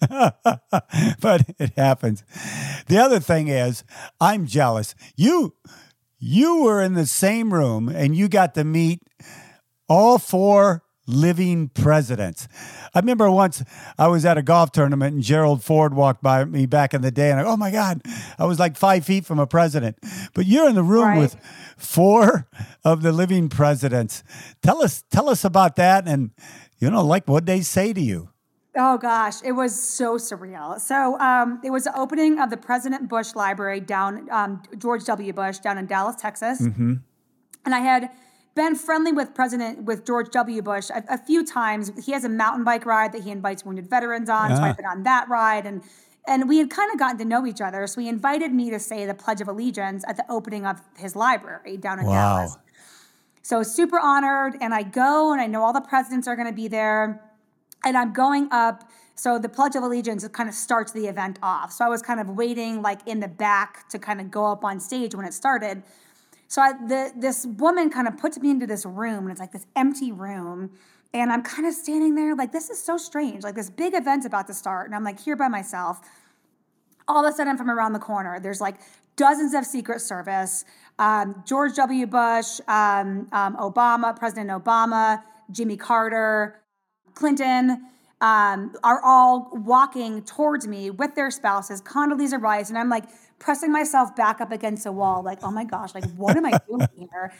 but 1.20 1.44
it 1.58 1.72
happens. 1.76 2.22
The 2.86 2.98
other 2.98 3.20
thing 3.20 3.48
is, 3.48 3.84
I'm 4.20 4.46
jealous. 4.46 4.94
You 5.16 5.54
you 6.26 6.62
were 6.62 6.82
in 6.82 6.94
the 6.94 7.06
same 7.06 7.52
room 7.52 7.88
and 7.88 8.16
you 8.16 8.28
got 8.28 8.54
to 8.54 8.64
meet 8.64 9.00
all 9.88 10.18
four 10.18 10.82
living 11.06 11.68
presidents. 11.68 12.48
I 12.92 12.98
remember 12.98 13.30
once 13.30 13.62
I 13.96 14.08
was 14.08 14.24
at 14.24 14.36
a 14.36 14.42
golf 14.42 14.72
tournament 14.72 15.14
and 15.14 15.22
Gerald 15.22 15.62
Ford 15.62 15.94
walked 15.94 16.22
by 16.22 16.44
me 16.44 16.66
back 16.66 16.94
in 16.94 17.02
the 17.02 17.12
day, 17.12 17.30
and 17.30 17.38
I, 17.38 17.44
oh 17.44 17.56
my 17.56 17.70
God, 17.70 18.02
I 18.38 18.44
was 18.44 18.58
like 18.58 18.76
five 18.76 19.04
feet 19.04 19.24
from 19.24 19.38
a 19.38 19.46
president. 19.46 19.98
But 20.34 20.46
you're 20.46 20.68
in 20.68 20.74
the 20.74 20.82
room 20.82 21.04
right. 21.04 21.18
with 21.18 21.36
four 21.76 22.48
of 22.84 23.02
the 23.02 23.12
living 23.12 23.48
presidents. 23.48 24.24
Tell 24.62 24.82
us, 24.82 25.04
tell 25.10 25.28
us 25.28 25.44
about 25.44 25.76
that, 25.76 26.08
and 26.08 26.32
you 26.78 26.90
know, 26.90 27.04
like 27.04 27.28
what 27.28 27.46
they 27.46 27.60
say 27.60 27.92
to 27.92 28.00
you. 28.00 28.30
Oh 28.76 28.98
gosh, 28.98 29.36
it 29.42 29.52
was 29.52 29.78
so 29.80 30.16
surreal. 30.16 30.78
So 30.80 31.18
um, 31.18 31.60
it 31.64 31.70
was 31.70 31.84
the 31.84 31.98
opening 31.98 32.38
of 32.38 32.50
the 32.50 32.56
President 32.56 33.08
Bush 33.08 33.34
Library 33.34 33.80
down 33.80 34.28
um, 34.30 34.62
George 34.78 35.04
W. 35.04 35.32
Bush 35.32 35.58
down 35.58 35.78
in 35.78 35.86
Dallas, 35.86 36.16
Texas, 36.16 36.60
mm-hmm. 36.60 36.94
and 37.64 37.74
I 37.74 37.80
had 37.80 38.10
been 38.54 38.74
friendly 38.74 39.12
with 39.12 39.34
President 39.34 39.84
with 39.84 40.04
George 40.04 40.30
W. 40.30 40.62
Bush 40.62 40.90
a, 40.90 41.02
a, 41.08 41.18
few 41.18 41.44
times. 41.44 41.90
He 42.04 42.12
has 42.12 42.24
a 42.24 42.28
mountain 42.28 42.64
bike 42.64 42.86
ride 42.86 43.12
that 43.12 43.22
he 43.22 43.30
invites 43.30 43.64
wounded 43.64 43.88
veterans 43.88 44.28
on, 44.28 44.50
yeah. 44.50 44.56
so 44.56 44.62
I've 44.62 44.76
been 44.76 44.86
on 44.86 45.02
that 45.04 45.28
ride, 45.28 45.64
and 45.66 45.82
and 46.26 46.48
we 46.48 46.58
had 46.58 46.70
kind 46.70 46.92
of 46.92 46.98
gotten 46.98 47.18
to 47.18 47.24
know 47.24 47.46
each 47.46 47.60
other. 47.60 47.86
So 47.86 48.00
he 48.00 48.08
invited 48.08 48.52
me 48.52 48.70
to 48.70 48.78
say 48.78 49.06
the 49.06 49.14
Pledge 49.14 49.40
of 49.40 49.48
Allegiance 49.48 50.04
at 50.06 50.16
the 50.16 50.24
opening 50.28 50.66
of 50.66 50.80
his 50.96 51.16
library 51.16 51.76
down 51.76 51.98
in 51.98 52.06
wow. 52.06 52.38
Dallas. 52.38 52.58
So 53.46 53.62
super 53.62 54.00
honored. 54.00 54.56
And 54.60 54.74
I 54.74 54.82
go 54.82 55.32
and 55.32 55.40
I 55.40 55.46
know 55.46 55.62
all 55.62 55.72
the 55.72 55.80
presidents 55.80 56.26
are 56.26 56.34
going 56.34 56.48
to 56.48 56.54
be 56.54 56.66
there. 56.66 57.22
And 57.86 57.96
I'm 57.96 58.12
going 58.12 58.48
up. 58.50 58.90
So 59.14 59.38
the 59.38 59.48
Pledge 59.48 59.76
of 59.76 59.82
Allegiance 59.82 60.26
kind 60.28 60.48
of 60.48 60.54
starts 60.54 60.92
the 60.92 61.06
event 61.06 61.38
off. 61.42 61.72
So 61.72 61.86
I 61.86 61.88
was 61.88 62.02
kind 62.02 62.20
of 62.20 62.28
waiting 62.28 62.82
like 62.82 63.00
in 63.06 63.20
the 63.20 63.28
back 63.28 63.88
to 63.90 63.98
kind 63.98 64.20
of 64.20 64.30
go 64.30 64.44
up 64.44 64.62
on 64.64 64.78
stage 64.78 65.14
when 65.14 65.24
it 65.24 65.32
started. 65.32 65.82
So 66.48 66.60
I, 66.60 66.72
the, 66.72 67.12
this 67.16 67.46
woman 67.46 67.88
kind 67.88 68.06
of 68.06 68.18
puts 68.18 68.38
me 68.38 68.50
into 68.50 68.66
this 68.66 68.84
room, 68.84 69.20
and 69.24 69.30
it's 69.30 69.40
like 69.40 69.52
this 69.52 69.66
empty 69.74 70.12
room. 70.12 70.70
And 71.14 71.32
I'm 71.32 71.42
kind 71.42 71.66
of 71.66 71.74
standing 71.74 72.14
there 72.14 72.34
like, 72.34 72.52
this 72.52 72.68
is 72.70 72.82
so 72.82 72.98
strange. 72.98 73.42
Like, 73.42 73.54
this 73.54 73.70
big 73.70 73.94
event's 73.94 74.26
about 74.26 74.46
to 74.48 74.54
start, 74.54 74.86
and 74.86 74.94
I'm 74.94 75.04
like 75.04 75.18
here 75.18 75.36
by 75.36 75.48
myself. 75.48 76.00
All 77.08 77.24
of 77.24 77.32
a 77.32 77.36
sudden, 77.36 77.56
from 77.56 77.70
around 77.70 77.92
the 77.92 78.00
corner, 78.00 78.38
there's 78.40 78.60
like 78.60 78.76
dozens 79.14 79.54
of 79.54 79.64
Secret 79.64 80.00
Service, 80.00 80.64
um, 80.98 81.42
George 81.46 81.74
W. 81.76 82.06
Bush, 82.06 82.60
um, 82.68 83.28
um, 83.32 83.56
Obama, 83.56 84.16
President 84.16 84.50
Obama, 84.50 85.22
Jimmy 85.50 85.76
Carter, 85.76 86.60
Clinton. 87.16 87.88
Um, 88.18 88.74
are 88.82 89.02
all 89.04 89.50
walking 89.52 90.22
towards 90.22 90.66
me 90.66 90.88
with 90.88 91.14
their 91.14 91.30
spouses, 91.30 91.82
Condoleezza 91.82 92.40
Rice, 92.40 92.70
and 92.70 92.78
I'm 92.78 92.88
like, 92.88 93.04
pressing 93.38 93.70
myself 93.70 94.16
back 94.16 94.40
up 94.40 94.52
against 94.52 94.86
a 94.86 94.92
wall, 94.92 95.22
like, 95.22 95.40
oh 95.42 95.50
my 95.50 95.64
gosh, 95.64 95.94
like, 95.94 96.10
what 96.16 96.34
am 96.34 96.46
I 96.46 96.58
doing 96.66 96.88
here? 96.98 97.32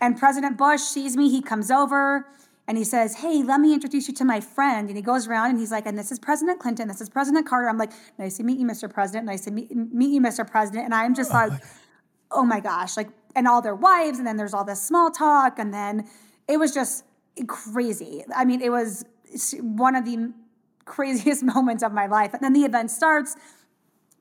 And 0.00 0.18
President 0.18 0.58
Bush 0.58 0.80
sees 0.80 1.16
me, 1.16 1.30
he 1.30 1.40
comes 1.40 1.70
over 1.70 2.26
and 2.68 2.76
he 2.76 2.84
says, 2.84 3.16
Hey, 3.16 3.42
let 3.42 3.60
me 3.60 3.72
introduce 3.72 4.08
you 4.08 4.14
to 4.14 4.24
my 4.24 4.40
friend. 4.40 4.88
And 4.88 4.96
he 4.96 5.02
goes 5.02 5.26
around 5.26 5.50
and 5.50 5.58
he's 5.58 5.70
like, 5.70 5.86
And 5.86 5.98
this 5.98 6.12
is 6.12 6.18
President 6.18 6.60
Clinton, 6.60 6.88
this 6.88 7.00
is 7.00 7.08
President 7.08 7.46
Carter. 7.46 7.68
I'm 7.68 7.78
like, 7.78 7.92
Nice 8.18 8.36
to 8.38 8.42
meet 8.42 8.58
you, 8.58 8.66
Mr. 8.66 8.92
President. 8.92 9.26
Nice 9.26 9.44
to 9.44 9.50
meet, 9.50 9.74
meet 9.74 10.10
you, 10.10 10.20
Mr. 10.20 10.48
President. 10.48 10.84
And 10.84 10.94
I'm 10.94 11.14
just 11.14 11.30
like, 11.30 11.52
Oh 12.30 12.44
my 12.44 12.60
gosh, 12.60 12.96
like, 12.96 13.08
and 13.34 13.46
all 13.46 13.62
their 13.62 13.74
wives. 13.74 14.18
And 14.18 14.26
then 14.26 14.36
there's 14.36 14.52
all 14.52 14.64
this 14.64 14.82
small 14.82 15.10
talk. 15.10 15.58
And 15.58 15.72
then 15.72 16.08
it 16.48 16.58
was 16.58 16.74
just 16.74 17.04
crazy. 17.46 18.24
I 18.34 18.44
mean, 18.44 18.60
it 18.60 18.70
was 18.70 19.04
one 19.60 19.94
of 19.94 20.04
the 20.04 20.32
craziest 20.84 21.42
moments 21.54 21.82
of 21.82 21.92
my 21.92 22.06
life. 22.06 22.32
And 22.32 22.42
then 22.42 22.52
the 22.52 22.64
event 22.64 22.90
starts 22.90 23.36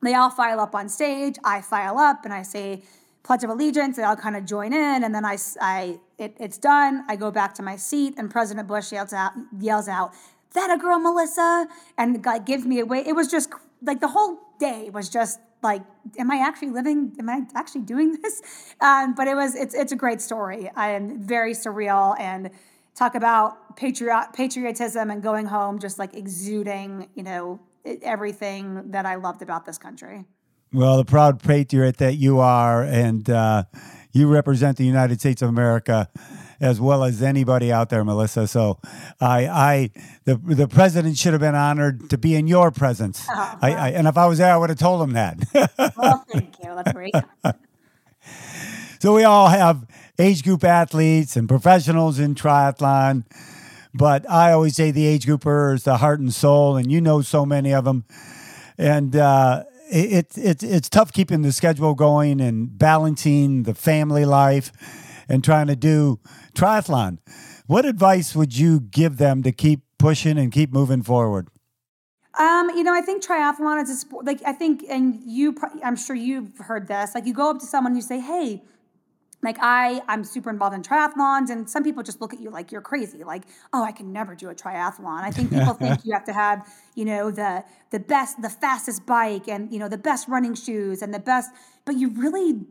they 0.04 0.14
all 0.14 0.30
file 0.30 0.60
up 0.60 0.76
on 0.76 0.88
stage. 0.88 1.36
I 1.44 1.62
file 1.62 1.98
up 1.98 2.26
and 2.26 2.34
I 2.34 2.44
say 2.44 2.84
Pledge 3.24 3.44
of 3.44 3.50
Allegiance. 3.50 3.98
They 3.98 4.04
all 4.04 4.16
kind 4.16 4.36
of 4.36 4.46
join 4.46 4.72
in, 4.72 5.04
and 5.04 5.16
then 5.16 5.26
I, 5.26 5.38
I 5.60 6.00
it, 6.20 6.36
it's 6.40 6.60
done. 6.60 7.04
I 7.10 7.16
go 7.16 7.32
back 7.32 7.56
to 7.56 7.64
my 7.64 7.76
seat, 7.76 8.14
and 8.18 8.30
President 8.30 8.68
Bush 8.68 8.92
yells 8.92 9.14
out, 9.14 9.32
yells 9.60 9.88
out, 9.88 10.12
"That 10.54 10.70
a 10.70 10.78
girl, 10.78 11.00
Melissa!" 11.00 11.68
and 11.98 12.24
like 12.24 12.46
gives 12.46 12.66
me 12.66 12.80
away. 12.80 13.04
It 13.06 13.16
was 13.16 13.32
just 13.32 13.50
like 13.82 14.00
the 14.00 14.10
whole 14.10 14.38
day 14.60 14.92
was 14.92 15.10
just 15.10 15.40
like, 15.64 15.82
am 16.20 16.30
I 16.30 16.38
actually 16.38 16.70
living? 16.70 17.14
Am 17.18 17.28
I 17.28 17.42
actually 17.56 17.82
doing 17.82 18.18
this? 18.22 18.42
Um, 18.80 19.16
but 19.16 19.28
it 19.28 19.36
was 19.36 19.56
it's 19.56 19.74
it's 19.74 19.92
a 19.92 19.96
great 19.96 20.22
story 20.22 20.70
and 20.76 21.18
very 21.18 21.54
surreal 21.54 22.16
and 22.20 22.52
talk 22.96 23.16
about 23.16 23.76
patriot 23.76 24.30
patriotism 24.34 25.12
and 25.12 25.22
going 25.22 25.46
home 25.46 25.80
just 25.80 26.00
like 26.00 26.16
exuding 26.16 27.10
you 27.14 27.24
know 27.24 27.60
everything 28.02 28.92
that 28.92 29.06
I 29.06 29.16
loved 29.16 29.42
about 29.42 29.66
this 29.66 29.78
country. 29.78 30.26
Well, 30.74 30.98
the 30.98 31.06
proud 31.06 31.42
patriot 31.42 31.98
that 31.98 32.16
you 32.16 32.40
are, 32.40 32.84
and 32.84 33.30
uh, 33.30 33.64
you 34.12 34.28
represent 34.28 34.78
the 34.78 34.86
United 34.86 35.20
States 35.20 35.42
of 35.42 35.50
America 35.50 36.10
as 36.60 36.82
well 36.82 37.04
as 37.04 37.22
anybody 37.22 37.72
out 37.72 37.90
there, 37.90 38.04
Melissa. 38.04 38.48
So, 38.48 38.80
I, 39.22 39.48
I, 39.48 39.90
the 40.24 40.36
the 40.36 40.68
president 40.68 41.18
should 41.18 41.34
have 41.34 41.42
been 41.42 41.56
honored 41.56 42.10
to 42.10 42.18
be 42.18 42.36
in 42.36 42.48
your 42.48 42.72
presence. 42.72 43.26
Oh, 43.30 43.58
I, 43.62 43.74
I, 43.74 43.90
and 43.92 44.08
if 44.08 44.18
I 44.18 44.26
was 44.26 44.40
there, 44.40 44.54
I 44.54 44.58
would 44.58 44.70
have 44.70 44.80
told 44.80 45.02
him 45.02 45.14
that. 45.14 45.38
well, 45.98 46.26
thank 46.32 46.56
you. 46.64 46.76
That's 46.76 46.92
great. 46.92 47.14
so 49.06 49.14
we 49.14 49.24
all 49.24 49.50
have 49.50 49.86
age 50.18 50.44
group 50.44 50.64
athletes 50.64 51.36
and 51.36 51.48
professionals 51.48 52.18
in 52.18 52.34
triathlon. 52.34 53.24
But 53.94 54.28
I 54.28 54.52
always 54.52 54.76
say 54.76 54.90
the 54.90 55.06
age 55.06 55.28
grouper 55.28 55.76
is 55.76 55.84
the 55.84 55.98
heart 55.98 56.20
and 56.20 56.34
soul, 56.34 56.76
and 56.76 56.92
you 56.92 57.00
know 57.02 57.22
so 57.22 57.46
many 57.46 57.72
of 57.72 57.86
them. 57.86 58.06
And 58.80 59.16
uh, 59.16 59.66
it's 59.92 60.40
it, 60.40 60.64
it's 60.64 60.90
tough 60.90 61.14
keeping 61.14 61.44
the 61.44 61.52
schedule 61.52 61.94
going 61.94 62.42
and 62.42 62.76
balancing 62.80 63.62
the 63.62 63.76
family 63.76 64.26
life 64.26 64.72
and 65.30 65.44
trying 65.44 65.68
to 65.68 65.76
do 65.76 66.20
triathlon. 66.56 67.20
What 67.68 67.86
advice 67.86 68.36
would 68.36 68.58
you 68.58 68.80
give 68.80 69.18
them 69.18 69.44
to 69.44 69.52
keep 69.52 69.82
pushing 70.00 70.40
and 70.40 70.52
keep 70.52 70.74
moving 70.74 71.04
forward? 71.04 71.50
Um, 72.40 72.72
you 72.72 72.84
know, 72.84 72.96
I 72.96 73.02
think 73.02 73.24
triathlon 73.24 73.84
is 73.84 73.92
a 73.92 73.98
sport. 73.98 74.26
Like 74.26 74.42
I 74.48 74.52
think, 74.52 74.84
and 74.90 75.22
you, 75.24 75.56
I'm 75.84 75.96
sure 75.96 76.16
you've 76.16 76.58
heard 76.58 76.88
this. 76.88 77.14
Like 77.14 77.28
you 77.28 77.36
go 77.36 77.52
up 77.52 77.60
to 77.60 77.68
someone, 77.68 77.92
and 77.92 77.98
you 77.98 78.02
say, 78.02 78.20
"Hey, 78.20 78.64
like 79.46 79.58
I, 79.62 80.02
I'm 80.08 80.24
super 80.24 80.50
involved 80.50 80.76
in 80.76 80.82
triathlons, 80.82 81.50
and 81.50 81.70
some 81.70 81.84
people 81.84 82.04
just 82.04 82.20
look 82.20 82.34
at 82.34 82.40
you 82.40 82.50
like 82.50 82.72
you're 82.72 82.82
crazy. 82.82 83.24
Like, 83.24 83.44
oh, 83.72 83.84
I 83.84 83.92
can 83.92 84.12
never 84.12 84.36
do 84.36 84.50
a 84.50 84.56
triathlon. 84.56 85.22
I 85.22 85.32
think 85.32 85.52
people 85.52 85.74
think 85.74 86.04
you 86.04 86.14
have 86.18 86.26
to 86.26 86.34
have, 86.34 86.68
you 86.96 87.06
know, 87.06 87.32
the 87.32 87.64
the 87.92 88.00
best, 88.00 88.42
the 88.42 88.50
fastest 88.50 89.06
bike, 89.06 89.48
and 89.48 89.72
you 89.72 89.80
know, 89.80 89.88
the 89.88 89.98
best 89.98 90.28
running 90.28 90.56
shoes, 90.56 91.02
and 91.02 91.14
the 91.14 91.20
best. 91.20 91.52
But 91.86 91.96
you 91.98 92.10
really 92.10 92.66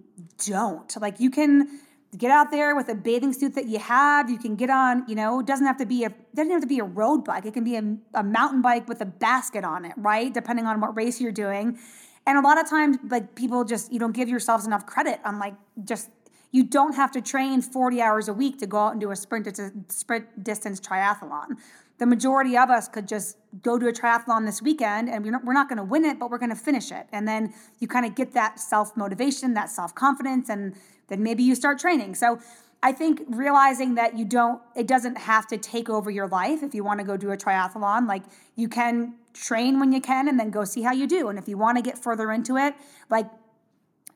don't. 0.47 0.95
Like, 1.01 1.21
you 1.21 1.31
can 1.31 1.81
get 2.17 2.31
out 2.31 2.51
there 2.51 2.77
with 2.77 2.89
a 2.89 2.95
bathing 2.95 3.33
suit 3.33 3.55
that 3.55 3.67
you 3.67 3.79
have. 3.79 4.31
You 4.31 4.39
can 4.39 4.57
get 4.57 4.71
on. 4.71 5.05
You 5.09 5.15
know, 5.15 5.41
it 5.41 5.47
doesn't 5.47 5.67
have 5.67 5.79
to 5.79 5.87
be 5.87 6.05
a 6.05 6.11
doesn't 6.35 6.53
have 6.53 6.63
to 6.63 6.67
be 6.67 6.79
a 6.79 6.85
road 6.85 7.25
bike. 7.25 7.47
It 7.47 7.55
can 7.55 7.65
be 7.65 7.77
a, 7.77 7.97
a 8.15 8.23
mountain 8.23 8.63
bike 8.63 8.89
with 8.89 9.01
a 9.01 9.07
basket 9.07 9.65
on 9.65 9.85
it, 9.85 9.93
right? 9.97 10.33
Depending 10.33 10.67
on 10.67 10.81
what 10.81 10.97
race 10.97 11.21
you're 11.21 11.33
doing. 11.33 11.79
And 12.27 12.39
a 12.39 12.41
lot 12.41 12.59
of 12.59 12.69
times, 12.69 12.99
like 13.09 13.35
people 13.35 13.65
just 13.65 13.93
you 13.93 13.99
don't 13.99 14.13
give 14.13 14.29
yourselves 14.29 14.67
enough 14.67 14.87
credit 14.87 15.21
on 15.25 15.39
like 15.39 15.55
just 15.85 16.09
you 16.55 16.63
don't 16.63 16.95
have 16.95 17.11
to 17.11 17.21
train 17.21 17.61
40 17.61 18.01
hours 18.01 18.29
a 18.29 18.33
week 18.33 18.61
to 18.61 18.67
go 18.69 18.79
out 18.79 18.93
and 18.93 19.01
do 19.01 19.11
a 19.11 19.17
sprint, 19.17 19.49
sprint 19.91 20.45
distance 20.45 20.81
triathlon. 20.81 21.57
The 21.99 22.07
majority 22.07 22.57
of 22.57 22.71
us 22.71 22.87
could 22.87 23.09
just 23.09 23.39
go 23.61 23.77
to 23.77 23.89
a 23.89 23.93
triathlon 23.93 24.47
this 24.47 24.63
weekend 24.63 25.11
and 25.11 25.25
we're 25.25 25.33
not, 25.33 25.45
we're 25.45 25.53
not 25.53 25.69
going 25.69 25.79
to 25.79 25.85
win 25.85 26.05
it, 26.05 26.21
but 26.21 26.31
we're 26.31 26.39
going 26.39 26.55
to 26.55 26.57
finish 26.57 26.93
it. 26.93 27.09
And 27.11 27.27
then 27.27 27.53
you 27.81 27.89
kind 27.89 28.07
of 28.07 28.15
get 28.15 28.35
that 28.35 28.61
self 28.61 28.97
motivation, 28.97 29.55
that 29.55 29.69
self 29.69 29.97
confidence, 29.97 30.49
and 30.49 30.77
then 31.09 31.25
maybe 31.25 31.43
you 31.43 31.57
start 31.57 31.81
training. 31.81 32.15
So 32.15 32.39
I 32.85 32.93
think 32.93 33.23
realizing 33.31 33.97
that 33.97 34.17
you 34.17 34.25
don't, 34.25 34.63
it 34.77 34.87
doesn't 34.87 35.19
have 35.19 35.49
to 35.49 35.59
take 35.59 35.91
over 35.91 36.09
your 36.09 36.29
life 36.29 36.63
if 36.63 36.73
you 36.73 36.85
want 36.85 37.01
to 37.01 37.05
go 37.05 37.17
do 37.17 37.33
a 37.33 37.37
triathlon. 37.37 38.07
Like 38.07 38.23
you 38.55 38.69
can 38.69 39.15
train 39.33 39.81
when 39.81 39.93
you 39.93 40.01
can 40.01 40.29
and 40.29 40.39
then 40.39 40.51
go 40.51 40.65
see 40.65 40.83
how 40.83 40.93
you 40.93 41.09
do. 41.09 41.31
And 41.31 41.37
if 41.37 41.49
you 41.49 41.59
want 41.59 41.79
to 41.79 41.83
get 41.83 41.99
further 41.99 42.31
into 42.31 42.57
it, 42.57 42.77
like 43.11 43.27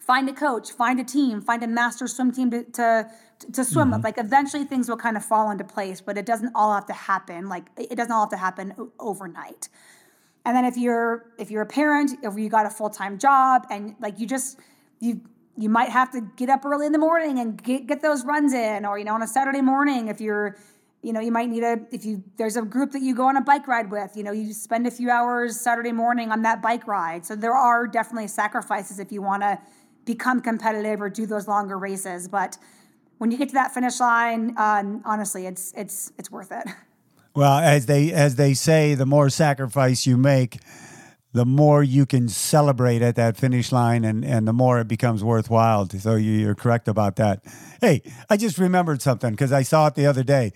find 0.08 0.26
a 0.28 0.32
coach, 0.32 0.72
find 0.72 0.98
a 0.98 1.04
team, 1.04 1.42
find 1.42 1.62
a 1.62 1.66
master 1.68 2.08
swim 2.08 2.32
team 2.32 2.50
to 2.50 2.64
to, 2.64 3.08
to 3.52 3.64
swim 3.64 3.88
mm-hmm. 3.88 3.96
with. 3.96 4.04
Like 4.04 4.18
eventually 4.18 4.64
things 4.64 4.88
will 4.88 4.96
kind 4.96 5.16
of 5.16 5.24
fall 5.24 5.50
into 5.52 5.64
place, 5.64 6.00
but 6.00 6.16
it 6.18 6.26
doesn't 6.26 6.50
all 6.56 6.74
have 6.74 6.86
to 6.86 6.94
happen. 6.94 7.48
Like 7.48 7.66
it 7.76 7.94
doesn't 7.94 8.10
all 8.10 8.22
have 8.22 8.30
to 8.30 8.38
happen 8.38 8.74
overnight. 8.98 9.68
And 10.44 10.56
then 10.56 10.64
if 10.64 10.76
you're 10.76 11.26
if 11.38 11.50
you're 11.50 11.62
a 11.62 11.66
parent, 11.66 12.12
if 12.22 12.36
you 12.38 12.48
got 12.48 12.66
a 12.66 12.70
full 12.70 12.90
time 12.90 13.18
job, 13.18 13.66
and 13.70 13.94
like 14.00 14.18
you 14.18 14.26
just 14.26 14.58
you 14.98 15.20
you 15.58 15.68
might 15.68 15.90
have 15.90 16.10
to 16.12 16.22
get 16.36 16.48
up 16.48 16.64
early 16.64 16.86
in 16.86 16.92
the 16.92 16.98
morning 16.98 17.38
and 17.38 17.62
get 17.62 17.86
get 17.86 18.00
those 18.00 18.24
runs 18.24 18.54
in, 18.54 18.86
or 18.86 18.98
you 18.98 19.04
know 19.04 19.14
on 19.14 19.22
a 19.22 19.28
Saturday 19.28 19.60
morning 19.60 20.08
if 20.08 20.22
you're 20.22 20.56
you 21.02 21.12
know 21.12 21.20
you 21.20 21.30
might 21.30 21.50
need 21.50 21.62
a 21.62 21.78
if 21.92 22.04
you 22.06 22.24
there's 22.38 22.56
a 22.56 22.62
group 22.62 22.92
that 22.92 23.02
you 23.02 23.14
go 23.14 23.26
on 23.28 23.36
a 23.36 23.40
bike 23.40 23.68
ride 23.68 23.90
with 23.90 24.16
you 24.16 24.22
know 24.22 24.32
you 24.32 24.52
spend 24.52 24.84
a 24.84 24.90
few 24.90 25.10
hours 25.10 25.58
saturday 25.60 25.92
morning 25.92 26.32
on 26.32 26.42
that 26.42 26.60
bike 26.60 26.88
ride 26.88 27.24
so 27.24 27.36
there 27.36 27.54
are 27.54 27.86
definitely 27.86 28.26
sacrifices 28.26 28.98
if 28.98 29.12
you 29.12 29.22
want 29.22 29.40
to 29.40 29.56
become 30.08 30.40
competitive 30.40 31.02
or 31.02 31.10
do 31.10 31.26
those 31.26 31.46
longer 31.46 31.78
races. 31.78 32.28
But 32.28 32.56
when 33.18 33.30
you 33.30 33.36
get 33.36 33.50
to 33.50 33.54
that 33.54 33.74
finish 33.74 34.00
line, 34.00 34.54
um, 34.56 35.02
honestly, 35.04 35.46
it's 35.46 35.72
it's 35.76 36.10
it's 36.18 36.30
worth 36.30 36.50
it. 36.50 36.66
Well, 37.36 37.58
as 37.58 37.86
they 37.86 38.10
as 38.10 38.34
they 38.34 38.54
say, 38.54 38.94
the 38.94 39.06
more 39.06 39.28
sacrifice 39.28 40.06
you 40.06 40.16
make, 40.16 40.58
the 41.32 41.44
more 41.44 41.84
you 41.84 42.06
can 42.06 42.28
celebrate 42.28 43.00
at 43.02 43.14
that 43.16 43.36
finish 43.36 43.70
line, 43.70 44.04
and 44.04 44.24
and 44.24 44.48
the 44.48 44.52
more 44.52 44.80
it 44.80 44.88
becomes 44.88 45.22
worthwhile. 45.22 45.88
So 45.90 46.16
you're 46.16 46.56
correct 46.56 46.88
about 46.88 47.16
that. 47.16 47.44
Hey, 47.80 48.02
I 48.28 48.36
just 48.38 48.58
remembered 48.58 49.02
something 49.02 49.30
because 49.30 49.52
I 49.52 49.62
saw 49.62 49.86
it 49.86 49.94
the 49.94 50.06
other 50.06 50.24
day. 50.24 50.52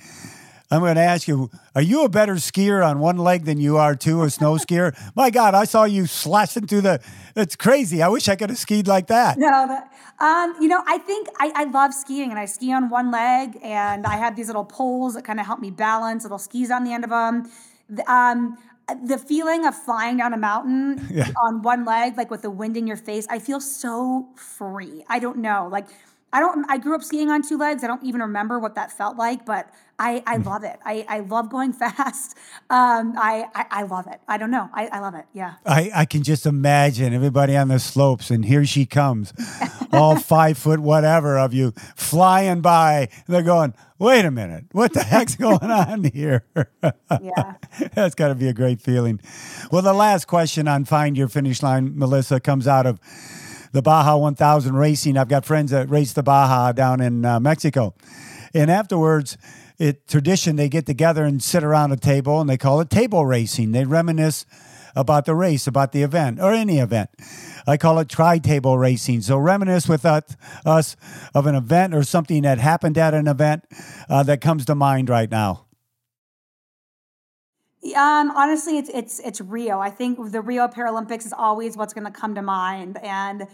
I'm 0.73 0.81
going 0.81 0.95
to 0.95 1.03
ask 1.03 1.29
you: 1.29 1.51
Are 1.75 1.83
you 1.83 2.05
a 2.05 2.09
better 2.09 2.37
skier 2.37 2.85
on 2.85 2.99
one 2.99 3.19
leg 3.19 3.45
than 3.45 3.59
you 3.59 3.77
are 3.77 3.95
two 3.95 4.23
a 4.23 4.31
snow 4.31 4.55
skier? 4.65 4.97
My 5.15 5.29
God, 5.29 5.55
I 5.55 5.65
saw 5.65 5.85
you 5.85 6.07
slashing 6.07 6.67
through 6.67 6.81
the. 6.81 7.01
It's 7.37 7.57
crazy. 7.57 8.03
I 8.03 8.09
wish 8.09 8.27
I 8.29 8.37
could 8.37 8.49
have 8.49 8.59
skied 8.59 8.89
like 8.89 9.09
that. 9.09 9.37
No, 9.37 9.67
but, 9.67 10.25
um, 10.25 10.55
you 10.61 10.69
know, 10.69 10.83
I 10.87 10.97
think 10.97 11.29
I, 11.39 11.53
I 11.55 11.65
love 11.65 11.93
skiing, 11.93 12.31
and 12.31 12.39
I 12.39 12.47
ski 12.47 12.73
on 12.73 12.89
one 12.89 13.11
leg, 13.11 13.59
and 13.63 14.07
I 14.07 14.17
have 14.17 14.35
these 14.35 14.47
little 14.47 14.65
poles 14.65 15.15
that 15.15 15.25
kind 15.25 15.39
of 15.39 15.45
help 15.45 15.61
me 15.61 15.71
balance, 15.71 16.23
little 16.23 16.39
skis 16.39 16.71
on 16.71 16.85
the 16.85 16.93
end 16.93 17.05
of 17.05 17.11
them. 17.11 17.51
Um, 18.07 18.57
the 19.05 19.19
feeling 19.19 19.67
of 19.67 19.77
flying 19.77 20.17
down 20.17 20.33
a 20.33 20.37
mountain 20.39 21.07
yeah. 21.11 21.31
on 21.43 21.63
one 21.63 21.85
leg, 21.85 22.17
like 22.17 22.31
with 22.31 22.43
the 22.43 22.51
wind 22.51 22.77
in 22.77 22.87
your 22.87 22.97
face, 22.97 23.27
I 23.29 23.39
feel 23.39 23.61
so 23.61 24.29
free. 24.37 25.05
I 25.09 25.19
don't 25.19 25.39
know, 25.39 25.69
like 25.71 25.87
I 26.33 26.41
don't. 26.41 26.65
I 26.71 26.79
grew 26.79 26.95
up 26.95 27.03
skiing 27.03 27.31
on 27.31 27.43
two 27.43 27.59
legs. 27.59 27.85
I 27.85 27.87
don't 27.87 28.03
even 28.05 28.21
remember 28.21 28.59
what 28.59 28.75
that 28.77 28.91
felt 28.91 29.17
like, 29.17 29.45
but 29.45 29.69
I, 29.99 30.23
I 30.27 30.39
mm. 30.39 30.47
love 30.47 30.65
it. 30.65 30.79
I, 30.85 31.05
I 31.09 31.21
love 31.21 31.49
going 31.49 31.73
fast. 31.83 32.37
Um, 32.71 33.15
I, 33.17 33.47
I, 33.55 33.67
I 33.71 33.83
love 33.85 34.07
it. 34.09 34.21
I 34.27 34.37
don't 34.37 34.51
know. 34.51 34.69
I, 34.75 34.87
I 34.87 34.99
love 34.99 35.15
it. 35.15 35.27
Yeah. 35.33 35.55
I, 35.65 35.91
I 35.95 36.05
can 36.07 36.23
just 36.23 36.45
imagine 36.45 37.15
everybody 37.15 37.57
on 37.57 37.69
the 37.69 37.79
slopes, 37.79 38.31
and 38.31 38.45
here 38.45 38.65
she 38.65 38.85
comes 38.85 39.33
all 39.93 40.17
five 40.19 40.59
foot 40.59 40.81
whatever 40.81 41.39
of 41.39 41.55
you 41.55 41.73
flying 41.95 42.63
by. 42.63 43.11
They're 43.29 43.43
going, 43.43 43.75
wait 43.99 44.25
a 44.25 44.31
minute, 44.31 44.65
what 44.73 44.93
the 44.93 45.05
heck's 45.05 45.37
going 45.37 45.59
on 45.71 46.05
here? 46.05 46.47
Yeah. 46.83 47.55
That's 47.95 48.17
got 48.17 48.29
to 48.29 48.35
be 48.35 48.49
a 48.49 48.53
great 48.53 48.81
feeling. 48.81 49.21
Well, 49.71 49.83
the 49.83 49.95
last 49.95 50.27
question 50.27 50.67
on 50.67 50.85
Find 50.85 51.17
Your 51.17 51.29
Finish 51.29 51.63
Line, 51.63 51.97
Melissa, 51.97 52.41
comes 52.41 52.67
out 52.67 52.87
of 52.87 52.99
the 53.73 53.83
Baja 53.83 54.17
1000 54.17 54.75
racing. 54.75 55.17
I've 55.17 55.29
got 55.29 55.45
friends 55.45 55.71
that 55.71 55.91
race 55.91 56.13
the 56.13 56.23
Baja 56.23 56.73
down 56.73 57.01
in 57.01 57.25
uh, 57.25 57.41
Mexico. 57.41 57.95
And 58.55 58.71
afterwards, 58.71 59.37
it 59.79 60.07
tradition 60.07 60.57
they 60.57 60.69
get 60.69 60.87
together 60.87 61.25
and 61.25 61.43
sit 61.43 61.65
around 61.65 61.93
a 61.93 61.97
table 61.97 62.41
and 62.41 62.49
they 62.49 62.59
call 62.59 62.81
it 62.81 62.91
table 62.91 63.27
racing. 63.27 63.73
They 63.73 63.85
reminisce 63.85 64.47
about 64.95 65.25
the 65.25 65.35
race, 65.35 65.67
about 65.67 65.93
the 65.93 66.03
event, 66.03 66.39
or 66.39 66.53
any 66.53 66.79
event. 66.79 67.11
I 67.67 67.77
call 67.77 67.99
it 67.99 68.09
tri 68.09 68.39
table 68.39 68.77
racing. 68.79 69.23
So 69.23 69.39
reminisce 69.39 69.89
with 69.89 70.05
us, 70.05 70.97
of 71.35 71.47
an 71.47 71.55
event 71.55 71.95
or 71.95 72.03
something 72.03 72.43
that 72.43 72.59
happened 72.59 72.99
at 72.99 73.15
an 73.15 73.27
event 73.27 73.65
uh, 74.09 74.23
that 74.25 74.41
comes 74.41 74.67
to 74.67 74.75
mind 74.75 75.09
right 75.09 75.31
now. 75.31 75.67
Um, 77.97 78.31
honestly, 78.31 78.79
it's 78.79 78.91
it's 78.91 79.19
it's 79.21 79.41
Rio. 79.41 79.81
I 79.81 79.91
think 79.91 80.31
the 80.31 80.41
Rio 80.41 80.69
Paralympics 80.69 81.27
is 81.27 81.33
always 81.33 81.77
what's 81.77 81.93
going 81.93 82.07
to 82.07 82.13
come 82.13 82.35
to 82.37 82.43
mind, 82.43 82.99
and 83.03 83.49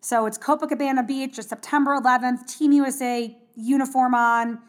so 0.00 0.26
it's 0.26 0.38
Copacabana 0.38 1.06
Beach, 1.06 1.34
September 1.34 1.98
11th. 1.98 2.46
Team 2.46 2.72
USA 2.72 3.36
uniform 3.56 4.14
on. 4.14 4.60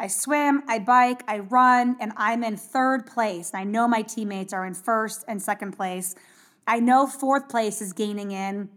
I 0.00 0.06
swim, 0.06 0.62
I 0.66 0.78
bike, 0.78 1.22
I 1.28 1.40
run, 1.40 1.96
and 2.00 2.12
I'm 2.16 2.42
in 2.42 2.56
third 2.56 3.06
place. 3.06 3.50
And 3.52 3.60
I 3.60 3.64
know 3.64 3.86
my 3.86 4.00
teammates 4.02 4.54
are 4.54 4.64
in 4.64 4.72
first 4.72 5.24
and 5.28 5.42
second 5.42 5.72
place. 5.72 6.14
I 6.66 6.80
know 6.80 7.06
fourth 7.06 7.48
place 7.48 7.82
is 7.82 7.92
gaining 7.92 8.30
in. 8.30 8.70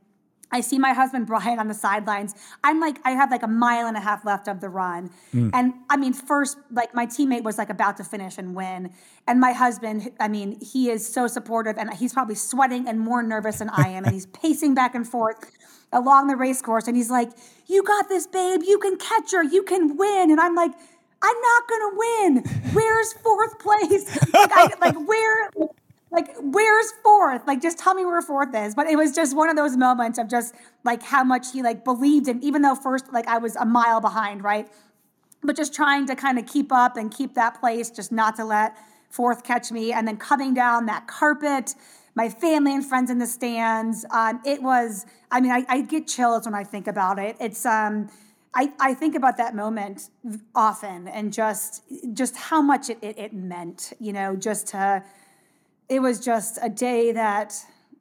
I 0.54 0.62
see 0.62 0.78
my 0.78 0.94
husband 0.94 1.26
Brian 1.28 1.58
on 1.60 1.68
the 1.68 1.74
sidelines. 1.74 2.36
I'm 2.64 2.80
like, 2.80 3.00
I 3.04 3.12
have 3.12 3.32
like 3.32 3.42
a 3.42 3.48
mile 3.48 3.88
and 3.88 3.98
a 3.98 4.00
half 4.00 4.24
left 4.24 4.48
of 4.48 4.62
the 4.62 4.70
run. 4.70 5.10
Mm. 5.34 5.50
And 5.52 5.74
I 5.90 5.98
mean, 5.98 6.14
first, 6.14 6.58
like 6.72 6.94
my 6.94 7.08
teammate 7.08 7.44
was 7.44 7.58
like 7.58 7.72
about 7.72 7.98
to 7.98 8.04
finish 8.04 8.38
and 8.38 8.56
win. 8.56 8.92
And 9.28 9.40
my 9.40 9.52
husband, 9.52 10.12
I 10.20 10.28
mean, 10.28 10.60
he 10.62 10.92
is 10.92 11.12
so 11.12 11.26
supportive 11.26 11.78
and 11.78 11.92
he's 11.96 12.14
probably 12.14 12.36
sweating 12.36 12.88
and 12.88 13.00
more 13.00 13.24
nervous 13.24 13.58
than 13.58 13.70
I 13.70 13.90
am. 13.90 14.06
and 14.06 14.14
he's 14.14 14.26
pacing 14.44 14.76
back 14.76 14.94
and 14.94 15.08
forth 15.08 15.52
along 15.92 16.28
the 16.28 16.36
race 16.36 16.62
course. 16.62 16.88
And 16.88 16.96
he's 16.96 17.10
like, 17.10 17.32
You 17.66 17.82
got 17.82 18.08
this, 18.08 18.28
babe. 18.28 18.62
You 18.64 18.78
can 18.78 18.98
catch 18.98 19.32
her. 19.32 19.44
You 19.44 19.64
can 19.64 19.98
win. 19.98 20.30
And 20.30 20.40
I'm 20.40 20.54
like, 20.54 20.72
I'm 21.24 21.42
not 21.42 21.68
gonna 21.70 21.96
win. 21.96 22.44
Where's 22.74 23.14
fourth 23.14 23.58
place? 23.60 24.20
Like, 24.34 24.52
I, 24.54 24.70
like 24.82 25.08
where? 25.08 25.50
Like 26.14 26.36
where's 26.40 26.94
fourth? 27.04 27.42
Like 27.48 27.62
just 27.62 27.80
tell 27.80 27.96
me 27.96 28.06
where 28.06 28.22
fourth 28.22 28.56
is. 28.56 28.76
But 28.76 28.88
it 28.88 28.96
was 28.96 29.14
just 29.14 29.36
one 29.36 29.50
of 29.50 29.56
those 29.56 29.76
moments 29.76 30.20
of 30.20 30.30
just 30.30 30.56
like 30.84 31.04
how 31.04 31.24
much 31.24 31.52
he 31.52 31.62
like 31.62 31.84
believed 31.84 32.28
in, 32.28 32.42
even 32.44 32.62
though 32.62 32.76
first 32.76 33.12
like 33.12 33.28
I 33.28 33.40
was 33.40 33.56
a 33.56 33.66
mile 33.66 34.00
behind, 34.00 34.44
right? 34.44 34.70
But 35.42 35.58
just 35.58 35.74
trying 35.74 36.06
to 36.08 36.16
kind 36.16 36.40
of 36.40 36.46
keep 36.46 36.72
up 36.72 36.96
and 36.96 37.12
keep 37.14 37.34
that 37.34 37.60
place, 37.60 37.90
just 37.90 38.12
not 38.12 38.36
to 38.38 38.46
let 38.46 38.78
fourth 39.10 39.44
catch 39.44 39.72
me, 39.72 39.92
and 39.92 40.08
then 40.08 40.18
coming 40.18 40.54
down 40.54 40.86
that 40.86 41.08
carpet 41.08 41.76
my 42.16 42.30
family 42.30 42.76
and 42.76 42.86
friends 42.86 43.10
in 43.10 43.18
the 43.18 43.26
stands. 43.26 44.06
Um, 44.12 44.40
it 44.46 44.62
was, 44.62 45.06
I 45.32 45.42
mean, 45.42 45.52
I, 45.52 45.66
I, 45.68 45.82
get 45.82 46.08
chills 46.08 46.46
when 46.46 46.54
I 46.54 46.64
think 46.64 46.88
about 46.88 47.18
it. 47.18 47.36
It's, 47.40 47.66
um, 47.66 48.08
I, 48.54 48.72
I 48.80 48.94
think 48.94 49.16
about 49.16 49.38
that 49.38 49.56
moment 49.56 50.10
often 50.54 51.08
and 51.08 51.34
just 51.34 51.82
just 52.14 52.36
how 52.36 52.62
much 52.62 52.90
it, 52.90 53.00
it, 53.02 53.18
it 53.18 53.34
meant, 53.34 53.94
you 54.00 54.14
know, 54.14 54.36
just 54.36 54.68
to 54.68 55.04
it 55.90 56.02
was 56.02 56.20
just 56.20 56.60
a 56.62 56.70
day 56.70 57.12
that 57.12 57.56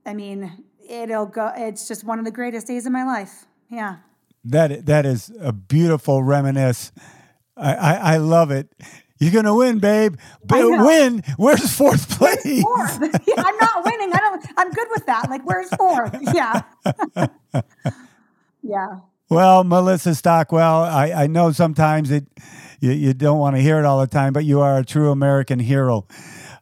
I 0.05 0.15
mean, 0.15 0.65
it'll 0.89 1.27
go 1.27 1.53
it's 1.57 1.89
just 1.89 2.05
one 2.05 2.19
of 2.19 2.25
the 2.25 2.31
greatest 2.31 2.67
days 2.67 2.87
of 2.87 2.93
my 2.93 3.05
life. 3.05 3.47
Yeah. 3.69 3.97
That 4.45 4.87
that 4.87 5.07
is 5.07 5.33
a 5.41 5.53
beautiful 5.53 6.23
reminisce. 6.23 6.93
I, 7.57 7.75
I, 7.75 7.95
I 7.95 8.17
love 8.17 8.51
it. 8.51 8.73
You're 9.19 9.31
gonna 9.31 9.55
win, 9.55 9.79
babe. 9.79 10.17
But 10.45 10.69
win. 10.69 11.23
Where's 11.37 11.73
fourth 11.73 12.19
place? 12.19 12.45
Where's 12.45 12.99
fourth? 12.99 13.29
I'm 13.39 13.57
not 13.59 13.85
winning. 13.85 14.13
I 14.13 14.19
don't. 14.19 14.47
I'm 14.57 14.71
good 14.71 14.89
with 14.91 15.07
that. 15.07 15.31
Like, 15.31 15.43
where's 15.45 15.69
fourth? 15.71 16.19
Yeah. 16.35 16.63
yeah. 18.63 18.99
Well, 19.31 19.65
Melissa 19.65 20.15
Stockwell, 20.15 20.83
I, 20.83 21.13
I 21.13 21.27
know 21.27 21.53
sometimes 21.53 22.11
it 22.11 22.27
you, 22.81 22.91
you 22.91 23.15
don't 23.15 23.39
want 23.39 23.55
to 23.57 23.63
hear 23.63 23.79
it 23.79 23.85
all 23.85 24.01
the 24.01 24.09
time, 24.09 24.33
but 24.33 24.45
you 24.45 24.61
are 24.61 24.77
a 24.79 24.85
true 24.85 25.11
American 25.11 25.61
hero. 25.61 26.07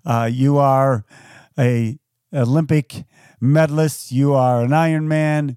Uh, 0.05 0.29
you 0.31 0.59
are 0.59 1.05
a 1.59 1.99
Olympic 2.33 3.05
medalist. 3.41 4.13
You 4.13 4.35
are 4.35 4.63
an 4.63 4.71
Ironman. 4.71 5.57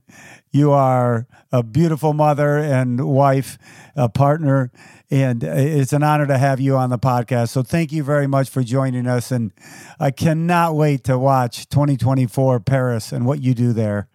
You 0.52 0.72
are 0.72 1.28
a 1.52 1.64
beautiful 1.64 2.14
mother 2.14 2.58
and 2.58 3.06
wife, 3.06 3.58
a 3.96 4.10
partner, 4.10 4.72
and 5.10 5.44
it's 5.44 5.94
an 5.94 6.04
honor 6.04 6.28
to 6.28 6.38
have 6.38 6.60
you 6.60 6.76
on 6.76 6.90
the 6.90 7.00
podcast. 7.00 7.50
So 7.50 7.64
thank 7.64 7.92
you 7.92 8.04
very 8.04 8.28
much 8.28 8.50
for 8.50 8.64
joining 8.64 9.08
us, 9.08 9.32
and 9.32 9.52
I 10.00 10.12
cannot 10.12 10.76
wait 10.76 11.04
to 11.06 11.18
watch 11.18 11.70
2024 11.70 12.60
Paris 12.62 13.12
and 13.12 13.26
what 13.26 13.42
you 13.42 13.54
do 13.54 13.74
there. 13.74 14.08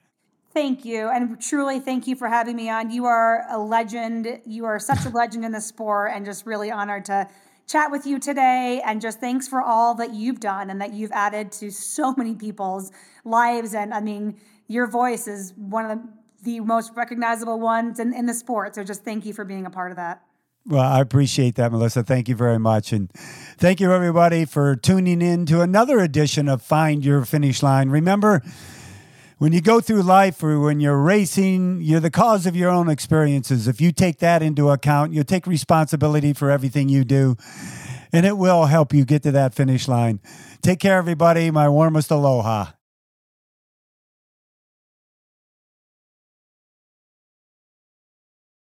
Thank 0.52 0.84
you. 0.84 1.08
And 1.08 1.40
truly, 1.40 1.78
thank 1.78 2.08
you 2.08 2.16
for 2.16 2.26
having 2.26 2.56
me 2.56 2.68
on. 2.68 2.90
You 2.90 3.04
are 3.04 3.44
a 3.48 3.58
legend. 3.58 4.40
You 4.44 4.64
are 4.64 4.80
such 4.80 5.04
a 5.04 5.08
legend 5.08 5.44
in 5.44 5.52
the 5.52 5.60
sport, 5.60 6.10
and 6.14 6.24
just 6.24 6.46
really 6.46 6.70
honored 6.70 7.04
to 7.04 7.28
chat 7.68 7.90
with 7.90 8.06
you 8.06 8.18
today. 8.18 8.82
And 8.84 9.00
just 9.00 9.20
thanks 9.20 9.46
for 9.46 9.62
all 9.62 9.94
that 9.96 10.14
you've 10.14 10.40
done 10.40 10.70
and 10.70 10.80
that 10.80 10.92
you've 10.92 11.12
added 11.12 11.52
to 11.52 11.70
so 11.70 12.14
many 12.16 12.34
people's 12.34 12.90
lives. 13.24 13.74
And 13.74 13.94
I 13.94 14.00
mean, 14.00 14.40
your 14.66 14.86
voice 14.86 15.28
is 15.28 15.52
one 15.56 15.90
of 15.90 15.98
the, 15.98 16.08
the 16.42 16.60
most 16.60 16.92
recognizable 16.96 17.60
ones 17.60 18.00
in, 18.00 18.14
in 18.14 18.26
the 18.26 18.34
sport. 18.34 18.74
So 18.74 18.82
just 18.82 19.04
thank 19.04 19.24
you 19.26 19.32
for 19.32 19.44
being 19.44 19.66
a 19.66 19.70
part 19.70 19.92
of 19.92 19.96
that. 19.96 20.22
Well, 20.66 20.82
I 20.82 21.00
appreciate 21.00 21.54
that, 21.54 21.72
Melissa. 21.72 22.02
Thank 22.02 22.28
you 22.28 22.34
very 22.34 22.58
much. 22.58 22.92
And 22.92 23.10
thank 23.56 23.80
you, 23.80 23.90
everybody, 23.90 24.44
for 24.44 24.76
tuning 24.76 25.22
in 25.22 25.46
to 25.46 25.62
another 25.62 25.98
edition 25.98 26.46
of 26.46 26.60
Find 26.60 27.02
Your 27.02 27.24
Finish 27.24 27.62
Line. 27.62 27.88
Remember, 27.88 28.42
when 29.38 29.52
you 29.52 29.60
go 29.60 29.80
through 29.80 30.02
life 30.02 30.42
or 30.42 30.58
when 30.58 30.80
you're 30.80 31.00
racing, 31.00 31.80
you're 31.80 32.00
the 32.00 32.10
cause 32.10 32.44
of 32.44 32.56
your 32.56 32.70
own 32.70 32.88
experiences. 32.88 33.68
If 33.68 33.80
you 33.80 33.92
take 33.92 34.18
that 34.18 34.42
into 34.42 34.70
account, 34.70 35.12
you 35.12 35.22
take 35.22 35.46
responsibility 35.46 36.32
for 36.32 36.50
everything 36.50 36.88
you 36.88 37.04
do, 37.04 37.36
and 38.12 38.26
it 38.26 38.36
will 38.36 38.66
help 38.66 38.92
you 38.92 39.04
get 39.04 39.22
to 39.22 39.32
that 39.32 39.54
finish 39.54 39.86
line. 39.86 40.20
Take 40.60 40.80
care, 40.80 40.98
everybody. 40.98 41.50
My 41.50 41.68
warmest 41.68 42.10
aloha. 42.10 42.77